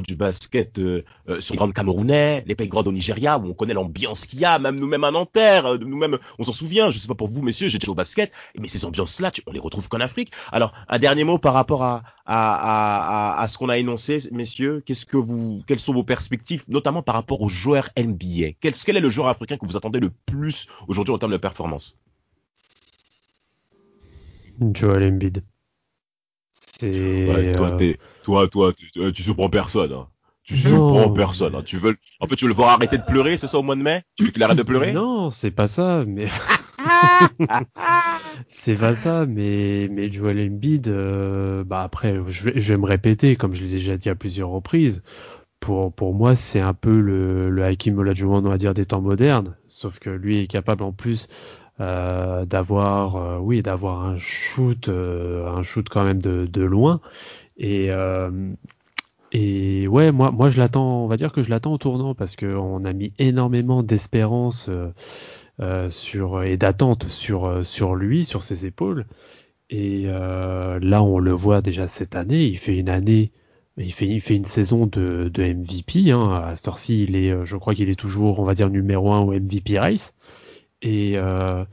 du 0.00 0.16
basket 0.16 0.78
euh, 0.78 1.02
euh, 1.28 1.40
sur 1.40 1.54
les 1.54 1.58
grandes 1.58 1.74
Camerounais, 1.74 2.44
les 2.46 2.54
pays 2.54 2.68
grands 2.68 2.82
au 2.82 2.92
Nigeria, 2.92 3.38
où 3.38 3.46
on 3.46 3.54
connaît 3.54 3.74
l'ambiance 3.74 4.26
qu'il 4.26 4.40
y 4.40 4.44
a, 4.44 4.58
même 4.58 4.78
nous-mêmes 4.78 5.04
à 5.04 5.10
Nanterre, 5.10 5.66
euh, 5.66 5.78
nous-mêmes, 5.78 6.18
on 6.38 6.44
s'en 6.44 6.52
souvient, 6.52 6.90
je 6.90 6.98
sais 6.98 7.08
pas 7.08 7.14
pour 7.14 7.28
vous, 7.28 7.42
messieurs, 7.42 7.68
j'ai 7.68 7.78
déjà 7.78 7.92
au 7.92 7.94
basket, 7.94 8.32
mais 8.58 8.68
ces 8.68 8.84
ambiances-là, 8.84 9.32
on 9.46 9.52
les 9.52 9.60
retrouve 9.60 9.88
qu'en 9.88 10.00
Afrique. 10.00 10.32
Alors, 10.50 10.72
un 10.88 10.98
dernier 10.98 11.24
mot 11.24 11.38
par 11.38 11.54
rapport 11.54 11.82
à 11.84 13.46
ce 13.48 13.58
qu'on 13.58 13.68
a 13.68 13.78
énoncé, 13.78 14.20
messieurs, 14.32 14.82
qu'est-ce 14.84 15.06
que 15.06 15.16
vous, 15.16 15.62
quelles 15.66 15.80
sont 15.80 15.92
vos 15.92 16.04
perspectives, 16.04 16.64
notamment 16.68 17.02
par 17.02 17.14
rapport 17.14 17.40
aux 17.42 17.48
joueurs 17.48 17.90
NBA 17.98 18.52
quel, 18.60 18.74
quel 18.74 18.96
est 18.96 19.00
le 19.00 19.08
joueur 19.08 19.28
africain 19.28 19.56
que 19.56 19.66
vous 19.66 19.76
attendez 19.76 20.00
le 20.00 20.10
plus 20.26 20.68
aujourd'hui 20.88 21.14
en 21.14 21.18
termes 21.18 21.32
de 21.32 21.36
performance? 21.36 21.98
Joel 24.60 25.12
Embiid. 25.12 25.42
Ouais, 26.90 27.52
toi, 27.52 27.76
toi, 28.22 28.48
toi, 28.48 28.72
tu, 28.72 28.90
euh, 29.00 29.12
tu 29.12 29.22
surprends 29.22 29.48
personne. 29.48 29.92
Hein. 29.92 30.08
Tu 30.44 30.56
surprends 30.56 31.10
personne. 31.10 31.54
Hein. 31.54 31.62
Tu 31.64 31.76
veux, 31.76 31.96
en 32.20 32.26
fait, 32.26 32.36
tu 32.36 32.44
veux 32.44 32.50
le 32.50 32.54
voir 32.54 32.70
arrêter 32.70 32.98
de 32.98 33.04
pleurer, 33.04 33.36
c'est 33.36 33.46
ça 33.46 33.58
au 33.58 33.62
mois 33.62 33.76
de 33.76 33.82
mai? 33.82 34.02
Tu 34.16 34.24
veux 34.24 34.30
qu'il 34.30 34.42
arrête 34.42 34.58
de 34.58 34.62
pleurer? 34.62 34.92
Non, 34.92 35.30
c'est 35.30 35.52
pas 35.52 35.66
ça, 35.66 36.04
mais 36.06 36.26
c'est 38.48 38.74
pas 38.74 38.94
ça, 38.94 39.24
mais 39.26 39.86
mais 39.90 40.12
Joel 40.12 40.40
Embiid, 40.40 40.88
euh, 40.88 41.62
bah 41.64 41.82
après, 41.82 42.18
je 42.26 42.44
vais, 42.44 42.60
je 42.60 42.72
vais 42.72 42.78
me 42.78 42.86
répéter, 42.86 43.36
comme 43.36 43.54
je 43.54 43.62
l'ai 43.62 43.70
déjà 43.70 43.96
dit 43.96 44.08
à 44.08 44.14
plusieurs 44.14 44.48
reprises. 44.50 45.02
Pour, 45.60 45.94
pour 45.94 46.12
moi, 46.12 46.34
c'est 46.34 46.60
un 46.60 46.74
peu 46.74 47.00
le, 47.00 47.48
le 47.48 47.64
Hakim 47.64 47.96
Olajuwon, 47.96 48.44
on 48.44 48.48
va 48.48 48.58
dire, 48.58 48.74
des 48.74 48.84
temps 48.84 49.00
modernes. 49.00 49.56
Sauf 49.68 50.00
que 50.00 50.10
lui 50.10 50.40
est 50.40 50.48
capable 50.48 50.82
en 50.82 50.92
plus 50.92 51.28
euh, 51.80 52.44
d'avoir, 52.44 53.16
euh, 53.16 53.38
oui, 53.38 53.62
d'avoir 53.62 54.04
un 54.04 54.18
shoot, 54.18 54.88
euh, 54.88 55.48
un 55.48 55.62
shoot 55.62 55.88
quand 55.88 56.04
même 56.04 56.20
de, 56.20 56.62
loin. 56.62 57.00
Et, 57.56 57.90
et 59.32 59.88
ouais, 59.88 60.12
moi, 60.12 60.30
moi 60.30 60.50
je 60.50 60.58
l'attends, 60.58 61.04
on 61.04 61.06
va 61.06 61.16
dire 61.16 61.32
que 61.32 61.42
je 61.42 61.50
l'attends 61.50 61.72
au 61.72 61.78
tournant 61.78 62.14
parce 62.14 62.36
qu'on 62.36 62.84
a 62.84 62.92
mis 62.92 63.12
énormément 63.18 63.82
d'espérance 63.82 64.70
sur 65.90 66.42
et 66.42 66.56
d'attente 66.56 67.08
sur, 67.08 67.64
sur 67.64 67.94
lui, 67.94 68.24
sur 68.24 68.42
ses 68.42 68.66
épaules. 68.66 69.06
Et 69.70 70.04
là, 70.04 71.02
on 71.02 71.18
le 71.18 71.32
voit 71.32 71.62
déjà 71.62 71.86
cette 71.86 72.16
année. 72.16 72.46
Il 72.46 72.58
fait 72.58 72.76
une 72.76 72.88
année, 72.88 73.32
il 73.76 73.92
fait, 73.92 74.06
il 74.06 74.20
fait 74.20 74.36
une 74.36 74.44
saison 74.44 74.86
de, 74.86 75.30
de 75.32 75.42
MVP. 75.42 76.10
Hein. 76.10 76.42
À 76.46 76.56
cette 76.56 76.68
heure-ci, 76.68 77.04
il 77.04 77.16
est, 77.16 77.44
je 77.44 77.56
crois 77.56 77.74
qu'il 77.74 77.90
est 77.90 77.98
toujours, 77.98 78.40
on 78.40 78.44
va 78.44 78.54
dire, 78.54 78.70
numéro 78.70 79.12
un 79.12 79.20
au 79.20 79.32
MVP 79.32 79.78
race. 79.78 80.14
Et, 80.82 81.12
euh, 81.16 81.64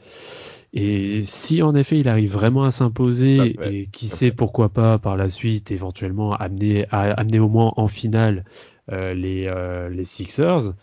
et 0.73 1.21
si 1.23 1.63
en 1.63 1.73
effet 1.75 1.99
il 1.99 2.07
arrive 2.07 2.31
vraiment 2.31 2.63
à 2.63 2.71
s'imposer 2.71 3.55
et 3.65 3.87
qui 3.87 4.07
sait 4.07 4.31
pourquoi 4.31 4.69
pas 4.69 4.99
par 4.99 5.17
la 5.17 5.29
suite 5.29 5.71
éventuellement 5.71 6.33
amener, 6.35 6.85
à, 6.91 7.11
amener 7.13 7.39
au 7.39 7.49
moins 7.49 7.73
en 7.75 7.87
finale 7.87 8.45
euh, 8.91 9.13
les, 9.13 9.47
euh, 9.47 9.89
les 9.89 10.05
Sixers. 10.05 10.73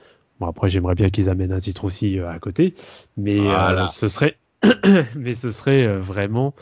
Bon 0.41 0.47
après 0.49 0.69
j'aimerais 0.69 0.97
bien 0.97 1.09
qu'ils 1.11 1.31
amènent 1.31 1.53
un 1.53 1.61
titre 1.61 1.85
aussi 1.85 2.19
à 2.19 2.39
côté, 2.41 2.75
mais 3.17 3.39
Voilà. 3.39 3.87
ce 3.89 4.09
serait 4.09 4.37
mais 5.17 5.35
ce 5.35 5.51
serait 5.53 5.87
vraiment 5.99 6.55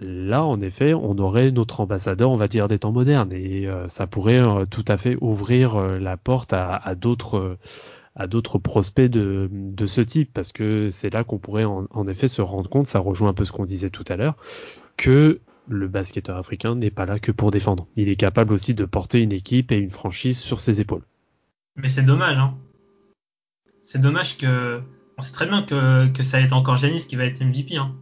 là 0.00 0.42
en 0.44 0.60
effet 0.62 0.94
on 0.94 1.18
aurait 1.18 1.50
notre 1.50 1.80
ambassadeur 1.80 2.30
on 2.30 2.36
va 2.36 2.48
dire 2.48 2.68
des 2.68 2.78
temps 2.78 2.92
modernes 2.92 3.32
et 3.34 3.68
ça 3.88 4.06
pourrait 4.06 4.42
tout 4.70 4.84
à 4.88 4.96
fait 4.96 5.18
ouvrir 5.20 5.78
la 5.78 6.16
porte 6.16 6.54
à, 6.54 6.74
à 6.74 6.94
d'autres 6.94 7.58
à 8.16 8.26
d'autres 8.26 8.58
prospects 8.58 9.10
de, 9.10 9.48
de 9.50 9.86
ce 9.86 10.00
type, 10.00 10.32
parce 10.32 10.52
que 10.52 10.90
c'est 10.90 11.10
là 11.10 11.24
qu'on 11.24 11.38
pourrait 11.38 11.64
en, 11.64 11.86
en, 11.90 12.08
effet 12.08 12.28
se 12.28 12.42
rendre 12.42 12.70
compte, 12.70 12.86
ça 12.86 13.00
rejoint 13.00 13.30
un 13.30 13.34
peu 13.34 13.44
ce 13.44 13.52
qu'on 13.52 13.64
disait 13.64 13.90
tout 13.90 14.04
à 14.08 14.16
l'heure, 14.16 14.36
que 14.96 15.40
le 15.66 15.88
basketteur 15.88 16.36
africain 16.36 16.74
n'est 16.74 16.90
pas 16.90 17.06
là 17.06 17.18
que 17.18 17.32
pour 17.32 17.50
défendre. 17.50 17.86
Il 17.96 18.08
est 18.08 18.16
capable 18.16 18.52
aussi 18.52 18.74
de 18.74 18.84
porter 18.84 19.20
une 19.20 19.32
équipe 19.32 19.72
et 19.72 19.76
une 19.76 19.90
franchise 19.90 20.38
sur 20.38 20.60
ses 20.60 20.80
épaules. 20.80 21.04
Mais 21.76 21.88
c'est 21.88 22.02
dommage, 22.02 22.38
hein. 22.38 22.54
C'est 23.82 24.00
dommage 24.00 24.38
que. 24.38 24.80
On 25.16 25.22
sait 25.22 25.32
très 25.32 25.46
bien 25.46 25.62
que, 25.62 26.08
que 26.08 26.22
ça 26.22 26.38
va 26.38 26.44
être 26.44 26.52
encore 26.52 26.76
Janis 26.76 27.06
qui 27.06 27.16
va 27.16 27.24
être 27.24 27.42
MVP, 27.42 27.76
hein. 27.76 27.94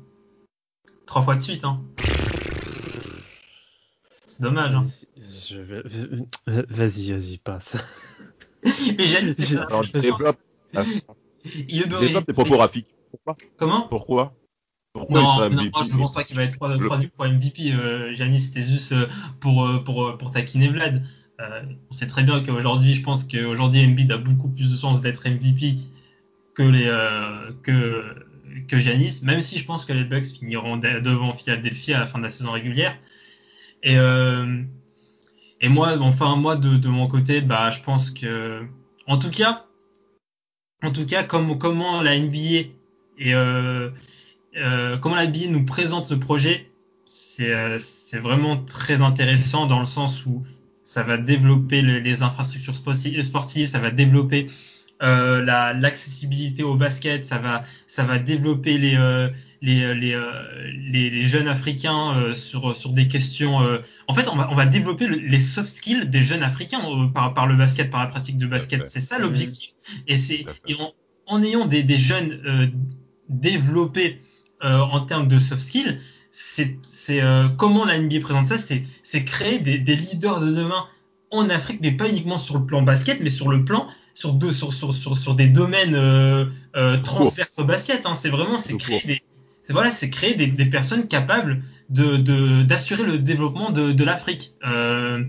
Trois 1.07 1.23
fois 1.23 1.37
de 1.37 1.41
suite, 1.41 1.65
hein. 1.65 1.81
C'est 4.27 4.43
dommage, 4.43 4.75
hein. 4.75 4.87
Vais... 5.51 5.83
Vas-y, 6.47 7.13
vas-y, 7.13 7.39
passe. 7.39 7.77
Mais 8.99 9.07
Janis, 9.07 9.35
c'est 9.39 9.57
pas... 9.57 9.65
Alors, 9.65 9.83
je 9.83 9.93
développe, 9.93 10.39
Il 11.69 11.81
je 11.83 11.87
développe 11.87 12.27
tes 12.27 12.33
propos 12.33 12.57
Rafik. 12.57 12.87
Pourquoi 13.11 13.37
Comment? 13.57 13.83
Pourquoi? 13.89 14.35
Pourquoi 14.93 15.21
il 15.21 15.25
non, 15.25 15.51
non, 15.51 15.71
moi, 15.73 15.85
je 15.89 15.93
ne 15.95 15.99
pense 15.99 16.13
pas 16.13 16.23
qu'il 16.23 16.37
va 16.37 16.43
être 16.45 16.53
3 16.53 16.79
troisième 16.79 17.11
pour 17.11 17.25
MVP. 17.27 17.73
Euh, 17.73 18.13
Giannis, 18.13 18.41
c'était 18.41 18.63
juste 18.63 18.93
euh, 18.93 19.07
pour, 19.41 19.65
euh, 19.65 19.83
pour, 19.83 20.17
pour 20.19 20.33
taquiner 20.33 20.69
Vlad. 20.69 21.03
Euh, 21.41 21.63
on 21.91 21.93
sait 21.93 22.07
très 22.07 22.23
bien 22.23 22.43
qu'aujourd'hui, 22.43 22.95
je 22.95 23.03
pense 23.03 23.25
qu'aujourd'hui, 23.25 23.85
Embiid 23.85 24.13
a 24.13 24.19
beaucoup 24.19 24.49
plus 24.49 24.71
de 24.71 24.77
chances 24.77 25.01
d'être 25.01 25.27
MVP 25.27 25.77
que, 26.55 26.63
les, 26.63 26.87
euh, 26.87 27.53
que, 27.63 28.05
que 28.69 28.79
Giannis, 28.79 29.21
même 29.23 29.41
si 29.41 29.59
je 29.59 29.65
pense 29.65 29.85
que 29.87 29.93
les 29.95 30.05
Bucks 30.05 30.27
finiront 30.27 30.77
de- 30.77 31.01
devant 31.01 31.33
Philadelphie 31.33 31.95
à 31.95 32.01
la 32.01 32.07
fin 32.07 32.19
de 32.19 32.25
la 32.25 32.31
saison 32.31 32.53
régulière. 32.53 32.97
Et, 33.83 33.97
euh, 33.97 34.63
et 35.63 35.69
moi, 35.69 35.97
enfin, 36.01 36.37
moi, 36.37 36.57
de, 36.57 36.89
mon 36.89 37.07
côté, 37.07 37.41
bah, 37.41 37.71
je 37.71 37.81
pense 37.83 38.11
que, 38.11 38.63
en 39.07 39.17
tout 39.19 39.31
cas, 39.31 39.65
en 40.83 40.91
tout 40.91 41.07
cas, 41.07 41.23
comme, 41.23 41.57
comment 41.59 42.03
la 42.03 42.17
NBA 42.17 42.69
et 43.19 43.35
euh, 43.35 43.91
euh, 44.57 44.99
comment 44.99 45.15
la 45.15 45.27
NBA 45.27 45.49
nous 45.51 45.65
présente 45.65 46.05
ce 46.07 46.15
projet, 46.15 46.69
c'est 47.07 47.53
euh, 47.53 47.79
vraiment 48.15 48.57
très 48.65 49.03
intéressant 49.03 49.67
dans 49.67 49.79
le 49.79 49.87
sens 49.87 50.27
où 50.27 50.43
ça 50.83 51.05
va 51.05 51.17
développer 51.17 51.81
le- 51.81 52.01
les 52.01 52.23
infrastructures 52.23 52.75
sporti- 52.75 53.23
sportives, 53.23 53.69
ça 53.69 53.79
va 53.79 53.93
développer 53.93 54.49
euh, 55.03 55.43
la- 55.45 55.73
l'accessibilité 55.73 56.63
au 56.63 56.75
basket, 56.77 57.25
ça 57.27 57.39
va 57.39 57.63
ça 57.87 58.05
va 58.05 58.19
développer 58.19 58.79
les 58.79 58.97
euh, 58.97 59.29
les, 59.61 59.95
les, 59.95 60.15
euh, 60.15 60.23
les 60.91 61.11
les 61.11 61.23
jeunes 61.23 61.49
africains 61.49 62.15
euh, 62.17 62.35
sur 62.35 62.75
sur 62.77 62.93
des 62.93 63.09
questions. 63.09 63.59
En 64.09 64.15
fait, 64.15 64.29
on 64.33 64.37
va 64.37 64.49
on 64.51 64.55
va 64.55 64.67
développer 64.67 65.07
le- 65.07 65.17
les 65.17 65.41
soft 65.41 65.69
skills 65.77 66.07
des 66.09 66.23
jeunes 66.23 66.43
africains 66.43 66.81
par 67.15 67.35
par 67.35 67.47
le 67.47 67.57
basket, 67.57 67.91
par 67.91 68.01
la 68.01 68.07
pratique 68.07 68.37
du 68.37 68.47
basket. 68.47 68.81
C'est 68.87 69.01
ça 69.01 69.19
l'objectif. 69.19 69.71
Et 70.07 70.17
c'est 70.17 70.45
en, 70.79 70.93
en 71.27 71.43
ayant 71.43 71.67
des, 71.67 71.83
des 71.83 71.99
jeunes 71.99 72.41
développés 73.29 74.21
en 74.63 75.01
termes 75.01 75.27
de 75.29 75.39
soft 75.39 75.61
skills, 75.61 75.99
c'est 76.31 76.77
comment 77.59 77.85
la 77.85 77.99
NBA 77.99 78.21
présente 78.21 78.47
ça, 78.47 78.59
c'est 78.59 78.83
c'est 79.03 79.25
créer 79.25 79.59
des, 79.59 79.79
des 79.79 79.97
leaders 79.97 80.41
de 80.41 80.53
demain 80.55 80.87
en 81.33 81.51
Afrique, 81.51 81.81
mais 81.83 81.93
pas 81.93 82.09
uniquement 82.09 82.39
sur 82.39 82.59
le 82.59 82.67
plan 82.67 82.83
basket, 82.83 83.21
mais 83.21 83.31
sur 83.31 83.49
le 83.49 83.65
plan 83.65 83.89
sur 84.15 84.35
deux 84.35 84.53
sur 84.53 84.73
sur 84.73 84.95
sur, 84.95 85.17
sur 85.17 85.35
des 85.35 85.49
domaines 85.49 85.95
euh, 85.95 86.47
euh, 86.77 86.99
transverses 86.99 87.59
au 87.59 87.65
basket. 87.65 88.07
Hein. 88.07 88.15
C'est 88.15 88.29
vraiment 88.31 88.59
c'est 88.59 88.77
créer 88.77 89.03
des 89.07 89.23
c'est 89.65 89.73
voilà, 89.73 89.91
c'est 89.91 90.11
créer 90.11 90.35
des, 90.35 90.47
des 90.49 90.67
personnes 90.67 91.07
capables 91.09 91.63
de 91.89 92.17
d'assurer 92.63 93.05
le 93.05 93.19
développement 93.19 93.71
de, 93.71 93.93
de 93.93 94.05
l'Afrique. 94.05 94.53
Euh, 94.67 95.23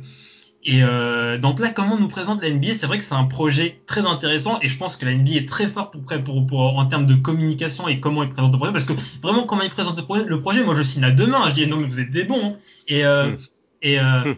et 0.66 0.82
euh, 0.82 1.38
donc 1.38 1.60
là, 1.60 1.70
comment 1.70 2.00
nous 2.00 2.08
présente 2.08 2.42
la 2.42 2.50
NBA, 2.50 2.74
c'est 2.74 2.88
vrai 2.88 2.98
que 2.98 3.04
c'est 3.04 3.14
un 3.16 3.26
projet 3.26 3.82
très 3.86 4.06
intéressant 4.06 4.60
et 4.62 4.70
je 4.70 4.78
pense 4.78 4.96
que 4.96 5.06
la 5.06 5.14
NBA 5.14 5.32
est 5.34 5.48
très 5.50 5.68
forte 5.68 5.92
pour, 5.94 6.24
pour, 6.24 6.46
pour, 6.48 6.78
en 6.78 6.86
termes 6.86 7.06
de 7.06 7.16
communication 7.16 7.88
et 7.90 8.00
comment 8.00 8.24
ils 8.24 8.30
présentent 8.30 8.54
le 8.54 8.58
projet. 8.58 8.72
Parce 8.72 8.86
que 8.86 8.94
vraiment, 9.22 9.44
comment 9.44 9.62
ils 9.64 9.70
présentent 9.70 9.98
le 9.98 10.06
projet, 10.06 10.24
le 10.26 10.42
projet 10.42 10.64
moi 10.64 10.74
je 10.74 10.82
signe 10.84 11.04
à 11.04 11.12
demain. 11.12 11.50
Je 11.50 11.56
dis 11.56 11.68
non, 11.68 11.78
mais 11.78 11.88
vous 11.88 12.00
êtes 12.00 12.12
des 12.12 12.24
bons. 12.24 12.54
hein. 12.54 12.54
Et, 12.88 13.06
euh, 13.06 13.32
Mm. 13.32 13.38
et, 13.84 14.00
Mm. 14.00 14.36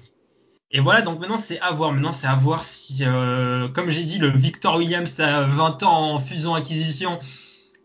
Et 0.75 0.81
voilà, 0.81 1.01
donc 1.01 1.19
maintenant 1.19 1.37
c'est 1.37 1.59
à 1.61 1.71
voir. 1.71 1.91
Maintenant 1.93 2.11
c'est 2.11 2.27
à 2.27 2.35
voir 2.35 2.61
si, 2.61 3.03
euh, 3.05 3.67
comme 3.69 3.89
j'ai 3.89 4.03
dit, 4.03 4.17
le 4.19 4.29
Victor 4.29 4.75
Williams 4.77 5.19
a 5.19 5.43
20 5.43 5.83
ans 5.83 6.13
en 6.15 6.19
fusion-acquisition, 6.19 7.19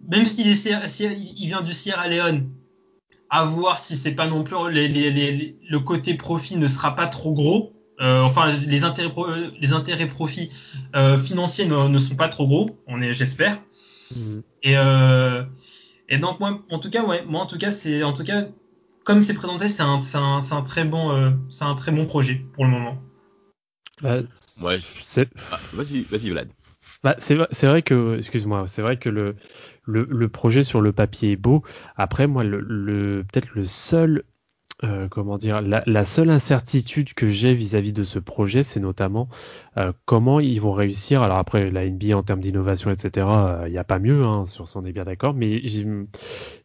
même 0.08 0.26
s'il 0.26 0.46
il 0.48 1.46
vient 1.46 1.62
du 1.62 1.72
Sierra 1.72 2.08
Leone, 2.08 2.48
à 3.30 3.44
voir 3.44 3.78
si 3.78 3.94
c'est 3.96 4.10
pas 4.16 4.26
non 4.26 4.42
plus 4.42 4.56
les, 4.72 4.88
les, 4.88 5.10
les- 5.10 5.32
les- 5.32 5.56
le 5.68 5.78
côté 5.80 6.14
profit 6.14 6.56
ne 6.56 6.66
sera 6.66 6.96
pas 6.96 7.06
trop 7.06 7.32
gros. 7.32 7.72
Euh, 8.00 8.22
enfin, 8.22 8.50
les 8.66 8.82
intérêts, 8.82 9.10
pro- 9.10 9.28
les 9.60 9.72
intérêts 9.72 10.06
profits 10.08 10.50
euh, 10.96 11.18
financiers 11.18 11.66
ne, 11.66 11.86
ne 11.86 11.98
sont 11.98 12.16
pas 12.16 12.28
trop 12.28 12.46
gros. 12.48 12.70
On 12.88 13.00
est, 13.02 13.12
j'espère. 13.14 13.58
Et, 14.64 14.76
euh, 14.76 15.44
et 16.08 16.18
donc 16.18 16.40
moi, 16.40 16.58
en 16.70 16.78
tout 16.80 16.90
cas, 16.90 17.04
ouais, 17.04 17.22
moi 17.28 17.42
en 17.42 17.46
tout 17.46 17.58
cas, 17.58 17.70
c'est 17.70 18.02
en 18.02 18.12
tout 18.12 18.24
cas, 18.24 18.46
comme 19.04 19.22
c'est 19.22 19.34
présenté, 19.34 19.68
c'est 19.68 19.82
un, 19.82 20.02
c'est 20.02 20.18
un, 20.18 20.40
c'est 20.40 20.54
un 20.54 20.62
très 20.62 20.84
bon, 20.84 21.12
euh, 21.12 21.30
c'est 21.48 21.64
un 21.64 21.74
très 21.74 21.92
bon 21.92 22.06
projet 22.06 22.42
pour 22.52 22.64
le 22.64 22.70
moment. 22.70 23.02
Bah, 24.02 24.20
Ouais. 24.62 24.78
Ah, 25.50 25.60
vas-y, 25.72 26.04
vas-y, 26.04 26.30
Vlad. 26.30 26.48
Bah, 27.02 27.14
c'est 27.18 27.34
vrai- 27.34 27.48
c'est 27.50 27.66
vrai 27.66 27.82
que, 27.82 28.16
excuse-moi, 28.18 28.66
c'est 28.66 28.82
vrai 28.82 28.98
que 28.98 29.08
le, 29.08 29.36
le, 29.84 30.06
le 30.08 30.28
projet 30.28 30.62
sur 30.62 30.80
le 30.80 30.92
papier 30.92 31.32
est 31.32 31.36
beau. 31.36 31.62
Après, 31.96 32.26
moi, 32.26 32.44
le, 32.44 32.60
le 32.60 33.24
peut-être 33.24 33.50
le 33.54 33.64
seul, 33.64 34.24
euh, 34.84 35.08
comment 35.08 35.36
dire, 35.36 35.60
la, 35.62 35.82
la 35.86 36.04
seule 36.04 36.30
incertitude 36.30 37.14
que 37.14 37.28
j'ai 37.28 37.54
vis-à-vis 37.54 37.92
de 37.92 38.02
ce 38.02 38.18
projet, 38.18 38.62
c'est 38.62 38.80
notamment 38.80 39.28
euh, 39.76 39.92
comment 40.06 40.40
ils 40.40 40.60
vont 40.60 40.72
réussir. 40.72 41.22
Alors 41.22 41.38
après, 41.38 41.70
la 41.70 41.84
NBA 41.84 42.16
en 42.16 42.22
termes 42.22 42.40
d'innovation, 42.40 42.90
etc., 42.90 43.26
il 43.66 43.72
n'y 43.72 43.78
a 43.78 43.84
pas 43.84 43.98
mieux, 43.98 44.24
hein, 44.24 44.46
sur 44.46 44.68
ça 44.68 44.78
on 44.80 44.84
est 44.86 44.92
bien 44.92 45.04
d'accord. 45.04 45.34
Mais 45.34 45.60
j'ai- 45.64 45.86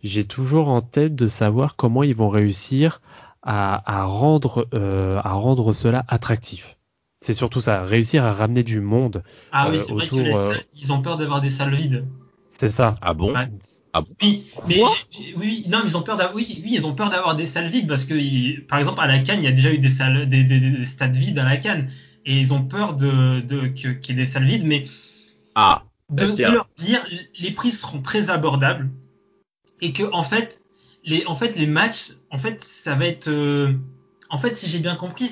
j'ai 0.03 0.25
toujours 0.25 0.69
en 0.69 0.81
tête 0.81 1.15
de 1.15 1.27
savoir 1.27 1.75
comment 1.75 2.03
ils 2.03 2.15
vont 2.15 2.29
réussir 2.29 3.01
à, 3.43 3.83
à 3.99 4.03
rendre, 4.05 4.67
euh, 4.73 5.19
à 5.23 5.33
rendre 5.33 5.73
cela 5.73 6.03
attractif. 6.07 6.77
C'est 7.21 7.33
surtout 7.33 7.61
ça, 7.61 7.83
réussir 7.83 8.23
à 8.23 8.33
ramener 8.33 8.63
du 8.63 8.81
monde 8.81 9.23
Ah 9.51 9.69
oui, 9.69 9.77
Euh, 9.77 9.79
c'est 9.79 9.91
vrai 9.93 10.07
que 10.07 10.15
autour, 10.15 10.25
les 10.25 10.35
euh, 10.35 10.53
salles, 10.53 10.63
ils 10.75 10.93
ont 10.93 11.01
peur 11.01 11.17
d'avoir 11.17 11.41
des 11.41 11.49
salles 11.49 11.75
vides. 11.75 12.05
C'est 12.49 12.69
ça. 12.69 12.95
Ah 13.01 13.13
bon? 13.13 13.33
Ouais. 13.33 13.49
Ah 13.97 14.01
bon 14.01 14.13
Oui, 14.21 14.43
mais 14.67 14.81
oui, 15.37 15.63
non, 15.69 15.79
ils 15.85 15.95
ont 15.95 16.01
peur 16.01 16.17
d'avoir, 16.17 16.35
oui, 16.35 16.45
oui, 16.63 16.71
ils 16.73 16.85
ont 16.85 16.93
peur 16.93 17.09
d'avoir 17.09 17.35
des 17.37 17.45
salles 17.45 17.69
vides 17.69 17.87
parce 17.87 18.03
que, 18.03 18.13
ils- 18.13 18.65
par 18.67 18.77
exemple, 18.77 18.99
à 18.99 19.07
la 19.07 19.19
Cannes, 19.19 19.39
il 19.41 19.45
y 19.45 19.47
a 19.47 19.51
déjà 19.53 19.71
eu 19.71 19.77
des 19.77 19.89
salles, 19.89 20.27
des, 20.27 20.43
des, 20.43 20.59
des 20.59 20.85
stades 20.85 21.15
vides 21.15 21.39
à 21.39 21.45
la 21.45 21.55
Cannes, 21.55 21.89
et 22.25 22.37
ils 22.37 22.53
ont 22.53 22.61
peur 22.63 22.95
de, 22.95 23.39
qu'il 23.67 23.91
y 24.09 24.11
ait 24.11 24.13
des 24.15 24.25
salles 24.25 24.43
vides, 24.45 24.65
mais 24.65 24.85
Ah, 25.55 25.83
de, 26.09 26.25
Bah, 26.25 26.31
de 26.33 26.43
leur 26.43 26.67
dire 26.75 26.99
les 27.39 27.51
prix 27.51 27.71
seront 27.71 28.01
très 28.01 28.29
abordables 28.29 28.89
et 29.81 29.93
que 29.93 30.03
en 30.11 30.23
fait 30.23 30.61
les 31.05 31.25
en 31.25 31.35
fait 31.35 31.55
les 31.55 31.67
matchs 31.67 32.11
en 32.31 32.37
fait 32.37 32.63
ça 32.63 32.95
va 32.95 33.05
être 33.07 33.29
euh, 33.29 33.73
en 34.29 34.37
fait 34.37 34.55
si 34.57 34.69
j'ai 34.69 34.79
bien 34.79 34.95
compris 34.95 35.29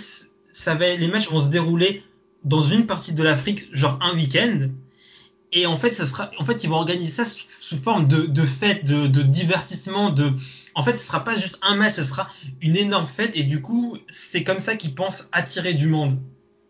ça 0.52 0.76
va 0.76 0.96
les 0.96 1.08
matchs 1.08 1.30
vont 1.30 1.40
se 1.42 1.50
dérouler 1.50 2.04
dans 2.44 2.64
une 2.64 2.86
partie 2.86 3.14
de 3.14 3.24
l'Afrique 3.24 3.70
genre 3.74 3.98
un 4.02 4.14
week-end 4.16 4.70
et 5.54 5.66
en 5.66 5.78
fait 5.78 5.94
ça 5.94 6.06
sera 6.06 6.32
en 6.38 6.46
fait 6.46 6.64
ils 6.64 6.70
vont 6.70 6.76
organiser 6.76 7.12
ça 7.12 7.26
sous, 7.26 7.78
forme 7.78 8.08
de, 8.08 8.24
de 8.24 8.42
fête 8.44 8.86
de, 8.86 9.08
de 9.08 9.22
divertissement 9.22 10.10
de 10.10 10.32
en 10.76 10.84
fait 10.84 10.98
ce 10.98 11.06
sera 11.06 11.24
pas 11.24 11.36
juste 11.36 11.58
un 11.62 11.76
match 11.76 11.94
ce 11.94 12.04
sera 12.04 12.28
une 12.62 12.76
énorme 12.76 13.08
fête 13.08 13.32
et 13.36 13.44
du 13.44 13.62
coup 13.62 13.98
c'est 14.10 14.44
comme 14.44 14.60
ça 14.60 14.76
qu'ils 14.76 14.96
pensent 14.96 15.30
attirer 15.32 15.74
du 15.74 15.88
monde 15.88 16.20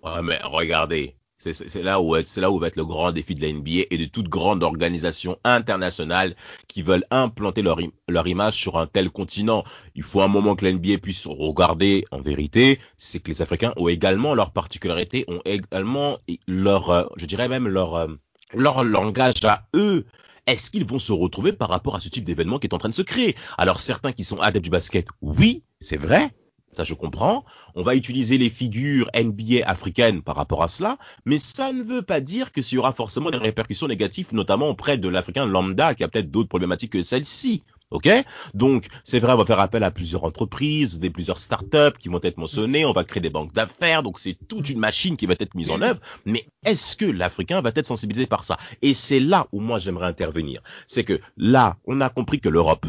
Ouais, 0.04 0.22
mais 0.22 0.38
regardez, 0.44 1.16
c'est 1.38 1.82
là 1.82 2.02
où 2.02 2.14
là 2.16 2.52
où 2.52 2.60
va 2.60 2.68
être 2.68 2.76
le 2.76 2.84
grand 2.84 3.14
défi 3.14 3.36
de 3.36 3.42
la 3.42 3.54
NBA 3.54 3.86
et 3.90 3.98
de 3.98 4.04
toute 4.04 4.28
grande 4.28 4.64
organisation 4.64 5.40
internationale 5.46 6.36
qui 6.68 6.82
veulent 6.82 7.06
implanter 7.10 7.62
leur, 7.62 7.80
leur 8.10 8.28
image 8.28 8.56
sur 8.56 8.78
un 8.78 8.86
tel 8.86 9.10
continent. 9.10 9.64
Il 9.96 10.04
faut 10.04 10.22
un 10.22 10.28
moment 10.28 10.58
que 10.58 10.66
la 10.66 10.74
NBA 10.74 10.98
puisse 10.98 11.26
regarder 11.26 12.06
en 12.12 12.20
vérité, 12.20 12.80
c'est 12.98 13.22
que 13.22 13.30
les 13.30 13.42
Africains 13.42 13.74
ont 13.78 13.88
également 13.88 14.36
leurs 14.36 14.52
particularités, 14.52 15.24
ont 15.30 15.42
également 15.46 16.18
leur, 16.46 17.10
je 17.16 17.26
dirais 17.26 17.48
même 17.48 17.70
leur, 17.70 17.96
euh, 17.96 18.08
leur 18.56 18.84
langage 18.84 19.44
à 19.44 19.68
eux. 19.76 20.06
est-ce 20.46 20.72
qu'ils 20.72 20.86
vont 20.86 21.00
se 21.00 21.14
retrouver 21.14 21.54
par 21.54 21.70
rapport 21.70 21.96
à 21.96 22.02
ce 22.02 22.10
type 22.10 22.26
d'événement 22.26 22.60
qui 22.60 22.68
est 22.68 22.74
en 22.74 22.78
train 22.78 22.90
de 22.90 22.94
se 22.94 23.02
créer? 23.02 23.36
Alors 23.58 23.82
certains 23.82 24.12
qui 24.12 24.24
sont 24.24 24.40
adeptes 24.40 24.66
du 24.66 24.70
basket, 24.70 25.08
oui, 25.22 25.64
c'est 25.80 25.98
vrai, 25.98 26.32
ça 26.76 26.84
je 26.84 26.94
comprends. 26.94 27.46
On 27.76 27.84
va 27.84 27.96
utiliser 27.96 28.38
les 28.38 28.50
figures 28.50 29.10
NBA 29.16 29.66
africaines 29.66 30.22
par 30.22 30.36
rapport 30.36 30.64
à 30.64 30.68
cela, 30.68 30.98
mais 31.26 31.38
ça 31.38 31.72
ne 31.72 31.84
veut 31.84 32.02
pas 32.02 32.20
dire 32.20 32.52
que 32.52 32.62
s'il 32.62 32.76
y 32.76 32.80
aura 32.80 32.94
forcément 32.94 33.32
des 33.32 33.38
répercussions 33.38 33.88
négatives, 33.88 34.34
notamment 34.34 34.70
auprès 34.70 34.98
de 34.98 35.08
l'Africain 35.08 35.46
lambda 35.46 35.96
qui 35.96 36.04
a 36.04 36.08
peut-être 36.08 36.32
d'autres 36.32 36.50
problématiques 36.50 36.94
que 36.94 37.04
celle-ci. 37.04 37.64
OK? 37.94 38.10
Donc, 38.54 38.88
c'est 39.04 39.20
vrai, 39.20 39.32
on 39.34 39.38
va 39.38 39.46
faire 39.46 39.60
appel 39.60 39.84
à 39.84 39.92
plusieurs 39.92 40.26
entreprises, 40.26 41.00
des 41.00 41.10
plusieurs 41.10 41.40
startups 41.40 41.98
qui 42.00 42.10
vont 42.10 42.20
être 42.22 42.38
mentionnées, 42.38 42.86
on 42.86 42.92
va 42.92 43.04
créer 43.04 43.22
des 43.22 43.30
banques 43.30 43.54
d'affaires, 43.54 44.04
donc 44.04 44.20
c'est 44.20 44.38
toute 44.48 44.70
une 44.70 44.80
machine 44.80 45.16
qui 45.16 45.26
va 45.26 45.36
être 45.40 45.56
mise 45.56 45.70
en 45.70 45.82
œuvre, 45.82 46.00
mais 46.26 46.46
est-ce 46.66 46.98
que 46.98 47.06
l'Africain 47.06 47.62
va 47.62 47.72
être 47.76 47.86
sensibilisé 47.86 48.26
par 48.26 48.44
ça? 48.44 48.58
Et 48.82 48.94
c'est 48.94 49.20
là 49.20 49.48
où 49.52 49.62
moi 49.62 49.80
j'aimerais 49.80 50.08
intervenir. 50.08 50.62
C'est 50.88 51.04
que 51.04 51.20
là, 51.38 51.78
on 51.86 52.02
a 52.02 52.10
compris 52.10 52.40
que 52.40 52.50
l'Europe, 52.50 52.86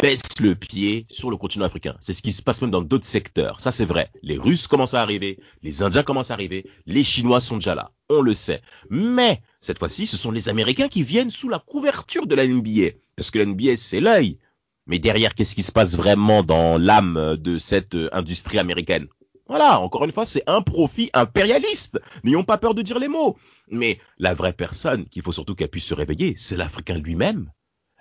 baisse 0.00 0.22
le 0.40 0.54
pied 0.54 1.06
sur 1.10 1.30
le 1.30 1.36
continent 1.36 1.64
africain. 1.64 1.96
C'est 2.00 2.12
ce 2.12 2.22
qui 2.22 2.32
se 2.32 2.42
passe 2.42 2.62
même 2.62 2.70
dans 2.70 2.82
d'autres 2.82 3.06
secteurs. 3.06 3.60
Ça, 3.60 3.70
c'est 3.70 3.84
vrai. 3.84 4.10
Les 4.22 4.38
Russes 4.38 4.66
commencent 4.66 4.94
à 4.94 5.02
arriver, 5.02 5.38
les 5.62 5.82
Indiens 5.82 6.02
commencent 6.02 6.30
à 6.30 6.34
arriver, 6.34 6.66
les 6.86 7.02
Chinois 7.02 7.40
sont 7.40 7.56
déjà 7.56 7.74
là. 7.74 7.90
On 8.08 8.22
le 8.22 8.34
sait. 8.34 8.62
Mais, 8.90 9.42
cette 9.60 9.78
fois-ci, 9.78 10.06
ce 10.06 10.16
sont 10.16 10.30
les 10.30 10.48
Américains 10.48 10.88
qui 10.88 11.02
viennent 11.02 11.30
sous 11.30 11.48
la 11.48 11.58
couverture 11.58 12.26
de 12.26 12.34
la 12.34 12.46
NBA. 12.46 12.96
Parce 13.16 13.30
que 13.30 13.38
la 13.38 13.46
NBA, 13.46 13.76
c'est 13.76 14.00
l'œil. 14.00 14.38
Mais 14.86 14.98
derrière, 14.98 15.34
qu'est-ce 15.34 15.54
qui 15.54 15.62
se 15.62 15.72
passe 15.72 15.96
vraiment 15.96 16.42
dans 16.42 16.78
l'âme 16.78 17.36
de 17.36 17.58
cette 17.58 17.94
euh, 17.94 18.08
industrie 18.12 18.58
américaine? 18.58 19.06
Voilà, 19.48 19.80
encore 19.80 20.04
une 20.04 20.12
fois, 20.12 20.26
c'est 20.26 20.44
un 20.46 20.62
profit 20.62 21.10
impérialiste. 21.12 22.00
N'ayons 22.22 22.44
pas 22.44 22.58
peur 22.58 22.74
de 22.74 22.82
dire 22.82 22.98
les 22.98 23.08
mots. 23.08 23.36
Mais 23.70 23.98
la 24.18 24.34
vraie 24.34 24.52
personne 24.52 25.06
qu'il 25.06 25.22
faut 25.22 25.32
surtout 25.32 25.54
qu'elle 25.54 25.68
puisse 25.68 25.86
se 25.86 25.94
réveiller, 25.94 26.34
c'est 26.36 26.56
l'Africain 26.56 26.98
lui-même 26.98 27.50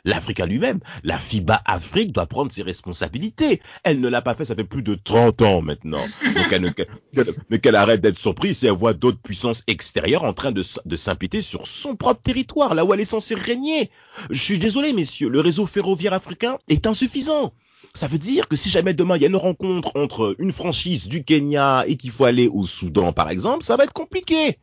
l'Africain 0.08 0.45
lui-même. 0.45 0.80
La 1.03 1.20
FIBA 1.20 1.62
Afrique 1.66 2.12
doit 2.12 2.26
prendre 2.26 2.51
ses 2.51 2.64
responsabilités. 2.64 3.62
Elle 3.84 3.99
ne 3.99 4.08
l'a 4.08 4.22
pas 4.22 4.34
fait, 4.34 4.45
ça 4.45 4.55
fait 4.55 4.64
plus 4.64 4.82
de 4.82 4.95
30 4.95 5.41
ans 5.41 5.62
maintenant. 5.62 6.03
Donc 6.36 6.51
elle 6.51 6.62
ne, 6.62 7.58
qu'elle 7.58 7.76
arrête 7.76 8.01
d'être 8.01 8.18
surprise 8.18 8.58
si 8.58 8.68
elle 8.68 8.74
voit 8.74 8.93
d'autres 8.93 9.20
puissances 9.22 9.64
extérieures 9.68 10.24
en 10.24 10.34
train 10.34 10.51
de, 10.51 10.64
de 10.86 10.95
s'impliquer 10.95 11.41
sur 11.41 11.68
son 11.68 11.95
propre 11.95 12.22
territoire, 12.22 12.74
là 12.74 12.86
où 12.86 12.93
elle 12.93 13.01
est 13.01 13.05
censée 13.05 13.36
régner. 13.36 13.91
Je 14.30 14.41
suis 14.41 14.60
désolé, 14.60 14.93
messieurs, 14.93 15.30
le 15.30 15.41
réseau 15.41 15.66
ferroviaire 15.66 16.14
africain 16.14 16.58
est 16.70 16.88
insuffisant. 16.88 17.53
Ça 17.93 18.08
veut 18.08 18.18
dire 18.18 18.47
que 18.47 18.55
si 18.55 18.70
jamais 18.70 18.93
demain 18.93 19.18
il 19.18 19.22
y 19.22 19.26
a 19.26 19.30
une 19.30 19.36
rencontre 19.36 19.91
entre 19.95 20.36
une 20.39 20.51
franchise 20.51 21.08
du 21.08 21.24
Kenya 21.24 21.84
et 21.88 21.97
qu'il 21.97 22.12
faut 22.12 22.26
aller 22.26 22.47
au 22.47 22.64
Soudan, 22.64 23.14
par 23.14 23.30
exemple, 23.30 23.64
ça 23.64 23.76
va 23.76 23.84
être 23.84 23.93
compliqué. 23.93 24.58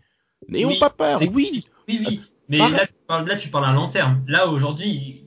N'ayons 0.49 0.77
pas 0.77 0.91
peur. 0.91 1.21
Oui, 1.33 1.61
oui, 1.89 2.01
oui. 2.07 2.21
Mais 2.49 2.59
là 2.59 2.87
tu, 2.87 2.93
parles, 3.07 3.29
là, 3.29 3.37
tu 3.37 3.49
parles 3.49 3.67
à 3.67 3.73
long 3.73 3.89
terme. 3.89 4.23
Là, 4.29 4.49
aujourd'hui, 4.49 5.23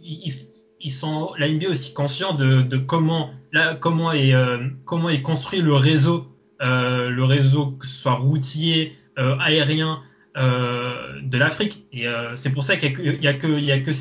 ils, 0.80 0.92
sont, 0.92 1.32
la 1.38 1.50
NBA 1.50 1.70
aussi 1.70 1.94
conscient 1.94 2.34
de, 2.34 2.62
de 2.62 2.78
comment, 2.78 3.32
là, 3.52 3.76
comment, 3.76 4.12
est, 4.12 4.34
euh, 4.34 4.68
comment 4.86 5.10
est 5.10 5.22
construit 5.22 5.62
le 5.62 5.74
réseau, 5.74 6.28
euh, 6.62 7.10
le 7.10 7.24
réseau, 7.24 7.72
que 7.72 7.88
ce 7.88 8.02
soit 8.02 8.14
routier, 8.14 8.94
euh, 9.20 9.36
aérien, 9.40 10.02
euh, 10.38 11.20
de 11.24 11.38
l'Afrique. 11.38 11.88
Et 11.92 12.08
euh, 12.08 12.36
c'est 12.36 12.52
pour 12.52 12.64
ça 12.64 12.78
qu'il 12.78 12.92
y 13.22 13.28
a 13.28 13.34
que, 13.34 13.48
il 13.48 13.66
y 13.66 13.72
a 13.72 13.80
que, 13.80 13.92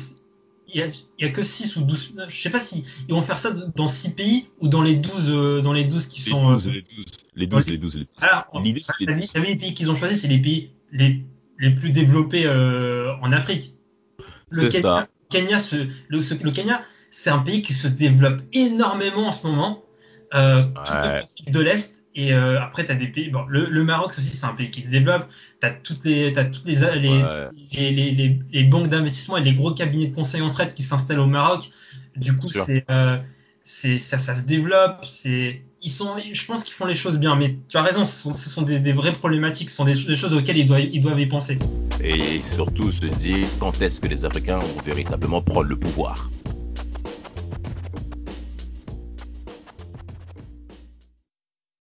il 0.69 0.75
y 0.75 0.81
a, 0.83 0.85
il 0.85 1.25
y 1.25 1.25
a 1.25 1.29
que 1.29 1.41
6 1.41 1.77
ou 1.77 1.81
12, 1.81 2.13
je 2.27 2.41
sais 2.41 2.49
pas 2.51 2.59
si 2.59 2.85
ils 3.07 3.15
vont 3.15 3.23
faire 3.23 3.39
ça 3.39 3.51
dans 3.51 3.87
6 3.87 4.11
pays 4.11 4.49
ou 4.59 4.67
dans 4.67 4.83
les 4.83 4.95
12, 4.95 5.63
dans 5.63 5.73
les 5.73 5.85
12 5.85 6.07
qui 6.07 6.23
les 6.23 6.31
sont. 6.31 6.51
12, 6.53 6.69
les 6.69 6.81
12, 6.81 7.05
les 7.35 7.47
12, 7.47 7.67
les 7.67 7.77
12, 7.77 7.95
les 7.95 8.05
12. 8.05 8.07
Alors, 8.21 8.61
L'idée, 8.61 8.81
c'est 8.83 8.99
les 8.99 9.05
12. 9.07 9.33
les 9.35 9.55
pays 9.55 9.73
qu'ils 9.73 9.89
ont 9.89 9.95
choisis, 9.95 10.21
c'est 10.21 10.27
les 10.27 10.39
pays, 10.39 10.69
les, 10.91 11.23
les 11.59 11.71
plus 11.71 11.89
développés 11.91 12.43
euh, 12.45 13.13
en 13.21 13.31
Afrique. 13.31 13.75
Le 14.49 14.67
Kenya, 14.69 14.81
ça. 14.81 15.07
Kenya 15.29 15.59
se- 15.59 15.87
le, 16.07 16.21
ce- 16.21 16.41
le 16.43 16.51
Kenya, 16.51 16.81
c'est 17.11 17.29
un 17.29 17.39
pays 17.39 17.61
qui 17.61 17.73
se 17.73 17.87
développe 17.87 18.41
énormément 18.53 19.27
en 19.27 19.31
ce 19.31 19.45
moment, 19.47 19.83
euh, 20.33 20.63
tout 20.63 20.91
Ouais. 20.91 20.97
Afrique 20.97 21.51
de 21.51 21.59
l'Est. 21.59 21.93
Et 22.19 22.33
euh, 22.33 22.59
après, 22.59 22.83
tu 22.83 22.91
as 22.91 22.95
des 22.95 23.07
pays. 23.09 23.29
Bon, 23.29 23.45
le, 23.47 23.65
le 23.69 23.83
Maroc 23.83 24.09
aussi, 24.17 24.35
c'est 24.35 24.45
un 24.47 24.53
pays 24.55 24.71
qui 24.71 24.81
se 24.81 24.89
développe. 24.89 25.27
Tu 25.61 25.67
as 25.67 25.71
toutes 25.71 26.03
les, 26.03 26.33
t'as 26.33 26.45
toutes 26.45 26.65
les, 26.65 26.75
les, 26.99 27.09
Ouais. 27.09 27.47
les, 27.71 27.91
les, 27.91 28.11
les- 28.11 28.39
les 28.51 28.63
banques 28.63 28.87
d'investissement 28.87 29.37
et 29.37 29.43
les 29.43 29.53
gros 29.53 29.71
cabinets 29.71 30.07
de 30.07 30.15
conseil 30.15 30.41
en 30.41 30.47
retraite 30.47 30.73
qui 30.73 30.81
s'installent 30.81 31.19
au 31.19 31.27
Maroc. 31.27 31.69
Du 32.15 32.35
coup, 32.35 32.47
c'est 32.49 32.83
euh, 32.89 33.17
c'est 33.61 33.99
ça, 33.99 34.17
ça 34.17 34.33
se 34.33 34.43
développe. 34.43 35.05
C'est 35.07 35.61
ils 35.81 35.89
sont, 35.89 36.15
je 36.31 36.45
pense 36.45 36.63
qu'ils 36.63 36.73
font 36.73 36.85
les 36.85 36.95
choses 36.95 37.19
bien. 37.19 37.35
Mais 37.35 37.55
tu 37.69 37.77
as 37.77 37.81
raison, 37.81 38.05
ce 38.05 38.33
sont, 38.33 38.61
des, 38.61 38.93
vraies 38.93 39.13
problématiques, 39.13 39.69
ce 39.69 39.75
sont 39.75 39.85
des, 39.85 39.93
des 39.93 40.15
choses 40.15 40.33
auxquelles 40.33 40.57
ils 40.57 40.65
doivent, 40.65 40.81
ils 40.81 41.01
doivent 41.01 41.19
y 41.19 41.25
penser. 41.25 41.59
Et 42.03 42.41
surtout 42.53 42.91
se 42.91 43.05
dire 43.05 43.47
quand 43.59 43.81
est-ce 43.81 43.99
que 43.99 44.07
les 44.07 44.25
Africains 44.25 44.59
vont 44.59 44.81
véritablement 44.85 45.41
prendre 45.41 45.67
le 45.67 45.75
pouvoir? 45.75 46.29